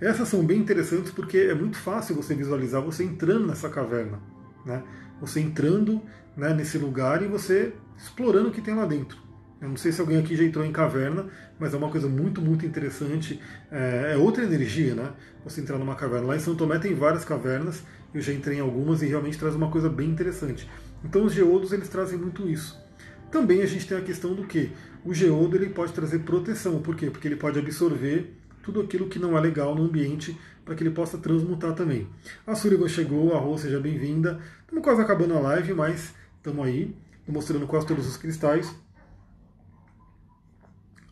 Essas 0.00 0.28
são 0.28 0.44
bem 0.44 0.58
interessantes 0.58 1.10
porque 1.10 1.38
é 1.38 1.54
muito 1.54 1.78
fácil 1.78 2.14
você 2.14 2.34
visualizar 2.34 2.82
você 2.82 3.04
entrando 3.04 3.46
nessa 3.46 3.68
caverna, 3.68 4.20
né, 4.66 4.82
você 5.20 5.40
entrando 5.40 6.02
né, 6.36 6.52
nesse 6.52 6.76
lugar 6.78 7.22
e 7.22 7.26
você 7.26 7.72
explorando 7.96 8.48
o 8.48 8.52
que 8.52 8.60
tem 8.60 8.74
lá 8.74 8.84
dentro. 8.84 9.23
Eu 9.64 9.70
não 9.70 9.78
sei 9.78 9.90
se 9.92 10.00
alguém 10.02 10.18
aqui 10.18 10.36
já 10.36 10.44
entrou 10.44 10.62
em 10.62 10.70
caverna, 10.70 11.26
mas 11.58 11.72
é 11.72 11.78
uma 11.78 11.88
coisa 11.88 12.06
muito, 12.06 12.38
muito 12.38 12.66
interessante. 12.66 13.40
É, 13.72 14.12
é, 14.12 14.16
outra 14.18 14.44
energia, 14.44 14.94
né? 14.94 15.10
Você 15.42 15.62
entrar 15.62 15.78
numa 15.78 15.94
caverna. 15.94 16.26
Lá 16.26 16.36
em 16.36 16.38
São 16.38 16.54
Tomé 16.54 16.78
tem 16.78 16.94
várias 16.94 17.24
cavernas, 17.24 17.82
eu 18.12 18.20
já 18.20 18.30
entrei 18.30 18.58
em 18.58 18.60
algumas 18.60 19.00
e 19.00 19.06
realmente 19.06 19.38
traz 19.38 19.54
uma 19.54 19.70
coisa 19.70 19.88
bem 19.88 20.10
interessante. 20.10 20.68
Então 21.02 21.24
os 21.24 21.32
geodos 21.32 21.72
eles 21.72 21.88
trazem 21.88 22.18
muito 22.18 22.46
isso. 22.46 22.78
Também 23.30 23.62
a 23.62 23.66
gente 23.66 23.88
tem 23.88 23.96
a 23.96 24.02
questão 24.02 24.34
do 24.34 24.44
que 24.44 24.70
o 25.02 25.14
geodo 25.14 25.56
ele 25.56 25.70
pode 25.70 25.94
trazer 25.94 26.18
proteção. 26.18 26.82
Por 26.82 26.94
quê? 26.94 27.08
Porque 27.10 27.26
ele 27.26 27.36
pode 27.36 27.58
absorver 27.58 28.36
tudo 28.62 28.82
aquilo 28.82 29.08
que 29.08 29.18
não 29.18 29.34
é 29.34 29.40
legal 29.40 29.74
no 29.74 29.84
ambiente 29.84 30.38
para 30.62 30.74
que 30.74 30.82
ele 30.82 30.90
possa 30.90 31.16
transmutar 31.16 31.72
também. 31.72 32.06
A 32.46 32.54
Sullivan 32.54 32.88
chegou, 32.88 33.34
a 33.34 33.38
Rô, 33.38 33.56
seja 33.56 33.80
bem-vinda. 33.80 34.40
Estamos 34.60 34.84
quase 34.84 35.00
acabando 35.00 35.32
a 35.32 35.40
live, 35.40 35.72
mas 35.72 36.12
estamos 36.36 36.66
aí, 36.66 36.94
mostrando 37.26 37.66
quase 37.66 37.86
todos 37.86 38.06
os 38.06 38.18
cristais. 38.18 38.83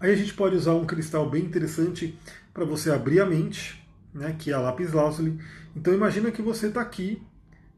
Aí 0.02 0.10
a 0.10 0.16
gente 0.16 0.34
pode 0.34 0.56
usar 0.56 0.74
um 0.74 0.84
cristal 0.84 1.30
bem 1.30 1.44
interessante 1.44 2.18
para 2.52 2.64
você 2.64 2.90
abrir 2.90 3.20
a 3.20 3.24
mente, 3.24 3.88
né, 4.12 4.34
que 4.36 4.50
é 4.50 4.52
a 4.52 4.58
lápis 4.58 4.92
lazuli. 4.92 5.38
Então 5.76 5.94
imagina 5.94 6.32
que 6.32 6.42
você 6.42 6.66
está 6.66 6.80
aqui 6.80 7.22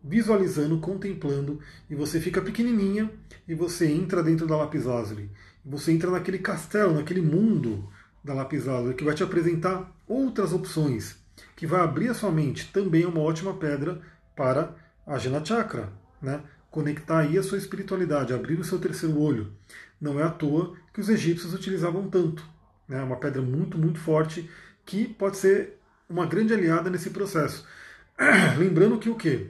visualizando, 0.03 0.79
contemplando, 0.79 1.61
e 1.89 1.95
você 1.95 2.19
fica 2.19 2.41
pequenininha 2.41 3.11
e 3.47 3.55
você 3.55 3.93
entra 3.93 4.23
dentro 4.23 4.47
da 4.47 4.57
lápis 4.57 4.87
lazuli. 4.87 5.31
Você 5.63 5.93
entra 5.93 6.11
naquele 6.11 6.39
castelo, 6.39 6.95
naquele 6.95 7.21
mundo 7.21 7.91
da 8.25 8.33
lápis 8.33 8.65
lazuli 8.65 8.95
que 8.95 9.05
vai 9.05 9.15
te 9.15 9.23
apresentar 9.23 9.95
outras 10.09 10.55
opções, 10.55 11.17
que 11.55 11.67
vai 11.67 11.83
abrir 11.83 12.09
a 12.09 12.15
sua 12.15 12.33
mente. 12.33 12.73
Também 12.73 13.03
é 13.03 13.07
uma 13.07 13.21
ótima 13.21 13.53
pedra 13.53 14.01
para 14.35 14.75
a 15.07 15.19
Jana 15.19 15.45
Chakra, 15.45 15.93
né? 16.23 16.41
Conectar 16.71 17.19
aí 17.19 17.37
a 17.37 17.43
sua 17.43 17.59
espiritualidade, 17.59 18.33
abrir 18.33 18.59
o 18.59 18.65
seu 18.65 18.79
terceiro 18.79 19.21
olho. 19.21 19.53
Não 20.05 20.21
é 20.21 20.23
à 20.23 20.29
toa 20.29 20.75
que 20.93 21.01
os 21.01 21.09
egípcios 21.09 21.55
utilizavam 21.55 22.11
tanto. 22.11 22.47
É 22.91 23.01
uma 23.01 23.17
pedra 23.17 23.41
muito, 23.41 23.79
muito 23.79 23.99
forte 23.99 24.51
que 24.85 25.09
pode 25.09 25.39
ser 25.39 25.79
uma 26.07 26.27
grande 26.27 26.53
aliada 26.53 26.91
nesse 26.91 27.09
processo. 27.09 27.67
Lembrando 28.59 28.99
que 28.99 29.09
o 29.09 29.15
quê? 29.15 29.49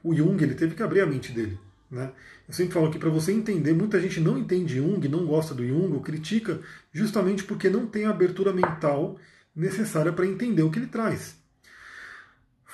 O 0.00 0.14
Jung 0.14 0.40
ele 0.40 0.54
teve 0.54 0.76
que 0.76 0.82
abrir 0.84 1.00
a 1.00 1.06
mente 1.06 1.32
dele. 1.32 1.58
Né? 1.90 2.12
Eu 2.46 2.54
sempre 2.54 2.72
falo 2.72 2.88
que 2.88 3.00
para 3.00 3.10
você 3.10 3.32
entender, 3.32 3.72
muita 3.72 4.00
gente 4.00 4.20
não 4.20 4.38
entende 4.38 4.76
Jung, 4.76 5.08
não 5.08 5.26
gosta 5.26 5.56
do 5.56 5.66
Jung, 5.66 5.92
ou 5.92 6.02
critica, 6.02 6.60
justamente 6.92 7.42
porque 7.42 7.68
não 7.68 7.84
tem 7.84 8.04
a 8.04 8.10
abertura 8.10 8.52
mental 8.52 9.18
necessária 9.56 10.12
para 10.12 10.24
entender 10.24 10.62
o 10.62 10.70
que 10.70 10.78
ele 10.78 10.86
traz. 10.86 11.36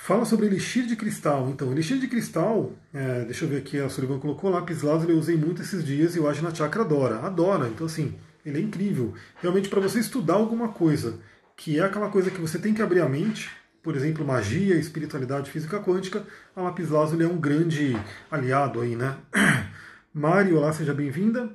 Fala 0.05 0.23
sobre 0.23 0.45
elixir 0.45 0.85
de 0.85 0.95
cristal. 0.95 1.49
Então, 1.49 1.71
elixir 1.71 1.97
de 1.97 2.07
cristal, 2.07 2.71
é, 2.93 3.25
deixa 3.25 3.43
eu 3.43 3.49
ver 3.49 3.57
aqui, 3.57 3.79
a 3.79 3.89
Sullivan 3.89 4.19
colocou 4.19 4.51
lápis 4.51 4.83
lazuli, 4.83 5.13
eu 5.13 5.17
usei 5.17 5.35
muito 5.35 5.63
esses 5.63 5.83
dias 5.83 6.15
e 6.15 6.19
o 6.19 6.29
Ajna 6.29 6.53
Chakra 6.53 6.83
adora. 6.83 7.21
Adora. 7.21 7.67
Então, 7.67 7.87
assim, 7.87 8.13
ele 8.45 8.59
é 8.59 8.61
incrível. 8.61 9.15
Realmente, 9.41 9.67
para 9.67 9.81
você 9.81 9.99
estudar 9.99 10.35
alguma 10.35 10.67
coisa, 10.67 11.17
que 11.57 11.79
é 11.79 11.83
aquela 11.83 12.07
coisa 12.11 12.29
que 12.29 12.39
você 12.39 12.59
tem 12.59 12.71
que 12.71 12.83
abrir 12.83 13.01
a 13.01 13.09
mente, 13.09 13.49
por 13.81 13.95
exemplo, 13.95 14.23
magia, 14.23 14.75
espiritualidade, 14.75 15.49
física 15.49 15.79
quântica, 15.79 16.23
a 16.55 16.61
lápis 16.61 16.91
lazuli 16.91 17.23
é 17.23 17.27
um 17.27 17.39
grande 17.39 17.97
aliado 18.29 18.81
aí, 18.81 18.95
né? 18.95 19.17
Mari, 20.13 20.53
olá, 20.53 20.71
seja 20.71 20.93
bem-vinda. 20.93 21.49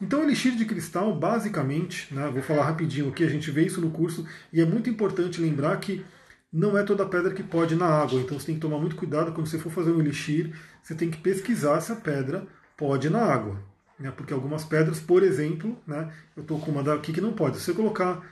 Então, 0.00 0.22
elixir 0.22 0.54
de 0.54 0.66
cristal, 0.66 1.12
basicamente, 1.18 2.14
né, 2.14 2.30
vou 2.32 2.42
falar 2.42 2.64
rapidinho 2.64 3.08
aqui, 3.08 3.24
a 3.24 3.28
gente 3.28 3.50
vê 3.50 3.66
isso 3.66 3.80
no 3.80 3.90
curso, 3.90 4.24
e 4.52 4.60
é 4.60 4.64
muito 4.64 4.88
importante 4.88 5.40
lembrar 5.40 5.76
que 5.78 6.04
não 6.52 6.76
é 6.76 6.82
toda 6.82 7.06
pedra 7.06 7.32
que 7.32 7.42
pode 7.42 7.74
na 7.76 7.86
água, 7.86 8.20
então 8.20 8.38
você 8.38 8.46
tem 8.46 8.54
que 8.54 8.60
tomar 8.60 8.78
muito 8.78 8.96
cuidado 8.96 9.32
quando 9.32 9.46
você 9.46 9.58
for 9.58 9.70
fazer 9.70 9.90
um 9.90 10.00
elixir, 10.00 10.54
você 10.82 10.94
tem 10.94 11.10
que 11.10 11.18
pesquisar 11.18 11.80
se 11.80 11.92
a 11.92 11.96
pedra 11.96 12.46
pode 12.76 13.10
na 13.10 13.20
água. 13.20 13.58
Né? 13.98 14.10
Porque 14.10 14.32
algumas 14.32 14.64
pedras, 14.64 15.00
por 15.00 15.22
exemplo, 15.22 15.76
né, 15.86 16.12
eu 16.36 16.42
estou 16.42 16.58
com 16.60 16.70
uma 16.70 16.82
daqui 16.82 17.12
que 17.12 17.20
não 17.20 17.32
pode. 17.32 17.58
Se 17.58 17.64
você 17.64 17.74
colocar 17.74 18.22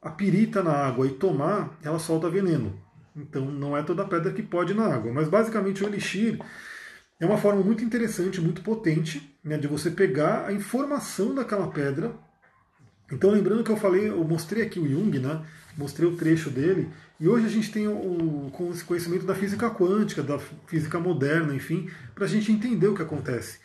a 0.00 0.10
pirita 0.10 0.62
na 0.62 0.72
água 0.72 1.06
e 1.06 1.10
tomar, 1.10 1.76
ela 1.82 1.98
solta 1.98 2.28
veneno. 2.28 2.78
Então 3.16 3.46
não 3.46 3.76
é 3.76 3.82
toda 3.82 4.04
pedra 4.04 4.32
que 4.32 4.42
pode 4.42 4.74
na 4.74 4.86
água. 4.86 5.12
Mas 5.12 5.26
basicamente 5.26 5.82
o 5.82 5.86
elixir 5.86 6.38
é 7.18 7.24
uma 7.24 7.38
forma 7.38 7.62
muito 7.62 7.82
interessante, 7.82 8.40
muito 8.40 8.62
potente, 8.62 9.34
né, 9.42 9.56
de 9.56 9.66
você 9.66 9.90
pegar 9.90 10.46
a 10.46 10.52
informação 10.52 11.34
daquela 11.34 11.68
pedra. 11.68 12.12
Então 13.10 13.30
lembrando 13.30 13.62
que 13.62 13.70
eu 13.70 13.76
falei, 13.76 14.08
eu 14.08 14.24
mostrei 14.24 14.62
aqui 14.62 14.80
o 14.80 14.88
Jung, 14.88 15.18
né? 15.18 15.42
Mostrei 15.76 16.08
o 16.08 16.16
trecho 16.16 16.50
dele, 16.50 16.88
e 17.20 17.28
hoje 17.28 17.46
a 17.46 17.50
gente 17.50 17.70
tem 17.70 17.86
o 17.86 18.50
conhecimento 18.86 19.24
da 19.24 19.34
física 19.34 19.70
quântica, 19.70 20.22
da 20.22 20.38
física 20.38 20.98
moderna, 20.98 21.54
enfim, 21.54 21.90
para 22.14 22.24
a 22.24 22.28
gente 22.28 22.50
entender 22.52 22.88
o 22.88 22.94
que 22.94 23.02
acontece. 23.02 23.58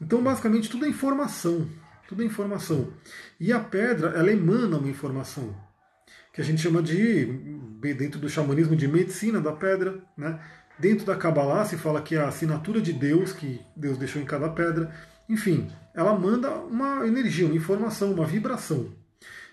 Então, 0.00 0.22
basicamente, 0.22 0.70
tudo 0.70 0.86
é 0.86 0.88
informação. 0.88 1.66
Tudo 2.08 2.22
é 2.22 2.26
informação. 2.26 2.92
E 3.38 3.52
a 3.52 3.60
pedra, 3.60 4.10
ela 4.10 4.32
emana 4.32 4.78
uma 4.78 4.88
informação, 4.88 5.54
que 6.32 6.40
a 6.40 6.44
gente 6.44 6.60
chama 6.60 6.82
de, 6.82 7.26
dentro 7.96 8.18
do 8.18 8.28
xamanismo, 8.28 8.74
de 8.74 8.88
medicina 8.88 9.40
da 9.40 9.52
pedra. 9.52 10.02
Né? 10.16 10.38
Dentro 10.78 11.06
da 11.06 11.16
Kabbalah 11.16 11.64
se 11.64 11.76
fala 11.76 12.02
que 12.02 12.16
é 12.16 12.20
a 12.20 12.28
assinatura 12.28 12.80
de 12.80 12.92
Deus, 12.92 13.32
que 13.32 13.60
Deus 13.76 13.96
deixou 13.96 14.20
em 14.20 14.26
cada 14.26 14.48
pedra. 14.48 14.92
Enfim, 15.28 15.70
ela 15.94 16.18
manda 16.18 16.50
uma 16.50 17.06
energia, 17.06 17.46
uma 17.46 17.54
informação, 17.54 18.12
uma 18.12 18.26
vibração. 18.26 18.88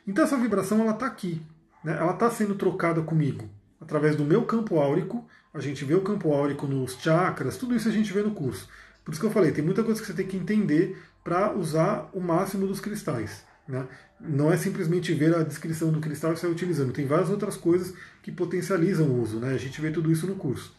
Então 0.08 0.24
essa 0.24 0.38
vibração 0.38 0.82
ela 0.82 0.92
está 0.92 1.06
aqui. 1.06 1.42
né, 1.84 1.98
ela 2.00 2.14
está 2.14 2.30
sendo 2.30 2.56
trocada 2.56 3.02
comigo 3.02 3.50
através 3.80 4.16
do 4.16 4.26
meu 4.26 4.44
campo 4.44 4.80
áurico. 4.80 5.28
A 5.54 5.60
gente 5.60 5.84
vê 5.86 5.96
o 5.96 6.02
campo 6.02 6.34
áurico 6.34 6.68
nos 6.68 6.94
chakras, 6.94 7.58
tudo 7.58 7.76
isso 7.76 7.88
a 7.88 7.92
gente 7.92 8.12
vê 8.14 8.22
no 8.22 8.32
curso. 8.32 8.68
Por 9.04 9.12
isso 9.12 9.22
que 9.22 9.26
eu 9.26 9.32
falei, 9.32 9.52
tem 9.52 9.64
muita 9.64 9.84
coisa 9.84 10.00
que 10.00 10.08
você 10.08 10.14
tem 10.14 10.28
que 10.28 10.38
entender 10.38 11.02
para 11.24 11.54
usar 11.54 12.10
o 12.14 12.20
máximo 12.20 12.68
dos 12.68 12.80
cristais. 12.80 13.46
Né? 13.68 13.86
Não 14.20 14.52
é 14.52 14.58
simplesmente 14.58 15.14
ver 15.14 15.36
a 15.36 15.44
descrição 15.44 15.92
do 15.92 16.00
cristal 16.00 16.34
e 16.34 16.38
sair 16.38 16.52
utilizando. 16.52 16.94
Tem 16.94 17.06
várias 17.06 17.30
outras 17.30 17.58
coisas 17.58 17.94
que 18.22 18.32
potencializam 18.32 19.08
o 19.08 19.22
uso. 19.22 19.40
Né? 19.40 19.54
A 19.54 19.58
gente 19.58 19.80
vê 19.82 19.92
tudo 19.92 20.12
isso 20.12 20.28
no 20.28 20.36
curso. 20.36 20.76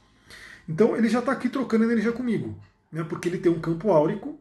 Então 0.69 0.97
ele 0.97 1.09
já 1.09 1.21
está 1.21 1.33
aqui 1.33 1.49
trocando 1.49 1.85
energia 1.85 2.13
comigo, 2.13 2.59
né? 2.93 3.05
porque 3.05 3.29
ele 3.29 3.39
tem 3.39 3.51
um 3.51 3.61
campo 3.61 3.91
áurico, 3.91 4.39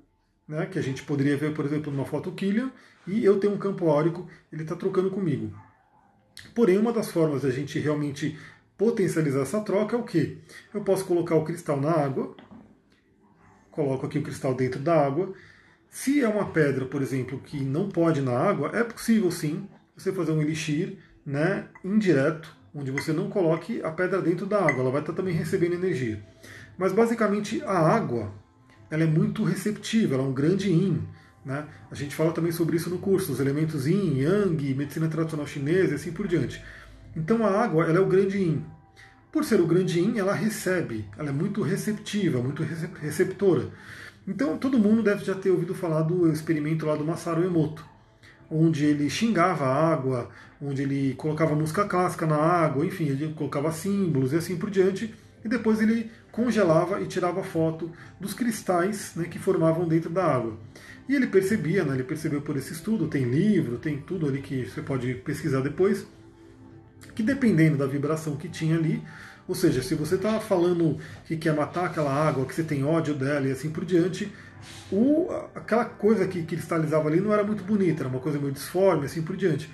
né? 0.48 0.66
que 0.66 0.80
a 0.80 0.82
gente 0.82 1.04
poderia 1.04 1.38
ver, 1.38 1.54
por 1.54 1.66
exemplo, 1.66 1.92
numa 1.92 2.06
foto 2.06 2.32
Killian, 2.32 2.72
e 3.06 3.24
eu 3.24 3.40
tenho 3.40 3.54
um 3.54 3.58
campo 3.58 3.90
áurico, 3.90 4.28
ele 4.52 4.64
está 4.64 4.76
trocando 4.76 5.10
comigo. 5.10 5.52
Porém, 6.54 6.78
uma 6.78 6.94
das 6.94 7.12
formas 7.12 7.42
da 7.42 7.50
gente 7.50 7.80
realmente 7.80 8.38
potencializar 8.78 9.42
essa 9.42 9.62
troca 9.62 9.96
é 9.96 10.00
o 10.00 10.04
que? 10.04 10.38
Eu 10.74 10.82
posso 10.82 11.06
colocar 11.06 11.36
o 11.36 11.44
cristal 11.44 11.80
na 11.80 11.92
água, 11.92 12.36
coloco 13.72 14.06
aqui 14.06 14.20
o 14.20 14.24
cristal 14.24 14.54
dentro 14.54 14.80
da 14.80 15.06
água. 15.06 15.34
Se 15.90 16.22
é 16.22 16.28
uma 16.28 16.52
pedra, 16.52 16.86
por 16.86 17.02
exemplo, 17.02 17.40
que 17.40 17.60
não 17.60 17.90
pode 17.90 18.22
na 18.22 18.38
água, 18.38 18.72
é 18.74 18.84
possível 18.84 19.32
sim 19.32 19.68
você 19.96 20.12
fazer 20.12 20.32
um 20.32 20.42
elixir 20.42 20.98
né, 21.26 21.68
indireto, 21.84 22.56
onde 22.74 22.92
você 22.92 23.12
não 23.12 23.30
coloque 23.30 23.82
a 23.82 23.92
pedra 23.92 24.22
dentro 24.22 24.46
da 24.46 24.60
água, 24.60 24.82
ela 24.82 24.92
vai 24.92 25.02
estar 25.02 25.14
também 25.14 25.34
recebendo 25.34 25.74
energia. 25.74 26.24
Mas 26.78 26.94
basicamente 26.94 27.64
a 27.64 27.78
água 27.78 28.32
ela 28.90 29.04
é 29.04 29.08
muito 29.08 29.44
receptiva, 29.44 30.16
ela 30.16 30.24
é 30.24 30.28
um 30.28 30.34
grande 30.34 30.70
yin. 30.70 31.02
Né? 31.46 31.66
A 31.90 31.96
gente 31.96 32.16
fala 32.16 32.34
também 32.34 32.52
sobre 32.52 32.76
isso 32.76 32.90
no 32.90 32.98
curso, 32.98 33.32
os 33.32 33.40
elementos 33.40 33.88
yin, 33.88 34.20
yang, 34.20 34.74
medicina 34.74 35.08
tradicional 35.08 35.48
chinesa 35.48 35.94
e 35.94 35.96
assim 35.96 36.12
por 36.12 36.28
diante. 36.28 36.62
Então 37.16 37.46
a 37.46 37.50
água 37.50 37.86
ela 37.86 37.98
é 37.98 38.02
o 38.02 38.08
grande 38.08 38.38
yin. 38.38 38.66
Por 39.32 39.44
ser 39.44 39.60
o 39.60 39.68
grande 39.68 40.00
yin, 40.00 40.18
ela 40.18 40.34
recebe, 40.34 41.06
ela 41.18 41.30
é 41.30 41.34
muito 41.34 41.62
receptiva, 41.62 42.42
muito 42.42 42.64
receptora. 43.02 43.70
Então 44.28 44.58
todo 44.58 44.80
mundo 44.80 45.02
deve 45.02 45.24
já 45.24 45.36
ter 45.36 45.50
ouvido 45.50 45.74
falar 45.74 46.02
do 46.02 46.32
experimento 46.32 46.86
lá 46.86 46.96
do 46.96 47.06
Masaru 47.06 47.44
Emoto, 47.44 47.86
onde 48.50 48.86
ele 48.86 49.10
xingava 49.10 49.66
a 49.66 49.92
água, 49.94 50.30
onde 50.62 50.82
ele 50.82 51.14
colocava 51.16 51.56
música 51.56 51.86
clássica 51.86 52.26
na 52.26 52.36
água, 52.36 52.86
enfim, 52.86 53.06
ele 53.06 53.34
colocava 53.34 53.72
símbolos 53.72 54.34
e 54.34 54.38
assim 54.38 54.58
por 54.58 54.70
diante, 54.70 55.14
e 55.46 55.48
depois 55.48 55.80
ele 55.80 56.12
congelava 56.38 57.02
e 57.02 57.08
tirava 57.08 57.44
foto 57.44 57.92
dos 58.22 58.32
cristais 58.32 59.14
né, 59.16 59.26
que 59.26 59.40
formavam 59.40 59.88
dentro 59.88 60.08
da 60.08 60.24
água. 60.24 60.56
E 61.10 61.16
ele 61.16 61.26
percebia, 61.26 61.84
né, 61.84 61.96
ele 61.96 62.04
percebeu 62.04 62.44
por 62.44 62.56
esse 62.56 62.74
estudo, 62.74 63.08
tem 63.08 63.24
livro, 63.24 63.80
tem 63.80 63.98
tudo 63.98 64.28
ali 64.28 64.40
que 64.40 64.68
você 64.68 64.84
pode 64.84 65.16
pesquisar 65.16 65.62
depois, 65.62 66.06
que 67.16 67.24
dependendo 67.24 67.76
da 67.76 67.88
vibração 67.88 68.36
que 68.36 68.48
tinha 68.48 68.78
ali, 68.78 69.02
ou 69.48 69.56
seja, 69.56 69.82
se 69.82 69.96
você 69.96 70.14
está 70.14 70.40
falando 70.40 71.00
que 71.26 71.36
quer 71.38 71.56
matar 71.56 71.86
aquela 71.86 72.14
água, 72.14 72.46
que 72.46 72.54
você 72.54 72.64
tem 72.64 72.84
ódio 72.84 73.16
dela 73.16 73.48
e 73.48 73.52
assim 73.52 73.72
por 73.72 73.84
diante, 73.84 74.32
o, 74.92 75.32
aquela 75.56 75.86
coisa 75.86 76.28
que 76.28 76.44
cristalizava 76.44 77.08
ali 77.08 77.20
não 77.20 77.34
era 77.34 77.44
muito 77.44 77.64
bonita, 77.64 78.04
era 78.04 78.10
uma 78.10 78.20
coisa 78.20 78.38
meio 78.38 78.52
disforme, 78.52 79.08
assim 79.08 79.24
por 79.24 79.36
diante. 79.36 79.74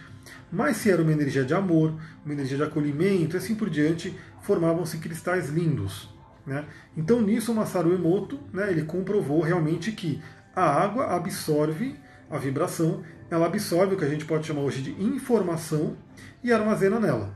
Mas 0.50 0.78
se 0.78 0.90
era 0.90 1.02
uma 1.02 1.12
energia 1.12 1.44
de 1.44 1.54
amor, 1.54 1.94
uma 2.24 2.34
energia 2.34 2.56
de 2.56 2.64
acolhimento 2.64 3.36
assim 3.36 3.54
por 3.54 3.70
diante, 3.70 4.18
formavam-se 4.42 4.98
cristais 5.00 5.50
lindos. 5.50 6.13
Né? 6.46 6.66
Então 6.96 7.22
nisso 7.22 7.54
Masaru 7.54 7.94
Emoto 7.94 8.40
né, 8.52 8.70
ele 8.70 8.84
comprovou 8.84 9.42
realmente 9.42 9.92
que 9.92 10.22
a 10.56 10.64
água 10.64 11.16
absorve 11.16 11.96
a 12.30 12.38
vibração, 12.38 13.04
ela 13.30 13.46
absorve 13.46 13.96
o 13.96 13.98
que 13.98 14.04
a 14.04 14.10
gente 14.10 14.26
pode 14.26 14.46
chamar 14.46 14.62
hoje 14.62 14.82
de 14.82 15.04
informação 15.04 15.96
e 16.44 16.52
armazena 16.52 17.00
nela. 17.00 17.34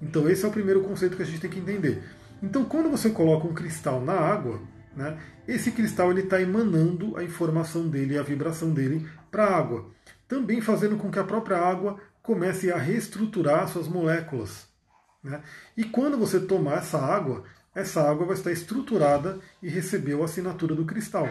Então 0.00 0.28
esse 0.28 0.44
é 0.44 0.48
o 0.48 0.52
primeiro 0.52 0.82
conceito 0.82 1.16
que 1.16 1.22
a 1.22 1.26
gente 1.26 1.40
tem 1.40 1.50
que 1.50 1.58
entender. 1.58 2.02
Então 2.42 2.64
quando 2.64 2.88
você 2.88 3.10
coloca 3.10 3.46
um 3.46 3.54
cristal 3.54 4.00
na 4.00 4.14
água, 4.14 4.60
né, 4.96 5.18
esse 5.46 5.72
cristal 5.72 6.10
ele 6.10 6.22
está 6.22 6.40
emanando 6.40 7.16
a 7.16 7.24
informação 7.24 7.88
dele, 7.88 8.16
a 8.16 8.22
vibração 8.22 8.72
dele 8.72 9.08
para 9.30 9.44
a 9.44 9.56
água, 9.56 9.90
também 10.28 10.60
fazendo 10.60 10.96
com 10.96 11.10
que 11.10 11.18
a 11.18 11.24
própria 11.24 11.58
água 11.58 11.98
comece 12.22 12.70
a 12.70 12.78
reestruturar 12.78 13.66
suas 13.68 13.88
moléculas. 13.88 14.68
Né? 15.22 15.42
E 15.76 15.84
quando 15.84 16.16
você 16.16 16.40
tomar 16.40 16.78
essa 16.78 16.98
água, 16.98 17.44
essa 17.74 18.02
água 18.02 18.26
vai 18.26 18.36
estar 18.36 18.50
estruturada 18.50 19.38
e 19.62 19.68
recebeu 19.68 20.22
a 20.22 20.24
assinatura 20.24 20.74
do 20.74 20.84
cristal. 20.84 21.28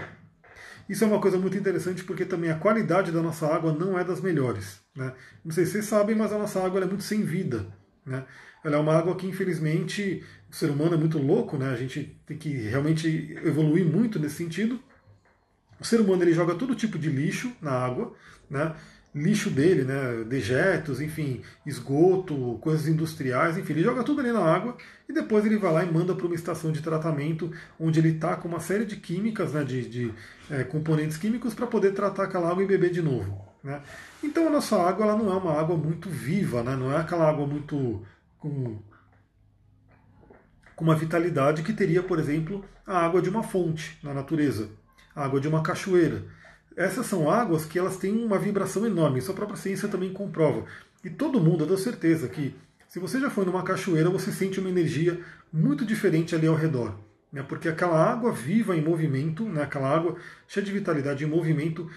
Isso 0.88 1.04
é 1.04 1.08
uma 1.08 1.22
coisa 1.22 1.38
muito 1.38 1.58
interessante 1.58 2.04
porque 2.04 2.26
também 2.26 2.50
a 2.50 2.58
qualidade 2.58 3.12
da 3.12 3.22
nossa 3.22 3.46
água 3.48 3.72
não 3.72 3.98
é 4.00 4.04
das 4.04 4.22
melhores. 4.22 4.80
Né? 4.96 5.14
Não 5.46 5.52
sei 5.52 5.66
se 5.66 5.74
vocês 5.74 5.86
sabem, 5.86 6.16
mas 6.16 6.34
a 6.34 6.38
nossa 6.38 6.64
água 6.64 6.82
é 6.82 6.86
muito 6.86 7.04
sem 7.04 7.24
vida. 7.24 7.68
Né? 8.04 8.26
Ela 8.64 8.78
é 8.78 8.80
uma 8.80 8.98
água 8.98 9.16
que, 9.16 9.28
infelizmente, 9.28 10.24
o 10.50 10.56
ser 10.56 10.72
humano 10.72 10.96
é 10.96 10.98
muito 10.98 11.20
louco, 11.20 11.58
né? 11.58 11.70
a 11.70 11.76
gente 11.76 12.20
tem 12.26 12.38
que 12.38 12.50
realmente 12.50 13.38
evoluir 13.44 13.86
muito 13.86 14.18
nesse 14.18 14.36
sentido. 14.36 14.80
O 15.80 15.86
ser 15.86 16.02
humano 16.02 16.24
ele 16.24 16.34
joga 16.34 16.56
todo 16.56 16.76
tipo 16.76 16.98
de 16.98 17.10
lixo 17.10 17.54
na 17.62 17.72
água, 17.72 18.14
né? 18.50 18.76
Lixo 19.14 19.50
dele, 19.50 19.84
né, 19.84 20.24
dejetos, 20.28 21.02
enfim, 21.02 21.42
esgoto, 21.66 22.60
coisas 22.62 22.88
industriais, 22.88 23.58
enfim, 23.58 23.74
ele 23.74 23.84
joga 23.84 24.04
tudo 24.04 24.22
ali 24.22 24.32
na 24.32 24.44
água 24.44 24.78
e 25.08 25.14
depois 25.14 25.46
ele 25.46 25.58
vai 25.58 25.74
lá 25.74 25.84
e 25.84 25.92
manda 25.92 26.14
para 26.14 26.26
uma 26.26 26.36
estação 26.36 26.72
de 26.72 26.82
tratamento 26.82 27.52
onde 27.80 28.00
ele 28.00 28.10
está 28.10 28.36
com 28.36 28.48
uma 28.48 28.60
série 28.60 28.86
de 28.86 28.98
químicas, 28.98 29.54
né, 29.54 29.64
de, 29.64 29.90
de 29.90 30.14
é, 30.50 30.64
componentes 30.64 31.18
químicos 31.18 31.54
para 31.56 31.66
poder 31.66 31.94
tratar 31.94 32.26
aquela 32.26 32.50
água 32.50 32.64
e 32.64 32.68
beber 32.68 32.92
de 32.92 33.02
novo. 33.02 33.48
Né? 33.64 33.82
Então 34.24 34.48
a 34.48 34.52
nossa 34.52 34.78
água 34.78 35.06
ela 35.06 35.18
não 35.18 35.32
é 35.32 35.36
uma 35.36 35.60
água 35.60 35.76
muito 35.76 36.08
viva, 36.10 36.62
né, 36.62 36.76
não 36.76 36.92
é 36.92 36.98
aquela 36.98 37.28
água 37.28 37.48
muito 37.48 38.06
com, 38.38 38.78
com 40.76 40.84
uma 40.84 40.96
vitalidade 40.96 41.64
que 41.64 41.74
teria, 41.74 42.04
por 42.04 42.20
exemplo, 42.20 42.64
a 42.86 43.06
água 43.06 43.22
de 43.24 43.30
uma 43.30 43.42
fonte 43.42 43.98
na 44.04 44.14
natureza, 44.14 44.70
a 45.16 45.26
água 45.26 45.42
de 45.42 45.48
uma 45.48 45.64
cachoeira 45.64 46.26
essas 46.80 47.08
são 47.08 47.30
águas 47.30 47.66
que 47.66 47.78
elas 47.78 47.98
têm 47.98 48.24
uma 48.24 48.40
vibração 48.40 48.86
enorme, 48.86 49.20
isso 49.20 49.30
a 49.30 49.36
própria 49.36 49.58
ciência 49.58 49.90
também 49.90 50.14
comprova. 50.14 50.64
E 51.04 51.10
todo 51.10 51.42
mundo, 51.42 51.66
eu 51.66 51.68
dou 51.68 51.78
certeza 51.78 52.30
que 52.30 52.56
se 52.88 53.00
você 53.00 53.20
já 53.20 53.30
foi 53.30 53.44
numa 53.44 53.64
cachoeira, 53.64 54.10
você 54.10 54.32
sente 54.32 54.62
uma 54.62 54.70
energia 54.70 55.20
muito 55.52 55.86
diferente 55.86 56.34
ali 56.34 56.48
ao 56.48 56.56
redor. 56.56 56.96
Né? 57.34 57.44
Porque 57.44 57.68
aquela 57.68 58.02
água 58.02 58.32
viva 58.32 58.78
em 58.78 58.82
movimento, 58.82 59.44
né? 59.44 59.64
aquela 59.64 59.94
água 59.94 60.16
cheia 60.48 60.66
de 60.66 60.72
vitalidade 60.72 61.26
em 61.26 61.28
movimento, 61.28 61.92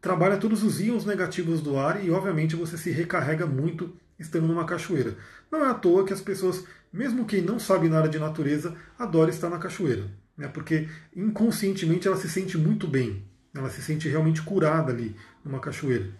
trabalha 0.00 0.36
todos 0.36 0.62
os 0.62 0.80
íons 0.80 1.04
negativos 1.04 1.60
do 1.60 1.76
ar 1.76 2.04
e, 2.04 2.08
obviamente, 2.12 2.54
você 2.54 2.78
se 2.78 2.92
recarrega 2.92 3.44
muito 3.44 3.92
estando 4.20 4.46
numa 4.46 4.64
cachoeira. 4.64 5.16
Não 5.50 5.64
é 5.66 5.68
à 5.68 5.74
toa 5.74 6.06
que 6.06 6.12
as 6.12 6.20
pessoas, 6.20 6.64
mesmo 6.92 7.24
quem 7.26 7.42
não 7.42 7.58
sabe 7.58 7.88
nada 7.88 8.08
de 8.08 8.20
natureza, 8.20 8.72
adora 8.96 9.30
estar 9.30 9.50
na 9.50 9.58
cachoeira. 9.58 10.04
Né? 10.38 10.46
Porque 10.46 10.88
inconscientemente 11.14 12.06
ela 12.06 12.16
se 12.16 12.28
sente 12.28 12.56
muito 12.56 12.86
bem. 12.86 13.31
Ela 13.54 13.70
se 13.70 13.82
sente 13.82 14.08
realmente 14.08 14.42
curada 14.42 14.92
ali 14.92 15.14
numa 15.44 15.60
cachoeira. 15.60 16.10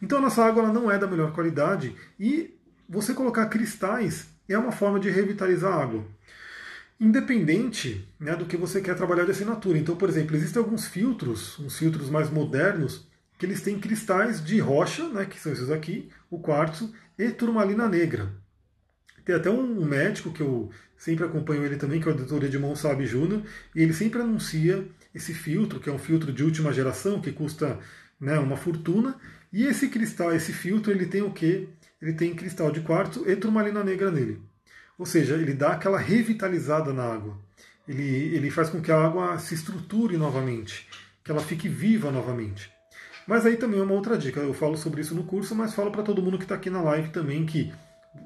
Então 0.00 0.18
a 0.18 0.22
nossa 0.22 0.44
água 0.44 0.62
ela 0.62 0.72
não 0.72 0.90
é 0.90 0.98
da 0.98 1.06
melhor 1.06 1.32
qualidade 1.32 1.94
e 2.18 2.54
você 2.88 3.12
colocar 3.12 3.46
cristais 3.46 4.26
é 4.48 4.58
uma 4.58 4.72
forma 4.72 4.98
de 4.98 5.10
revitalizar 5.10 5.72
a 5.72 5.82
água. 5.82 6.04
Independente 6.98 8.08
né, 8.18 8.34
do 8.34 8.46
que 8.46 8.56
você 8.56 8.80
quer 8.80 8.96
trabalhar 8.96 9.24
de 9.24 9.30
assinatura. 9.30 9.78
Então, 9.78 9.94
por 9.94 10.08
exemplo, 10.08 10.34
existem 10.34 10.60
alguns 10.60 10.86
filtros, 10.86 11.58
uns 11.58 11.78
filtros 11.78 12.10
mais 12.10 12.30
modernos, 12.30 13.06
que 13.38 13.46
eles 13.46 13.62
têm 13.62 13.78
cristais 13.78 14.42
de 14.42 14.58
rocha, 14.58 15.08
né, 15.08 15.24
que 15.24 15.38
são 15.38 15.52
esses 15.52 15.70
aqui, 15.70 16.08
o 16.28 16.40
quartzo, 16.40 16.92
e 17.16 17.30
turmalina 17.30 17.88
negra. 17.88 18.32
Tem 19.24 19.34
até 19.34 19.50
um 19.50 19.84
médico 19.84 20.32
que 20.32 20.40
eu 20.40 20.70
sempre 20.96 21.24
acompanho 21.24 21.64
ele 21.64 21.76
também, 21.76 22.00
que 22.00 22.08
é 22.08 22.12
o 22.12 22.14
Dr. 22.14 22.44
Edmond 22.44 22.78
Sabe 22.78 23.06
Júnior, 23.06 23.42
e 23.74 23.82
ele 23.82 23.92
sempre 23.92 24.20
anuncia 24.20 24.84
esse 25.14 25.32
filtro, 25.34 25.80
que 25.80 25.88
é 25.88 25.92
um 25.92 25.98
filtro 25.98 26.32
de 26.32 26.44
última 26.44 26.72
geração, 26.72 27.20
que 27.20 27.32
custa 27.32 27.78
né, 28.20 28.38
uma 28.38 28.56
fortuna. 28.56 29.16
E 29.52 29.64
esse 29.64 29.88
cristal, 29.88 30.32
esse 30.32 30.52
filtro, 30.52 30.92
ele 30.92 31.06
tem 31.06 31.22
o 31.22 31.32
quê? 31.32 31.68
Ele 32.00 32.12
tem 32.12 32.34
cristal 32.34 32.70
de 32.70 32.80
quartzo 32.80 33.28
e 33.28 33.34
turmalina 33.36 33.82
negra 33.82 34.10
nele. 34.10 34.40
Ou 34.98 35.06
seja, 35.06 35.34
ele 35.34 35.54
dá 35.54 35.72
aquela 35.72 35.98
revitalizada 35.98 36.92
na 36.92 37.04
água. 37.04 37.38
Ele, 37.86 38.34
ele 38.34 38.50
faz 38.50 38.68
com 38.68 38.80
que 38.80 38.92
a 38.92 39.02
água 39.02 39.38
se 39.38 39.54
estruture 39.54 40.16
novamente, 40.16 40.86
que 41.24 41.30
ela 41.30 41.40
fique 41.40 41.68
viva 41.68 42.10
novamente. 42.10 42.70
Mas 43.26 43.46
aí 43.46 43.56
também 43.56 43.80
é 43.80 43.82
uma 43.82 43.94
outra 43.94 44.16
dica. 44.18 44.40
Eu 44.40 44.54
falo 44.54 44.76
sobre 44.76 45.00
isso 45.00 45.14
no 45.14 45.24
curso, 45.24 45.54
mas 45.54 45.74
falo 45.74 45.90
para 45.90 46.02
todo 46.02 46.22
mundo 46.22 46.38
que 46.38 46.44
está 46.44 46.54
aqui 46.54 46.70
na 46.70 46.82
live 46.82 47.10
também 47.10 47.46
que 47.46 47.72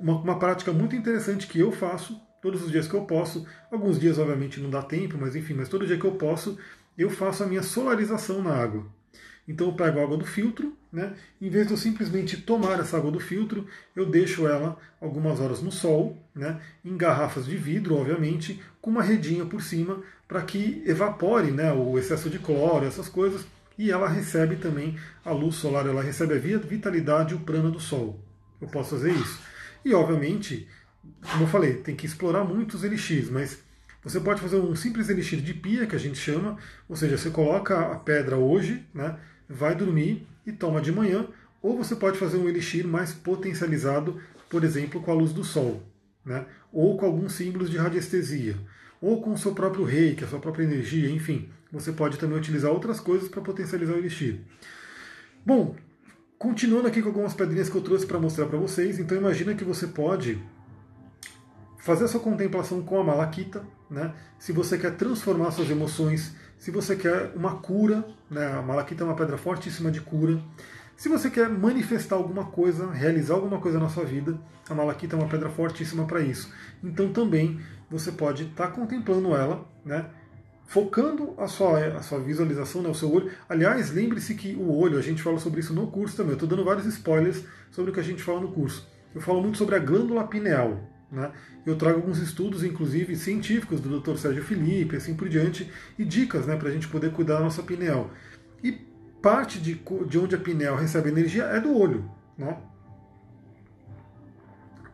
uma, 0.00 0.18
uma 0.20 0.38
prática 0.38 0.72
muito 0.72 0.96
interessante 0.96 1.46
que 1.46 1.58
eu 1.58 1.72
faço 1.72 2.20
todos 2.42 2.62
os 2.62 2.70
dias 2.70 2.88
que 2.88 2.94
eu 2.94 3.04
posso. 3.04 3.46
Alguns 3.70 3.98
dias, 3.98 4.18
obviamente, 4.18 4.60
não 4.60 4.68
dá 4.68 4.82
tempo, 4.82 5.16
mas 5.18 5.34
enfim, 5.36 5.54
mas 5.54 5.68
todo 5.68 5.86
dia 5.86 5.96
que 5.96 6.04
eu 6.04 6.12
posso, 6.12 6.58
eu 6.98 7.08
faço 7.08 7.44
a 7.44 7.46
minha 7.46 7.62
solarização 7.62 8.42
na 8.42 8.52
água. 8.52 8.84
Então 9.46 9.68
eu 9.68 9.72
pego 9.72 9.98
a 9.98 10.02
água 10.02 10.16
do 10.16 10.24
filtro, 10.24 10.76
né? 10.92 11.14
em 11.40 11.48
vez 11.48 11.66
de 11.66 11.72
eu 11.72 11.76
simplesmente 11.76 12.36
tomar 12.36 12.78
essa 12.78 12.96
água 12.96 13.10
do 13.10 13.18
filtro, 13.18 13.66
eu 13.94 14.06
deixo 14.06 14.46
ela 14.46 14.76
algumas 15.00 15.40
horas 15.40 15.60
no 15.60 15.72
sol, 15.72 16.16
né? 16.34 16.60
em 16.84 16.96
garrafas 16.96 17.46
de 17.46 17.56
vidro, 17.56 17.96
obviamente, 17.96 18.60
com 18.80 18.90
uma 18.90 19.02
redinha 19.02 19.44
por 19.44 19.60
cima, 19.60 20.00
para 20.28 20.42
que 20.42 20.82
evapore 20.86 21.50
né? 21.50 21.72
o 21.72 21.98
excesso 21.98 22.30
de 22.30 22.38
cloro, 22.38 22.86
essas 22.86 23.08
coisas, 23.08 23.44
e 23.76 23.90
ela 23.90 24.08
recebe 24.08 24.56
também 24.56 24.96
a 25.24 25.32
luz 25.32 25.56
solar, 25.56 25.86
ela 25.86 26.02
recebe 26.02 26.34
a 26.34 26.58
vitalidade 26.58 27.34
e 27.34 27.36
o 27.36 27.40
prana 27.40 27.70
do 27.70 27.80
sol. 27.80 28.20
Eu 28.60 28.68
posso 28.68 28.90
fazer 28.90 29.12
isso. 29.12 29.40
E 29.84 29.92
obviamente, 29.92 30.68
como 31.30 31.44
eu 31.44 31.48
falei, 31.48 31.74
tem 31.74 31.94
que 31.94 32.06
explorar 32.06 32.44
muitos 32.44 32.84
elixirs, 32.84 33.30
mas 33.30 33.58
você 34.02 34.18
pode 34.18 34.40
fazer 34.40 34.56
um 34.56 34.74
simples 34.74 35.08
elixir 35.08 35.40
de 35.40 35.54
pia, 35.54 35.86
que 35.86 35.94
a 35.94 35.98
gente 35.98 36.18
chama, 36.18 36.56
ou 36.88 36.96
seja, 36.96 37.16
você 37.16 37.30
coloca 37.30 37.78
a 37.92 37.96
pedra 37.96 38.36
hoje, 38.36 38.84
né, 38.92 39.16
vai 39.48 39.74
dormir 39.74 40.26
e 40.44 40.52
toma 40.52 40.80
de 40.80 40.90
manhã, 40.90 41.26
ou 41.60 41.76
você 41.76 41.94
pode 41.94 42.18
fazer 42.18 42.36
um 42.36 42.48
elixir 42.48 42.86
mais 42.86 43.12
potencializado, 43.12 44.20
por 44.50 44.64
exemplo, 44.64 45.00
com 45.00 45.10
a 45.10 45.14
luz 45.14 45.32
do 45.32 45.44
sol, 45.44 45.82
né, 46.24 46.44
ou 46.72 46.96
com 46.96 47.06
alguns 47.06 47.34
símbolos 47.34 47.70
de 47.70 47.76
radiestesia, 47.76 48.56
ou 49.00 49.22
com 49.22 49.32
o 49.32 49.38
seu 49.38 49.54
próprio 49.54 49.84
reiki, 49.84 50.24
a 50.24 50.28
sua 50.28 50.40
própria 50.40 50.64
energia, 50.64 51.08
enfim. 51.10 51.48
Você 51.72 51.90
pode 51.92 52.18
também 52.18 52.36
utilizar 52.36 52.70
outras 52.70 53.00
coisas 53.00 53.28
para 53.28 53.40
potencializar 53.40 53.94
o 53.94 53.98
elixir. 53.98 54.40
Bom, 55.44 55.74
continuando 56.38 56.86
aqui 56.86 57.00
com 57.00 57.08
algumas 57.08 57.34
pedrinhas 57.34 57.68
que 57.68 57.76
eu 57.76 57.80
trouxe 57.80 58.06
para 58.06 58.20
mostrar 58.20 58.46
para 58.46 58.58
vocês, 58.58 58.98
então 58.98 59.16
imagina 59.16 59.54
que 59.54 59.64
você 59.64 59.86
pode 59.86 60.38
fazer 61.82 62.04
a 62.04 62.08
sua 62.08 62.20
contemplação 62.20 62.80
com 62.80 63.00
a 63.00 63.04
malaquita, 63.04 63.64
né? 63.90 64.14
Se 64.38 64.52
você 64.52 64.78
quer 64.78 64.92
transformar 64.96 65.50
suas 65.50 65.68
emoções, 65.68 66.34
se 66.56 66.70
você 66.70 66.94
quer 66.94 67.32
uma 67.34 67.56
cura, 67.56 68.06
né? 68.30 68.46
A 68.56 68.62
malaquita 68.62 69.02
é 69.02 69.06
uma 69.06 69.16
pedra 69.16 69.36
fortíssima 69.36 69.90
de 69.90 70.00
cura. 70.00 70.40
Se 70.96 71.08
você 71.08 71.28
quer 71.28 71.48
manifestar 71.48 72.14
alguma 72.14 72.44
coisa, 72.44 72.88
realizar 72.92 73.34
alguma 73.34 73.58
coisa 73.60 73.80
na 73.80 73.88
sua 73.88 74.04
vida, 74.04 74.38
a 74.70 74.74
malaquita 74.74 75.16
é 75.16 75.18
uma 75.18 75.28
pedra 75.28 75.50
fortíssima 75.50 76.04
para 76.04 76.20
isso. 76.20 76.52
Então 76.84 77.12
também 77.12 77.60
você 77.90 78.12
pode 78.12 78.44
estar 78.44 78.68
tá 78.68 78.72
contemplando 78.72 79.34
ela, 79.34 79.66
né? 79.84 80.06
Focando 80.68 81.34
a 81.36 81.48
sua, 81.48 81.96
a 81.96 82.00
sua 82.00 82.20
visualização, 82.20 82.80
né, 82.80 82.88
o 82.88 82.94
seu 82.94 83.12
olho. 83.12 83.30
Aliás, 83.48 83.92
lembre-se 83.92 84.36
que 84.36 84.54
o 84.54 84.72
olho, 84.72 84.96
a 84.96 85.02
gente 85.02 85.20
fala 85.20 85.40
sobre 85.40 85.58
isso 85.58 85.74
no 85.74 85.88
curso 85.88 86.16
também. 86.16 86.30
Eu 86.30 86.36
estou 86.36 86.48
dando 86.48 86.64
vários 86.64 86.86
spoilers 86.86 87.44
sobre 87.72 87.90
o 87.90 87.94
que 87.94 88.00
a 88.00 88.04
gente 88.04 88.22
fala 88.22 88.40
no 88.40 88.52
curso. 88.52 88.88
Eu 89.12 89.20
falo 89.20 89.42
muito 89.42 89.58
sobre 89.58 89.74
a 89.74 89.80
glândula 89.80 90.24
pineal. 90.28 90.91
Né? 91.12 91.30
Eu 91.66 91.76
trago 91.76 91.98
alguns 91.98 92.18
estudos, 92.18 92.64
inclusive 92.64 93.14
científicos, 93.16 93.80
do 93.80 94.00
Dr. 94.00 94.16
Sérgio 94.16 94.42
Felipe, 94.42 94.96
assim 94.96 95.14
por 95.14 95.28
diante, 95.28 95.70
e 95.98 96.04
dicas 96.06 96.46
né, 96.46 96.56
para 96.56 96.70
a 96.70 96.72
gente 96.72 96.88
poder 96.88 97.12
cuidar 97.12 97.34
da 97.34 97.40
nossa 97.40 97.62
pineal. 97.62 98.10
E 98.64 98.72
parte 99.20 99.60
de, 99.60 99.80
de 100.08 100.18
onde 100.18 100.34
a 100.34 100.38
pineal 100.38 100.74
recebe 100.74 101.10
energia 101.10 101.44
é 101.44 101.60
do 101.60 101.76
olho. 101.76 102.10
Né? 102.36 102.56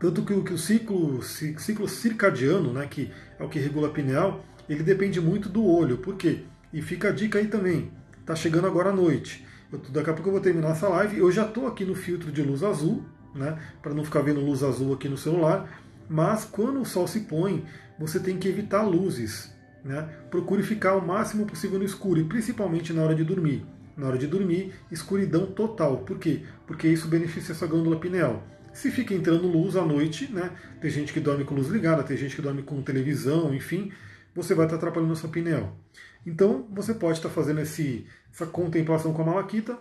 Tanto 0.01 0.25
que, 0.25 0.43
que 0.43 0.53
o 0.53 0.59
ciclo, 0.59 1.23
ciclo 1.23 1.89
circadiano, 1.89 2.73
né, 2.73 2.87
que 2.89 3.13
é 3.39 3.45
o 3.45 3.49
que 3.49 3.61
regula 3.61 3.87
a 3.87 3.93
pineal, 3.93 4.45
ele 4.69 4.83
depende 4.83 5.21
muito 5.21 5.49
do 5.49 5.65
olho. 5.65 5.99
Por 5.99 6.17
quê? 6.17 6.41
E 6.73 6.83
fica 6.83 7.11
a 7.11 7.13
dica 7.13 7.39
aí 7.39 7.47
também. 7.47 7.93
Está 8.21 8.35
chegando 8.35 8.67
agora 8.67 8.91
à 8.91 8.93
noite. 8.93 9.47
Eu, 9.73 9.79
daqui 9.91 10.11
a 10.11 10.13
pouco 10.13 10.29
eu 10.29 10.33
vou 10.33 10.43
terminar 10.43 10.71
essa 10.71 10.89
live. 10.89 11.17
Eu 11.17 11.31
já 11.31 11.47
estou 11.47 11.69
aqui 11.69 11.85
no 11.85 11.95
filtro 11.95 12.33
de 12.33 12.43
luz 12.43 12.65
azul, 12.65 13.05
né, 13.35 13.57
para 13.81 13.95
não 13.95 14.05
ficar 14.05 14.21
vendo 14.21 14.41
luz 14.41 14.65
azul 14.65 14.93
aqui 14.93 15.09
no 15.09 15.17
celular 15.17 15.69
mas 16.09 16.45
quando 16.45 16.81
o 16.81 16.85
sol 16.85 17.07
se 17.07 17.21
põe, 17.21 17.65
você 17.99 18.19
tem 18.19 18.39
que 18.39 18.49
evitar 18.49 18.83
luzes. 18.83 19.53
Né? 19.85 20.03
Procure 20.31 20.63
ficar 20.63 20.97
o 20.97 21.07
máximo 21.07 21.47
possível 21.47 21.79
no 21.79 21.85
escuro, 21.85 22.21
e 22.21 22.25
principalmente 22.25 22.93
na 22.93 23.03
hora 23.03 23.15
de 23.15 23.25
dormir. 23.25 23.67
Na 23.97 24.07
hora 24.07 24.19
de 24.19 24.27
dormir, 24.27 24.73
escuridão 24.91 25.47
total. 25.47 25.99
Por 25.99 26.19
quê? 26.19 26.43
Porque 26.67 26.87
isso 26.87 27.09
beneficia 27.09 27.55
sua 27.55 27.67
glândula 27.67 27.99
pineal. 27.99 28.43
Se 28.73 28.91
fica 28.91 29.13
entrando 29.13 29.49
luz 29.49 29.75
à 29.77 29.85
noite, 29.85 30.33
né? 30.33 30.53
tem 30.81 30.91
gente 30.91 31.13
que 31.13 31.19
dorme 31.19 31.45
com 31.45 31.55
luz 31.55 31.69
ligada, 31.69 32.03
tem 32.03 32.17
gente 32.17 32.37
que 32.37 32.43
dorme 32.43 32.63
com 32.63 32.81
televisão, 32.81 33.53
enfim, 33.53 33.91
você 34.35 34.55
vai 34.55 34.67
estar 34.67 34.77
atrapalhando 34.77 35.15
a 35.15 35.17
sua 35.17 35.31
pineal. 35.31 35.77
Então, 36.25 36.69
você 36.71 36.95
pode 36.95 37.19
estar 37.19 37.29
fazendo 37.29 37.61
esse, 37.61 38.07
essa 38.33 38.47
contemplação 38.47 39.13
com 39.13 39.23
a 39.23 39.27
malaquita, 39.27 39.79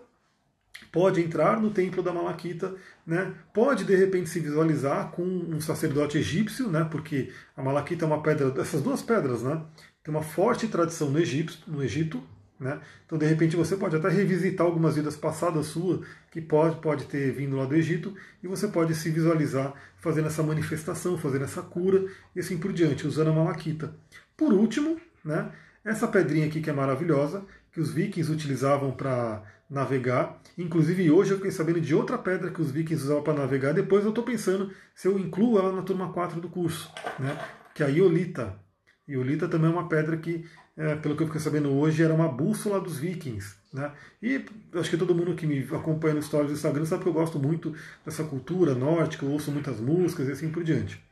pode 0.92 1.22
entrar 1.22 1.60
no 1.60 1.72
templo 1.72 2.02
da 2.02 2.14
Malaquita, 2.14 2.76
né? 3.06 3.34
pode 3.54 3.84
de 3.84 3.96
repente 3.96 4.30
se 4.30 4.40
visualizar 4.40 5.12
com 5.12 5.24
um 5.24 5.60
sacerdote 5.60 6.18
egípcio, 6.18 6.70
né? 6.70 6.88
porque 6.90 7.32
a 7.56 7.62
Malaquita 7.62 8.06
é 8.06 8.08
uma 8.08 8.22
pedra, 8.22 8.54
essas 8.62 8.82
duas 8.82 9.02
pedras, 9.02 9.44
né? 9.44 9.62
tem 10.04 10.14
uma 10.14 10.24
forte 10.24 10.68
tradição 10.68 11.10
no 11.10 11.20
Egito, 11.20 11.60
no 11.68 11.84
Egito 11.84 12.22
né? 12.60 12.80
então 13.06 13.20
de 13.20 13.26
repente 13.28 13.56
você 13.56 13.78
pode 13.78 13.96
até 13.96 14.10
revisitar 14.10 14.66
algumas 14.66 14.96
vidas 14.96 15.16
passadas 15.16 15.68
suas 15.68 16.00
que 16.32 16.42
pode, 16.42 16.82
pode 16.82 17.06
ter 17.06 17.32
vindo 17.32 17.56
lá 17.56 17.66
do 17.66 17.76
Egito 17.76 18.16
e 18.42 18.48
você 18.48 18.68
pode 18.68 18.96
se 18.96 19.12
visualizar 19.12 19.74
fazendo 19.98 20.28
essa 20.28 20.42
manifestação, 20.42 21.18
fazendo 21.18 21.44
essa 21.44 21.62
cura 21.62 22.06
e 22.36 22.40
assim 22.40 22.58
por 22.58 22.74
diante, 22.74 23.06
usando 23.06 23.30
a 23.30 23.34
Malaquita. 23.34 23.94
Por 24.36 24.54
último, 24.54 25.00
né? 25.24 25.52
essa 25.86 26.08
pedrinha 26.08 26.48
aqui 26.48 26.60
que 26.60 26.70
é 26.70 26.74
maravilhosa, 26.74 27.46
que 27.72 27.80
os 27.80 27.92
vikings 27.92 28.32
utilizavam 28.32 28.92
para 28.92 29.44
navegar. 29.70 30.41
Inclusive 30.57 31.11
hoje 31.11 31.32
eu 31.32 31.38
fiquei 31.38 31.51
sabendo 31.51 31.82
de 31.82 31.93
outra 31.93 32.18
pedra 32.18 32.51
que 32.51 32.61
os 32.61 32.72
vikings 32.72 33.03
usavam 33.03 33.24
para 33.24 33.34
navegar. 33.34 33.74
Depois 33.74 34.03
eu 34.03 34.09
estou 34.09 34.24
pensando 34.24 34.72
se 34.95 35.07
eu 35.07 35.20
incluo 35.20 35.59
ela 35.59 35.72
na 35.72 35.82
turma 35.82 36.11
4 36.11 36.39
do 36.39 36.49
curso, 36.49 36.91
né? 37.20 37.38
que 37.74 37.84
é 37.84 37.86
a 37.86 37.89
iolita. 37.89 38.59
Iolita 39.07 39.47
também 39.47 39.70
é 39.70 39.74
uma 39.74 39.88
pedra 39.88 40.18
que, 40.18 40.45
é, 40.76 40.95
pelo 40.95 41.15
que 41.15 41.24
eu 41.24 41.28
fiquei 41.28 41.41
sabendo 41.41 41.72
hoje, 41.72 42.03
era 42.03 42.13
uma 42.13 42.28
bússola 42.28 42.80
dos 42.80 42.97
vikings. 42.97 43.55
Né? 43.74 43.91
E 44.22 44.45
acho 44.74 44.89
que 44.89 44.97
todo 44.97 45.15
mundo 45.15 45.36
que 45.36 45.45
me 45.45 45.59
acompanha 45.76 46.15
no 46.15 46.22
stories 46.22 46.51
do 46.51 46.55
Instagram 46.55 46.86
sabe 46.86 47.03
que 47.03 47.09
eu 47.09 47.13
gosto 47.13 47.39
muito 47.39 47.74
dessa 48.05 48.24
cultura 48.24 48.74
nórdica, 48.74 49.26
eu 49.26 49.32
ouço 49.32 49.51
muitas 49.51 49.80
músicas 49.80 50.28
e 50.28 50.32
assim 50.32 50.49
por 50.49 50.63
diante. 50.63 51.07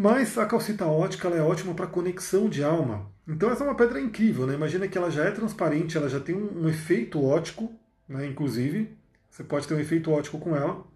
Mas 0.00 0.38
a 0.38 0.46
calcita 0.46 0.86
ótica 0.86 1.28
é 1.28 1.42
ótima 1.42 1.74
para 1.74 1.86
conexão 1.86 2.48
de 2.48 2.64
alma. 2.64 3.12
Então 3.28 3.50
essa 3.50 3.62
é 3.62 3.66
uma 3.66 3.76
pedra 3.76 4.00
incrível, 4.00 4.46
né? 4.46 4.54
Imagina 4.54 4.88
que 4.88 4.96
ela 4.96 5.10
já 5.10 5.24
é 5.24 5.30
transparente, 5.30 5.94
ela 5.94 6.08
já 6.08 6.18
tem 6.18 6.34
um, 6.34 6.62
um 6.62 6.68
efeito 6.70 7.22
ótico, 7.22 7.70
né? 8.08 8.24
inclusive. 8.24 8.96
Você 9.28 9.44
pode 9.44 9.68
ter 9.68 9.74
um 9.74 9.78
efeito 9.78 10.10
ótico 10.10 10.38
com 10.38 10.56
ela. 10.56 10.86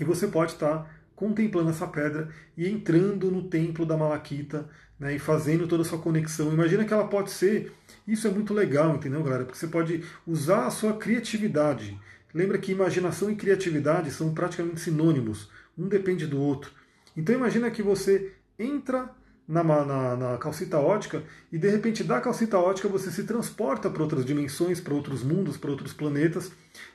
E 0.00 0.02
você 0.02 0.26
pode 0.26 0.50
estar 0.50 1.00
contemplando 1.14 1.70
essa 1.70 1.86
pedra 1.86 2.28
e 2.56 2.68
entrando 2.68 3.30
no 3.30 3.44
templo 3.44 3.86
da 3.86 3.96
Malaquita 3.96 4.68
né? 4.98 5.14
e 5.14 5.18
fazendo 5.20 5.68
toda 5.68 5.82
a 5.82 5.86
sua 5.86 6.00
conexão. 6.00 6.52
Imagina 6.52 6.84
que 6.84 6.92
ela 6.92 7.06
pode 7.06 7.30
ser. 7.30 7.72
Isso 8.04 8.26
é 8.26 8.32
muito 8.32 8.52
legal, 8.52 8.96
entendeu, 8.96 9.22
galera? 9.22 9.44
Porque 9.44 9.60
você 9.60 9.68
pode 9.68 10.02
usar 10.26 10.66
a 10.66 10.70
sua 10.70 10.94
criatividade. 10.94 11.96
Lembra 12.34 12.58
que 12.58 12.72
imaginação 12.72 13.30
e 13.30 13.36
criatividade 13.36 14.10
são 14.10 14.34
praticamente 14.34 14.80
sinônimos. 14.80 15.48
Um 15.78 15.86
depende 15.86 16.26
do 16.26 16.40
outro. 16.40 16.72
Então 17.16 17.34
imagina 17.34 17.70
que 17.70 17.82
você 17.82 18.32
entra 18.58 19.10
na, 19.46 19.62
na, 19.62 20.16
na, 20.16 20.38
calcita 20.38 20.78
ótica 20.78 21.22
e 21.52 21.58
de 21.58 21.68
repente 21.68 22.02
da 22.02 22.20
calcita 22.20 22.58
ótica 22.58 22.88
você 22.88 23.10
se 23.10 23.24
transporta 23.24 23.90
para 23.90 24.02
outras 24.02 24.24
dimensões, 24.24 24.80
para 24.80 24.94
outros 24.94 25.22
mundos, 25.22 25.56
para 25.56 25.70
outros 25.70 25.92
planetas 25.92 26.50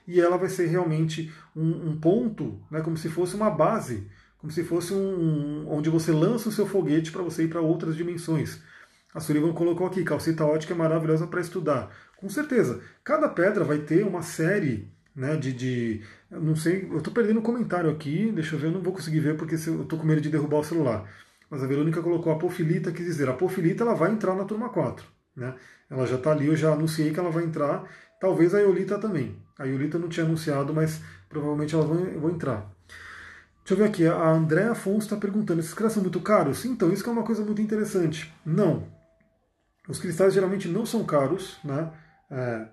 e 0.08 0.20
ela 0.20 0.38
vai 0.38 0.50
ser 0.50 0.66
realmente 0.66 1.32
um, 1.56 1.90
um, 1.90 2.00
ponto, 2.00 2.60
né, 2.72 2.82
como 2.82 2.98
se 2.98 3.08
fosse 3.08 3.36
uma 3.36 3.52
base, 3.52 4.08
como 4.40 4.52
se 4.52 4.64
fosse 4.64 4.94
um, 4.94 4.98
um 4.98 5.72
onde 5.72 5.90
você 5.90 6.12
lança 6.12 6.50
o 6.50 6.52
seu 6.52 6.66
foguete 6.66 7.12
para 7.12 7.22
você 7.22 7.44
ir 7.44 7.50
para 7.50 7.62
outras 7.62 7.96
dimensões. 7.96 8.60
A 9.14 9.20
Sullivan 9.20 9.54
colocou 9.54 9.88
aqui, 9.88 10.04
calcita 10.04 10.46
ótica 10.46 10.74
é 10.74 10.78
maravilhosa 10.78 11.28
para 11.28 11.42
estudar. 11.42 11.92
Com 12.18 12.30
certeza, 12.30 12.82
cada 13.04 13.30
pedra 13.30 13.64
vai 13.64 13.80
ter 13.80 14.04
uma 14.06 14.22
série 14.22 14.92
né, 15.16 15.36
de, 15.36 15.52
de 15.52 16.02
não 16.32 16.56
sei, 16.56 16.88
eu 16.90 16.98
estou 16.98 17.14
perdendo 17.14 17.38
o 17.38 17.40
um 17.40 17.44
comentário 17.44 17.90
aqui, 17.90 18.32
deixa 18.32 18.56
eu 18.56 18.60
ver, 18.60 18.68
eu 18.68 18.72
não 18.72 18.82
vou 18.82 18.94
conseguir 18.94 19.20
ver 19.20 19.36
porque 19.36 19.56
eu 19.56 19.82
estou 19.82 19.98
com 20.00 20.06
medo 20.06 20.22
de 20.22 20.30
derrubar 20.30 20.60
o 20.60 20.64
celular. 20.64 21.10
Mas 21.50 21.64
a 21.64 21.68
Verônica 21.68 22.02
colocou 22.02 22.32
a 22.32 22.38
Pofilita, 22.38 22.92
quis 22.92 23.06
dizer, 23.06 23.28
a 23.28 23.34
Pofilita 23.34 23.84
ela 23.84 23.96
vai 23.96 24.12
entrar 24.12 24.36
na 24.36 24.46
turma 24.46 24.70
4. 24.70 25.06
Né? 25.36 25.56
Ela 25.90 26.06
já 26.06 26.16
está 26.16 26.32
ali, 26.32 26.46
eu 26.46 26.56
já 26.56 26.74
anunciei 26.74 27.12
que 27.12 27.20
ela 27.20 27.32
vai 27.32 27.44
entrar. 27.44 27.84
Talvez 28.20 28.54
a 28.54 28.60
Iolita 28.60 29.00
também. 29.00 29.42
A 29.58 29.66
Iolita 29.66 29.98
não 29.98 30.10
tinha 30.10 30.26
anunciado, 30.26 30.74
mas 30.74 31.02
provavelmente 31.28 31.76
vão, 31.76 32.20
vão 32.20 32.30
entrar. 32.30 32.72
Deixa 33.60 33.74
eu 33.74 33.78
ver 33.78 33.86
aqui, 33.86 34.06
a 34.06 34.30
André 34.30 34.68
Afonso 34.68 35.06
está 35.06 35.16
perguntando, 35.16 35.60
esses 35.60 35.74
cristais 35.74 35.94
são 35.94 36.04
muito 36.04 36.20
caros? 36.22 36.66
Então, 36.66 36.92
isso 36.92 37.08
é 37.08 37.12
uma 37.12 37.24
coisa 37.24 37.44
muito 37.44 37.62
interessante. 37.62 38.34
Não. 38.46 38.88
Os 39.88 40.00
cristais 40.00 40.34
geralmente 40.34 40.68
não 40.68 40.86
são 40.86 41.04
caros, 41.04 41.58
né? 41.64 41.92
É, 42.32 42.68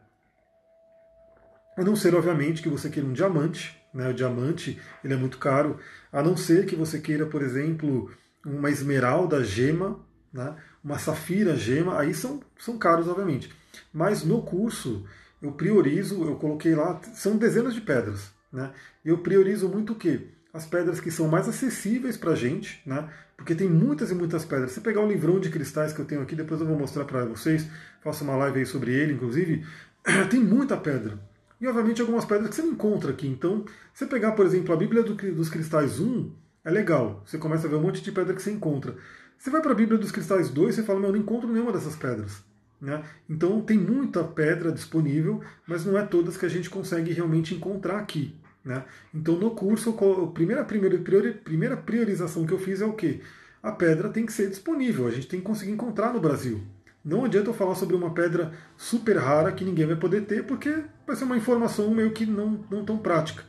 a 1.77 1.85
não 1.85 1.95
ser, 1.95 2.15
obviamente, 2.15 2.63
que 2.63 2.69
você 2.69 2.89
queira 2.89 3.09
um 3.09 3.13
diamante. 3.13 3.77
Né? 3.93 4.09
O 4.09 4.15
diamante 4.15 4.81
ele 5.05 5.15
é 5.15 5.17
muito 5.17 5.39
caro. 5.39 5.79
A 6.11 6.23
não 6.23 6.37
ser 6.37 6.65
que 6.67 6.75
você 6.75 6.99
queira, 6.99 7.27
por 7.27 7.43
exemplo, 7.43 8.11
uma 8.45 8.71
esmeralda 8.71 9.45
gema, 9.45 10.01
né? 10.33 10.57
uma 10.83 10.99
safira 10.99 11.55
gema. 11.55 11.99
Aí 11.99 12.15
são, 12.15 12.41
são 12.59 12.79
caros, 12.79 13.09
obviamente. 13.09 13.53
Mas 13.93 14.25
no 14.25 14.43
curso 14.43 15.05
eu 15.43 15.53
priorizo, 15.53 16.25
eu 16.25 16.37
coloquei 16.37 16.75
lá, 16.75 17.01
são 17.15 17.37
dezenas 17.37 17.75
de 17.75 17.83
pedras. 17.83 18.31
Né? 18.51 18.73
Eu 19.05 19.19
priorizo 19.19 19.69
muito 19.69 19.93
o 19.93 19.97
quê? 19.97 20.29
As 20.55 20.65
pedras 20.65 20.99
que 20.99 21.11
são 21.11 21.29
mais 21.29 21.47
acessíveis 21.47 22.17
para 22.17 22.31
a 22.31 22.37
gente, 22.37 22.81
né? 22.87 23.07
porque 23.37 23.55
tem 23.55 23.69
muitas 23.69 24.11
e 24.11 24.15
muitas 24.15 24.47
pedras. 24.47 24.73
Se 24.73 24.81
pegar 24.81 25.03
o 25.03 25.09
livrão 25.09 25.39
de 25.39 25.51
cristais 25.51 25.93
que 25.93 26.01
eu 26.01 26.07
tenho 26.07 26.23
aqui, 26.23 26.35
depois 26.35 26.59
eu 26.59 26.67
vou 26.67 26.79
mostrar 26.79 27.05
para 27.05 27.27
vocês, 27.27 27.69
faço 28.03 28.25
uma 28.25 28.35
live 28.37 28.61
aí 28.61 28.67
sobre 28.67 28.95
ele, 28.95 29.13
inclusive, 29.13 29.67
tem 30.31 30.41
muita 30.41 30.77
pedra. 30.77 31.19
E 31.61 31.67
obviamente 31.67 32.01
algumas 32.01 32.25
pedras 32.25 32.51
que 32.51 32.57
você 32.57 32.63
não 32.63 32.73
encontra 32.73 33.11
aqui. 33.11 33.27
Então, 33.27 33.65
você 33.93 34.07
pegar, 34.07 34.33
por 34.33 34.45
exemplo, 34.45 34.75
a 34.75 34.77
Bíblia 34.77 35.03
dos 35.03 35.49
Cristais 35.49 36.01
1, 36.01 36.31
é 36.65 36.71
legal. 36.71 37.23
Você 37.25 37.39
começa 37.39 37.67
a 37.67 37.71
ver 37.71 37.77
um 37.77 37.83
monte 37.83 38.03
de 38.03 38.13
pedra 38.13 38.35
que 38.35 38.43
você 38.43 38.51
encontra. 38.51 38.97
Você 39.39 39.51
vai 39.51 39.63
para 39.63 39.73
a 39.73 39.75
Bíblia 39.75 39.99
dos 39.99 40.11
Cristais 40.11 40.51
2 40.51 40.75
você 40.75 40.83
fala, 40.83 40.99
meu, 40.99 41.11
eu 41.11 41.13
não 41.15 41.21
encontro 41.21 41.49
nenhuma 41.49 41.73
dessas 41.73 41.95
pedras. 41.95 42.43
Né? 42.81 43.03
Então 43.29 43.61
tem 43.63 43.79
muita 43.79 44.23
pedra 44.25 44.71
disponível, 44.73 45.41
mas 45.67 45.85
não 45.85 45.97
é 45.97 46.05
todas 46.05 46.37
que 46.37 46.45
a 46.45 46.49
gente 46.49 46.69
consegue 46.69 47.13
realmente 47.13 47.55
encontrar 47.55 47.99
aqui. 47.99 48.35
Né? 48.65 48.85
Então 49.15 49.37
no 49.37 49.53
curso, 49.53 49.91
a 49.91 50.27
primeira, 50.33 50.65
primeira, 50.65 50.99
primeira 50.99 51.77
priorização 51.77 52.45
que 52.45 52.53
eu 52.53 52.59
fiz 52.59 52.81
é 52.81 52.87
o 52.87 52.93
quê? 52.93 53.21
A 53.63 53.73
pedra 53.73 54.09
tem 54.09 54.27
que 54.27 54.33
ser 54.33 54.49
disponível, 54.49 55.07
a 55.07 55.11
gente 55.11 55.29
tem 55.29 55.41
que 55.41 55.47
conseguir 55.47 55.73
encontrar 55.73 56.13
no 56.13 56.21
Brasil. 56.21 56.61
Não 57.07 57.25
adianta 57.25 57.51
eu 57.51 57.55
falar 57.55 57.77
sobre 57.77 57.95
uma 57.95 58.11
pedra 58.11 58.53
super 58.77 59.17
rara 59.17 59.53
que 59.53 59.65
ninguém 59.65 59.87
vai 59.87 59.95
poder 59.95 60.23
ter, 60.23 60.45
porque 60.45 60.83
vai 61.07 61.15
ser 61.15 61.23
uma 61.23 61.37
informação 61.37 61.89
meio 61.95 62.11
que 62.11 62.27
não, 62.27 62.65
não 62.69 62.85
tão 62.85 62.99
prática. 62.99 63.45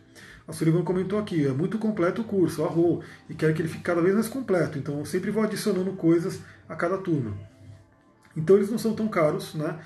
A 0.48 0.54
Sullivan 0.54 0.84
comentou 0.84 1.18
aqui, 1.18 1.44
é 1.44 1.52
muito 1.52 1.80
completo 1.80 2.22
o 2.22 2.24
curso, 2.24 2.64
arro, 2.64 3.02
e 3.28 3.34
quer 3.34 3.52
que 3.56 3.62
ele 3.64 3.68
fique 3.68 3.82
cada 3.82 4.00
vez 4.00 4.14
mais 4.14 4.30
completo. 4.30 4.78
Então 4.78 5.00
eu 5.00 5.06
sempre 5.06 5.32
vou 5.32 5.42
adicionando 5.42 5.92
coisas 5.94 6.40
a 6.70 6.76
cada 6.76 7.00
turma. 7.00 7.36
Então 8.36 8.56
eles 8.58 8.70
não 8.70 8.78
são 8.78 8.94
tão 8.94 9.08
caros, 9.08 9.56
né? 9.56 9.80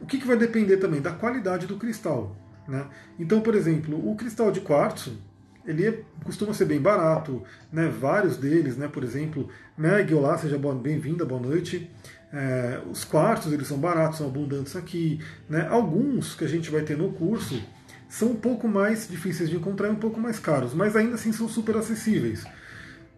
O 0.00 0.06
que, 0.06 0.18
que 0.18 0.26
vai 0.26 0.36
depender 0.36 0.76
também 0.76 1.00
da 1.00 1.10
qualidade 1.10 1.66
do 1.66 1.76
cristal. 1.76 2.36
Né? 2.68 2.86
Então, 3.18 3.40
por 3.40 3.56
exemplo, 3.56 4.08
o 4.08 4.14
cristal 4.14 4.52
de 4.52 4.60
quartzo, 4.60 5.18
ele 5.66 5.84
é, 5.84 6.04
costuma 6.24 6.54
ser 6.54 6.66
bem 6.66 6.80
barato, 6.80 7.42
né? 7.72 7.88
vários 7.88 8.36
deles, 8.36 8.76
né? 8.76 8.86
por 8.86 9.02
exemplo, 9.02 9.48
Meg, 9.76 10.14
olá, 10.14 10.38
seja 10.38 10.56
bem-vinda, 10.56 11.24
boa 11.24 11.40
noite. 11.40 11.90
É, 12.32 12.80
os 12.90 13.04
quartos 13.04 13.52
eles 13.52 13.66
são 13.66 13.78
baratos, 13.78 14.18
são 14.18 14.26
abundantes 14.26 14.76
aqui. 14.76 15.20
Né? 15.48 15.66
Alguns 15.68 16.34
que 16.34 16.44
a 16.44 16.48
gente 16.48 16.70
vai 16.70 16.82
ter 16.82 16.96
no 16.96 17.12
curso 17.12 17.60
são 18.08 18.30
um 18.30 18.36
pouco 18.36 18.66
mais 18.68 19.08
difíceis 19.08 19.50
de 19.50 19.56
encontrar 19.56 19.88
e 19.88 19.90
um 19.90 19.96
pouco 19.96 20.18
mais 20.20 20.38
caros, 20.38 20.72
mas 20.74 20.96
ainda 20.96 21.14
assim 21.14 21.32
são 21.32 21.48
super 21.48 21.76
acessíveis. 21.76 22.44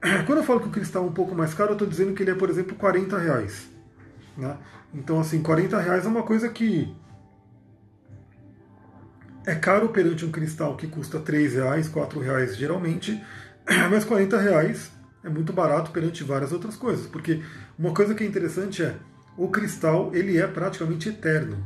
Quando 0.27 0.39
eu 0.39 0.45
falo 0.45 0.61
que 0.61 0.69
o 0.69 0.71
cristal 0.71 1.05
é 1.05 1.07
um 1.09 1.13
pouco 1.13 1.35
mais 1.35 1.55
caro, 1.55 1.71
eu 1.71 1.75
estou 1.75 1.89
dizendo 1.89 2.13
que 2.13 2.23
ele 2.23 2.31
é, 2.31 2.35
por 2.35 2.51
exemplo, 2.51 2.75
40 2.75 3.19
reais. 3.19 3.69
Né? 4.37 4.57
Então, 4.95 5.21
assim, 5.21 5.43
40 5.43 5.79
reais 5.79 6.05
é 6.05 6.09
uma 6.09 6.23
coisa 6.23 6.49
que 6.49 6.95
é 9.47 9.55
caro 9.55 9.89
perante 9.89 10.25
um 10.25 10.31
cristal 10.31 10.77
que 10.77 10.87
custa 10.87 11.19
3 11.19 11.55
reais, 11.55 11.89
4 11.89 12.21
reais 12.21 12.57
geralmente, 12.57 13.23
mas 13.91 14.05
40 14.05 14.39
reais 14.39 14.91
é 15.23 15.29
muito 15.29 15.53
barato 15.53 15.91
perante 15.91 16.25
várias 16.25 16.53
outras 16.53 16.77
coisas. 16.77 17.07
Porque 17.07 17.43
uma 17.79 17.93
coisa 17.93 18.15
que 18.15 18.25
é 18.25 18.27
interessante 18.27 18.83
é 18.83 18.97
o 19.37 19.49
cristal 19.49 20.11
ele 20.15 20.39
é 20.39 20.47
praticamente 20.47 21.09
eterno. 21.09 21.65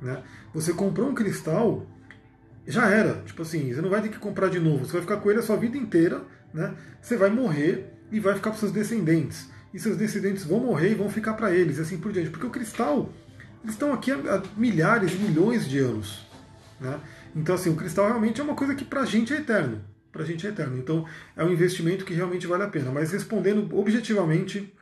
Né? 0.00 0.22
Você 0.52 0.72
comprou 0.72 1.08
um 1.08 1.14
cristal, 1.14 1.86
já 2.66 2.88
era. 2.88 3.22
Tipo 3.22 3.42
assim, 3.42 3.72
você 3.72 3.80
não 3.80 3.90
vai 3.90 4.02
ter 4.02 4.08
que 4.08 4.18
comprar 4.18 4.48
de 4.48 4.58
novo, 4.58 4.84
você 4.84 4.92
vai 4.92 5.02
ficar 5.02 5.16
com 5.18 5.30
ele 5.30 5.40
a 5.40 5.42
sua 5.42 5.56
vida 5.56 5.76
inteira, 5.76 6.22
né? 6.52 6.74
Você 7.00 7.16
vai 7.16 7.30
morrer 7.30 7.92
e 8.10 8.20
vai 8.20 8.34
ficar 8.34 8.50
para 8.50 8.60
seus 8.60 8.72
descendentes. 8.72 9.48
E 9.72 9.78
seus 9.78 9.96
descendentes 9.96 10.44
vão 10.44 10.60
morrer 10.60 10.92
e 10.92 10.94
vão 10.94 11.10
ficar 11.10 11.34
para 11.34 11.52
eles, 11.52 11.78
e 11.78 11.80
assim 11.80 11.98
por 11.98 12.12
diante. 12.12 12.30
Porque 12.30 12.46
o 12.46 12.50
cristal, 12.50 13.10
eles 13.62 13.74
estão 13.74 13.92
aqui 13.92 14.12
há 14.12 14.42
milhares 14.56 15.18
milhões 15.18 15.68
de 15.68 15.78
anos. 15.80 16.24
Né? 16.80 17.00
Então, 17.34 17.54
assim, 17.54 17.70
o 17.70 17.74
cristal 17.74 18.06
realmente 18.06 18.40
é 18.40 18.44
uma 18.44 18.54
coisa 18.54 18.74
que 18.74 18.84
para 18.84 19.00
a 19.00 19.06
gente 19.06 19.32
é 19.32 19.38
eterno. 19.38 19.82
Para 20.14 20.22
a 20.22 20.26
gente 20.26 20.46
é 20.46 20.50
eterno. 20.50 20.78
Então, 20.78 21.04
é 21.36 21.42
um 21.42 21.52
investimento 21.52 22.04
que 22.04 22.14
realmente 22.14 22.46
vale 22.46 22.62
a 22.62 22.68
pena. 22.68 22.92
Mas 22.92 23.10
respondendo 23.10 23.76
objetivamente, 23.76 24.72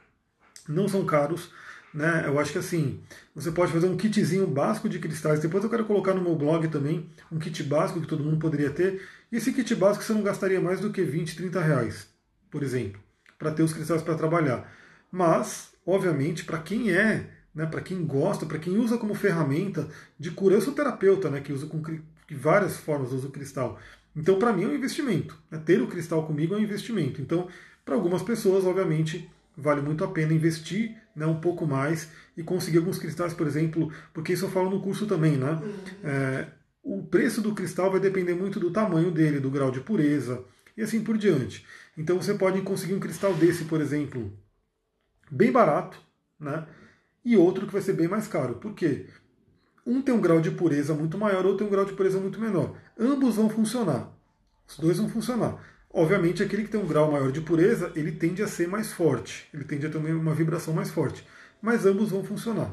não 0.68 0.86
são 0.86 1.06
caros. 1.06 1.50
Né? 1.94 2.24
Eu 2.26 2.38
acho 2.38 2.52
que 2.52 2.58
assim, 2.58 3.00
você 3.34 3.50
pode 3.50 3.72
fazer 3.72 3.86
um 3.86 3.96
kitzinho 3.96 4.46
básico 4.46 4.90
de 4.90 4.98
cristais. 4.98 5.40
Depois 5.40 5.64
eu 5.64 5.70
quero 5.70 5.86
colocar 5.86 6.12
no 6.12 6.20
meu 6.20 6.36
blog 6.36 6.68
também 6.68 7.08
um 7.32 7.38
kit 7.38 7.62
básico 7.62 8.02
que 8.02 8.06
todo 8.06 8.22
mundo 8.22 8.36
poderia 8.36 8.68
ter. 8.68 9.08
E 9.32 9.36
esse 9.38 9.54
kit 9.54 9.74
básico 9.74 10.04
você 10.04 10.12
não 10.12 10.22
gastaria 10.22 10.60
mais 10.60 10.80
do 10.80 10.90
que 10.90 11.02
20, 11.02 11.34
30 11.34 11.60
reais, 11.62 12.08
por 12.50 12.62
exemplo, 12.62 13.00
para 13.38 13.52
ter 13.52 13.62
os 13.62 13.72
cristais 13.72 14.02
para 14.02 14.14
trabalhar. 14.14 14.70
Mas, 15.10 15.70
obviamente, 15.86 16.44
para 16.44 16.58
quem 16.58 16.92
é, 16.92 17.26
né, 17.54 17.64
para 17.64 17.80
quem 17.80 18.04
gosta, 18.04 18.44
para 18.44 18.58
quem 18.58 18.76
usa 18.76 18.98
como 18.98 19.14
ferramenta 19.14 19.88
de 20.18 20.30
cura, 20.30 20.56
eu 20.56 20.60
sou 20.60 20.74
terapeuta, 20.74 21.30
né, 21.30 21.40
que 21.40 21.54
usa 21.54 21.66
com 21.66 21.82
várias 22.34 22.76
formas 22.76 23.12
usa 23.12 23.28
o 23.28 23.30
cristal. 23.30 23.78
Então, 24.14 24.38
para 24.38 24.52
mim 24.52 24.64
é 24.64 24.66
um 24.68 24.74
investimento. 24.74 25.38
Né? 25.50 25.60
Ter 25.64 25.80
o 25.80 25.86
cristal 25.86 26.26
comigo 26.26 26.54
é 26.54 26.58
um 26.58 26.62
investimento. 26.62 27.20
Então, 27.20 27.48
para 27.84 27.94
algumas 27.94 28.22
pessoas, 28.22 28.64
obviamente, 28.64 29.28
vale 29.56 29.80
muito 29.80 30.04
a 30.04 30.08
pena 30.08 30.32
investir 30.32 30.96
né, 31.14 31.26
um 31.26 31.40
pouco 31.40 31.66
mais 31.66 32.10
e 32.36 32.42
conseguir 32.42 32.78
alguns 32.78 32.98
cristais, 32.98 33.34
por 33.34 33.46
exemplo, 33.46 33.92
porque 34.12 34.32
isso 34.32 34.46
eu 34.46 34.50
falo 34.50 34.70
no 34.70 34.80
curso 34.80 35.06
também, 35.06 35.36
né? 35.36 35.52
Uhum. 35.52 35.74
É, 36.04 36.46
o 36.82 37.02
preço 37.04 37.40
do 37.40 37.54
cristal 37.54 37.90
vai 37.90 38.00
depender 38.00 38.34
muito 38.34 38.58
do 38.58 38.70
tamanho 38.70 39.10
dele, 39.10 39.38
do 39.38 39.50
grau 39.50 39.70
de 39.70 39.80
pureza 39.80 40.44
e 40.76 40.82
assim 40.82 41.02
por 41.02 41.16
diante. 41.16 41.66
Então 41.96 42.20
você 42.20 42.34
pode 42.34 42.60
conseguir 42.62 42.94
um 42.94 43.00
cristal 43.00 43.34
desse, 43.34 43.64
por 43.64 43.80
exemplo, 43.80 44.32
bem 45.30 45.52
barato, 45.52 46.00
né? 46.40 46.66
E 47.24 47.36
outro 47.36 47.66
que 47.66 47.72
vai 47.72 47.82
ser 47.82 47.92
bem 47.92 48.08
mais 48.08 48.26
caro. 48.26 48.56
Por 48.56 48.74
quê? 48.74 49.06
Um 49.86 50.00
tem 50.00 50.14
um 50.14 50.20
grau 50.20 50.40
de 50.40 50.50
pureza 50.50 50.94
muito 50.94 51.18
maior, 51.18 51.44
outro 51.44 51.58
tem 51.58 51.66
um 51.66 51.70
grau 51.70 51.84
de 51.84 51.92
pureza 51.92 52.20
muito 52.20 52.40
menor. 52.40 52.74
Ambos 52.98 53.36
vão 53.36 53.48
funcionar. 53.48 54.12
Os 54.68 54.78
dois 54.78 54.98
vão 54.98 55.08
funcionar. 55.08 55.56
Obviamente, 55.92 56.42
aquele 56.42 56.64
que 56.64 56.70
tem 56.70 56.80
um 56.80 56.86
grau 56.86 57.12
maior 57.12 57.30
de 57.30 57.40
pureza, 57.40 57.92
ele 57.94 58.12
tende 58.12 58.42
a 58.42 58.48
ser 58.48 58.66
mais 58.68 58.92
forte, 58.92 59.48
ele 59.52 59.64
tende 59.64 59.86
a 59.86 59.90
ter 59.90 59.98
uma 59.98 60.34
vibração 60.34 60.72
mais 60.72 60.90
forte, 60.90 61.26
mas 61.60 61.84
ambos 61.84 62.10
vão 62.10 62.24
funcionar. 62.24 62.72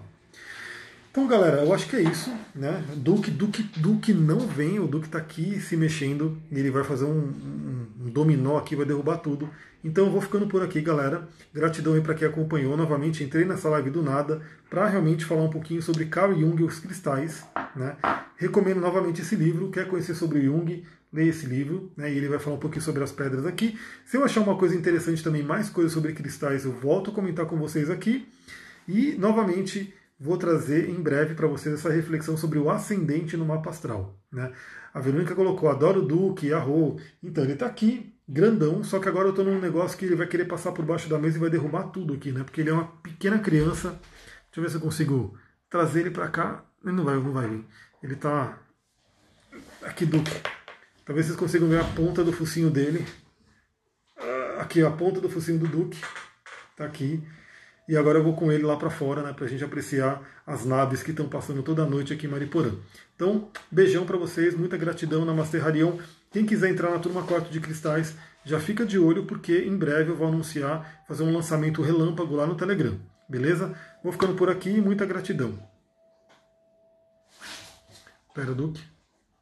Então, 1.20 1.28
galera, 1.28 1.58
eu 1.64 1.74
acho 1.74 1.90
que 1.90 1.98
é 1.98 2.02
isso, 2.02 2.34
né? 2.56 2.82
Duque, 2.96 3.30
Duque, 3.30 3.62
Duque 3.76 4.14
não 4.14 4.40
vem, 4.40 4.80
o 4.80 4.88
Duque 4.88 5.08
está 5.08 5.18
aqui 5.18 5.60
se 5.60 5.76
mexendo, 5.76 6.42
e 6.50 6.58
ele 6.58 6.72
vai 6.72 6.82
fazer 6.82 7.04
um, 7.04 7.10
um, 7.10 7.88
um, 8.06 8.10
dominó 8.10 8.58
aqui, 8.58 8.74
vai 8.74 8.86
derrubar 8.86 9.18
tudo. 9.18 9.50
Então 9.84 10.06
eu 10.06 10.12
vou 10.12 10.22
ficando 10.22 10.48
por 10.48 10.64
aqui, 10.64 10.80
galera. 10.80 11.28
Gratidão 11.54 11.94
aí 11.94 12.00
para 12.00 12.14
quem 12.14 12.26
acompanhou. 12.26 12.78
Novamente, 12.78 13.22
entrei 13.22 13.44
nessa 13.44 13.68
live 13.68 13.90
do 13.90 14.02
nada 14.02 14.42
para 14.70 14.88
realmente 14.88 15.26
falar 15.26 15.44
um 15.44 15.50
pouquinho 15.50 15.82
sobre 15.82 16.06
Carl 16.06 16.34
Jung 16.34 16.62
e 16.62 16.64
os 16.64 16.80
cristais, 16.80 17.46
né? 17.76 17.98
Recomendo 18.38 18.80
novamente 18.80 19.22
esse 19.22 19.36
livro. 19.36 19.70
Quer 19.72 19.90
conhecer 19.90 20.16
sobre 20.16 20.42
Jung? 20.42 20.86
leia 21.12 21.32
esse 21.32 21.48
livro, 21.48 21.92
né, 21.98 22.14
e 22.14 22.16
ele 22.16 22.28
vai 22.28 22.38
falar 22.38 22.56
um 22.56 22.60
pouquinho 22.60 22.84
sobre 22.84 23.04
as 23.04 23.12
pedras 23.12 23.44
aqui. 23.44 23.76
Se 24.06 24.16
eu 24.16 24.24
achar 24.24 24.42
uma 24.42 24.56
coisa 24.56 24.76
interessante 24.76 25.24
também, 25.24 25.42
mais 25.42 25.68
coisas 25.68 25.92
sobre 25.92 26.14
cristais, 26.14 26.66
eu 26.66 26.72
volto 26.72 27.10
a 27.10 27.14
comentar 27.14 27.48
com 27.48 27.58
vocês 27.58 27.90
aqui. 27.90 28.28
E, 28.88 29.16
novamente, 29.18 29.92
vou 30.20 30.38
trazer 30.38 30.90
em 30.90 31.02
breve 31.02 31.34
para 31.34 31.48
vocês 31.48 31.76
essa 31.76 31.90
reflexão 31.90 32.36
sobre 32.36 32.60
o 32.60 32.70
ascendente 32.70 33.38
no 33.38 33.46
mapa 33.46 33.70
astral. 33.70 34.20
Né? 34.32 34.52
A 34.94 35.00
Verônica 35.00 35.34
colocou, 35.34 35.70
adoro 35.70 36.02
o 36.02 36.06
Duque, 36.06 36.52
Arro. 36.52 37.00
Então, 37.24 37.44
ele 37.44 37.54
está 37.54 37.66
aqui, 37.66 38.14
grandão, 38.28 38.84
só 38.84 39.00
que 39.00 39.08
agora 39.08 39.28
eu 39.28 39.30
estou 39.30 39.46
num 39.46 39.60
negócio 39.60 39.98
que 39.98 40.06
ele 40.06 40.16
vai 40.16 40.28
querer 40.28 40.46
passar 40.46 40.72
por 40.74 40.84
baixo 40.84 41.08
da 41.08 41.18
mesa 41.18 41.38
e 41.38 41.40
vai 41.40 41.50
derrubar 41.50 41.84
tudo 41.84 42.14
aqui, 42.14 42.32
né? 42.32 42.44
Porque 42.44 42.62
ele 42.62 42.70
é 42.70 42.74
uma 42.74 42.88
pequena 43.02 43.40
criança. 43.40 43.90
Deixa 43.92 44.58
eu 44.58 44.64
ver 44.64 44.70
se 44.70 44.76
eu 44.76 44.82
consigo 44.82 45.38
trazer 45.70 46.02
ele 46.02 46.12
para 46.12 46.28
cá. 46.28 46.66
Ele 46.84 46.96
não 46.96 47.06
vai, 47.06 47.16
não 47.16 47.32
vai 47.32 47.48
vir. 47.48 47.66
Ele 48.04 48.14
está 48.14 48.60
aqui, 49.84 50.06
Duque. 50.06 50.32
Talvez 51.06 51.26
vocês 51.26 51.38
consigam 51.38 51.70
ver 51.70 51.80
a 51.80 51.84
ponta 51.84 52.24
do 52.24 52.34
focinho 52.34 52.70
dele. 52.70 53.06
Ah, 54.18 54.62
aqui, 54.62 54.84
a 54.84 54.92
ponta 54.92 55.22
do 55.22 55.30
focinho 55.30 55.60
do 55.60 55.68
Duque. 55.68 56.02
Está 56.72 56.86
aqui. 56.86 57.24
E 57.90 57.98
agora 57.98 58.20
eu 58.20 58.24
vou 58.24 58.36
com 58.36 58.52
ele 58.52 58.62
lá 58.62 58.78
para 58.78 58.92
fora, 58.92 59.24
né, 59.24 59.34
para 59.34 59.46
a 59.46 59.48
gente 59.48 59.64
apreciar 59.64 60.22
as 60.46 60.64
naves 60.64 61.02
que 61.02 61.10
estão 61.10 61.28
passando 61.28 61.64
toda 61.64 61.88
noite 61.88 62.14
aqui 62.14 62.28
em 62.28 62.30
Mariporã. 62.30 62.76
Então, 63.16 63.50
beijão 63.72 64.06
para 64.06 64.16
vocês, 64.16 64.56
muita 64.56 64.78
gratidão, 64.78 65.26
Namastê 65.26 65.58
Harion. 65.58 65.98
Quem 66.32 66.46
quiser 66.46 66.70
entrar 66.70 66.92
na 66.92 67.00
turma 67.00 67.24
4 67.24 67.52
de 67.52 67.60
cristais, 67.60 68.16
já 68.46 68.60
fica 68.60 68.86
de 68.86 69.00
olho, 69.00 69.26
porque 69.26 69.64
em 69.64 69.76
breve 69.76 70.12
eu 70.12 70.16
vou 70.16 70.28
anunciar, 70.28 71.04
fazer 71.08 71.24
um 71.24 71.34
lançamento 71.34 71.82
relâmpago 71.82 72.36
lá 72.36 72.46
no 72.46 72.54
Telegram. 72.54 72.96
Beleza? 73.28 73.76
Vou 74.04 74.12
ficando 74.12 74.36
por 74.36 74.52
aqui, 74.52 74.80
muita 74.80 75.04
gratidão. 75.04 75.58
Pera, 78.36 78.54
Duque. 78.54 78.84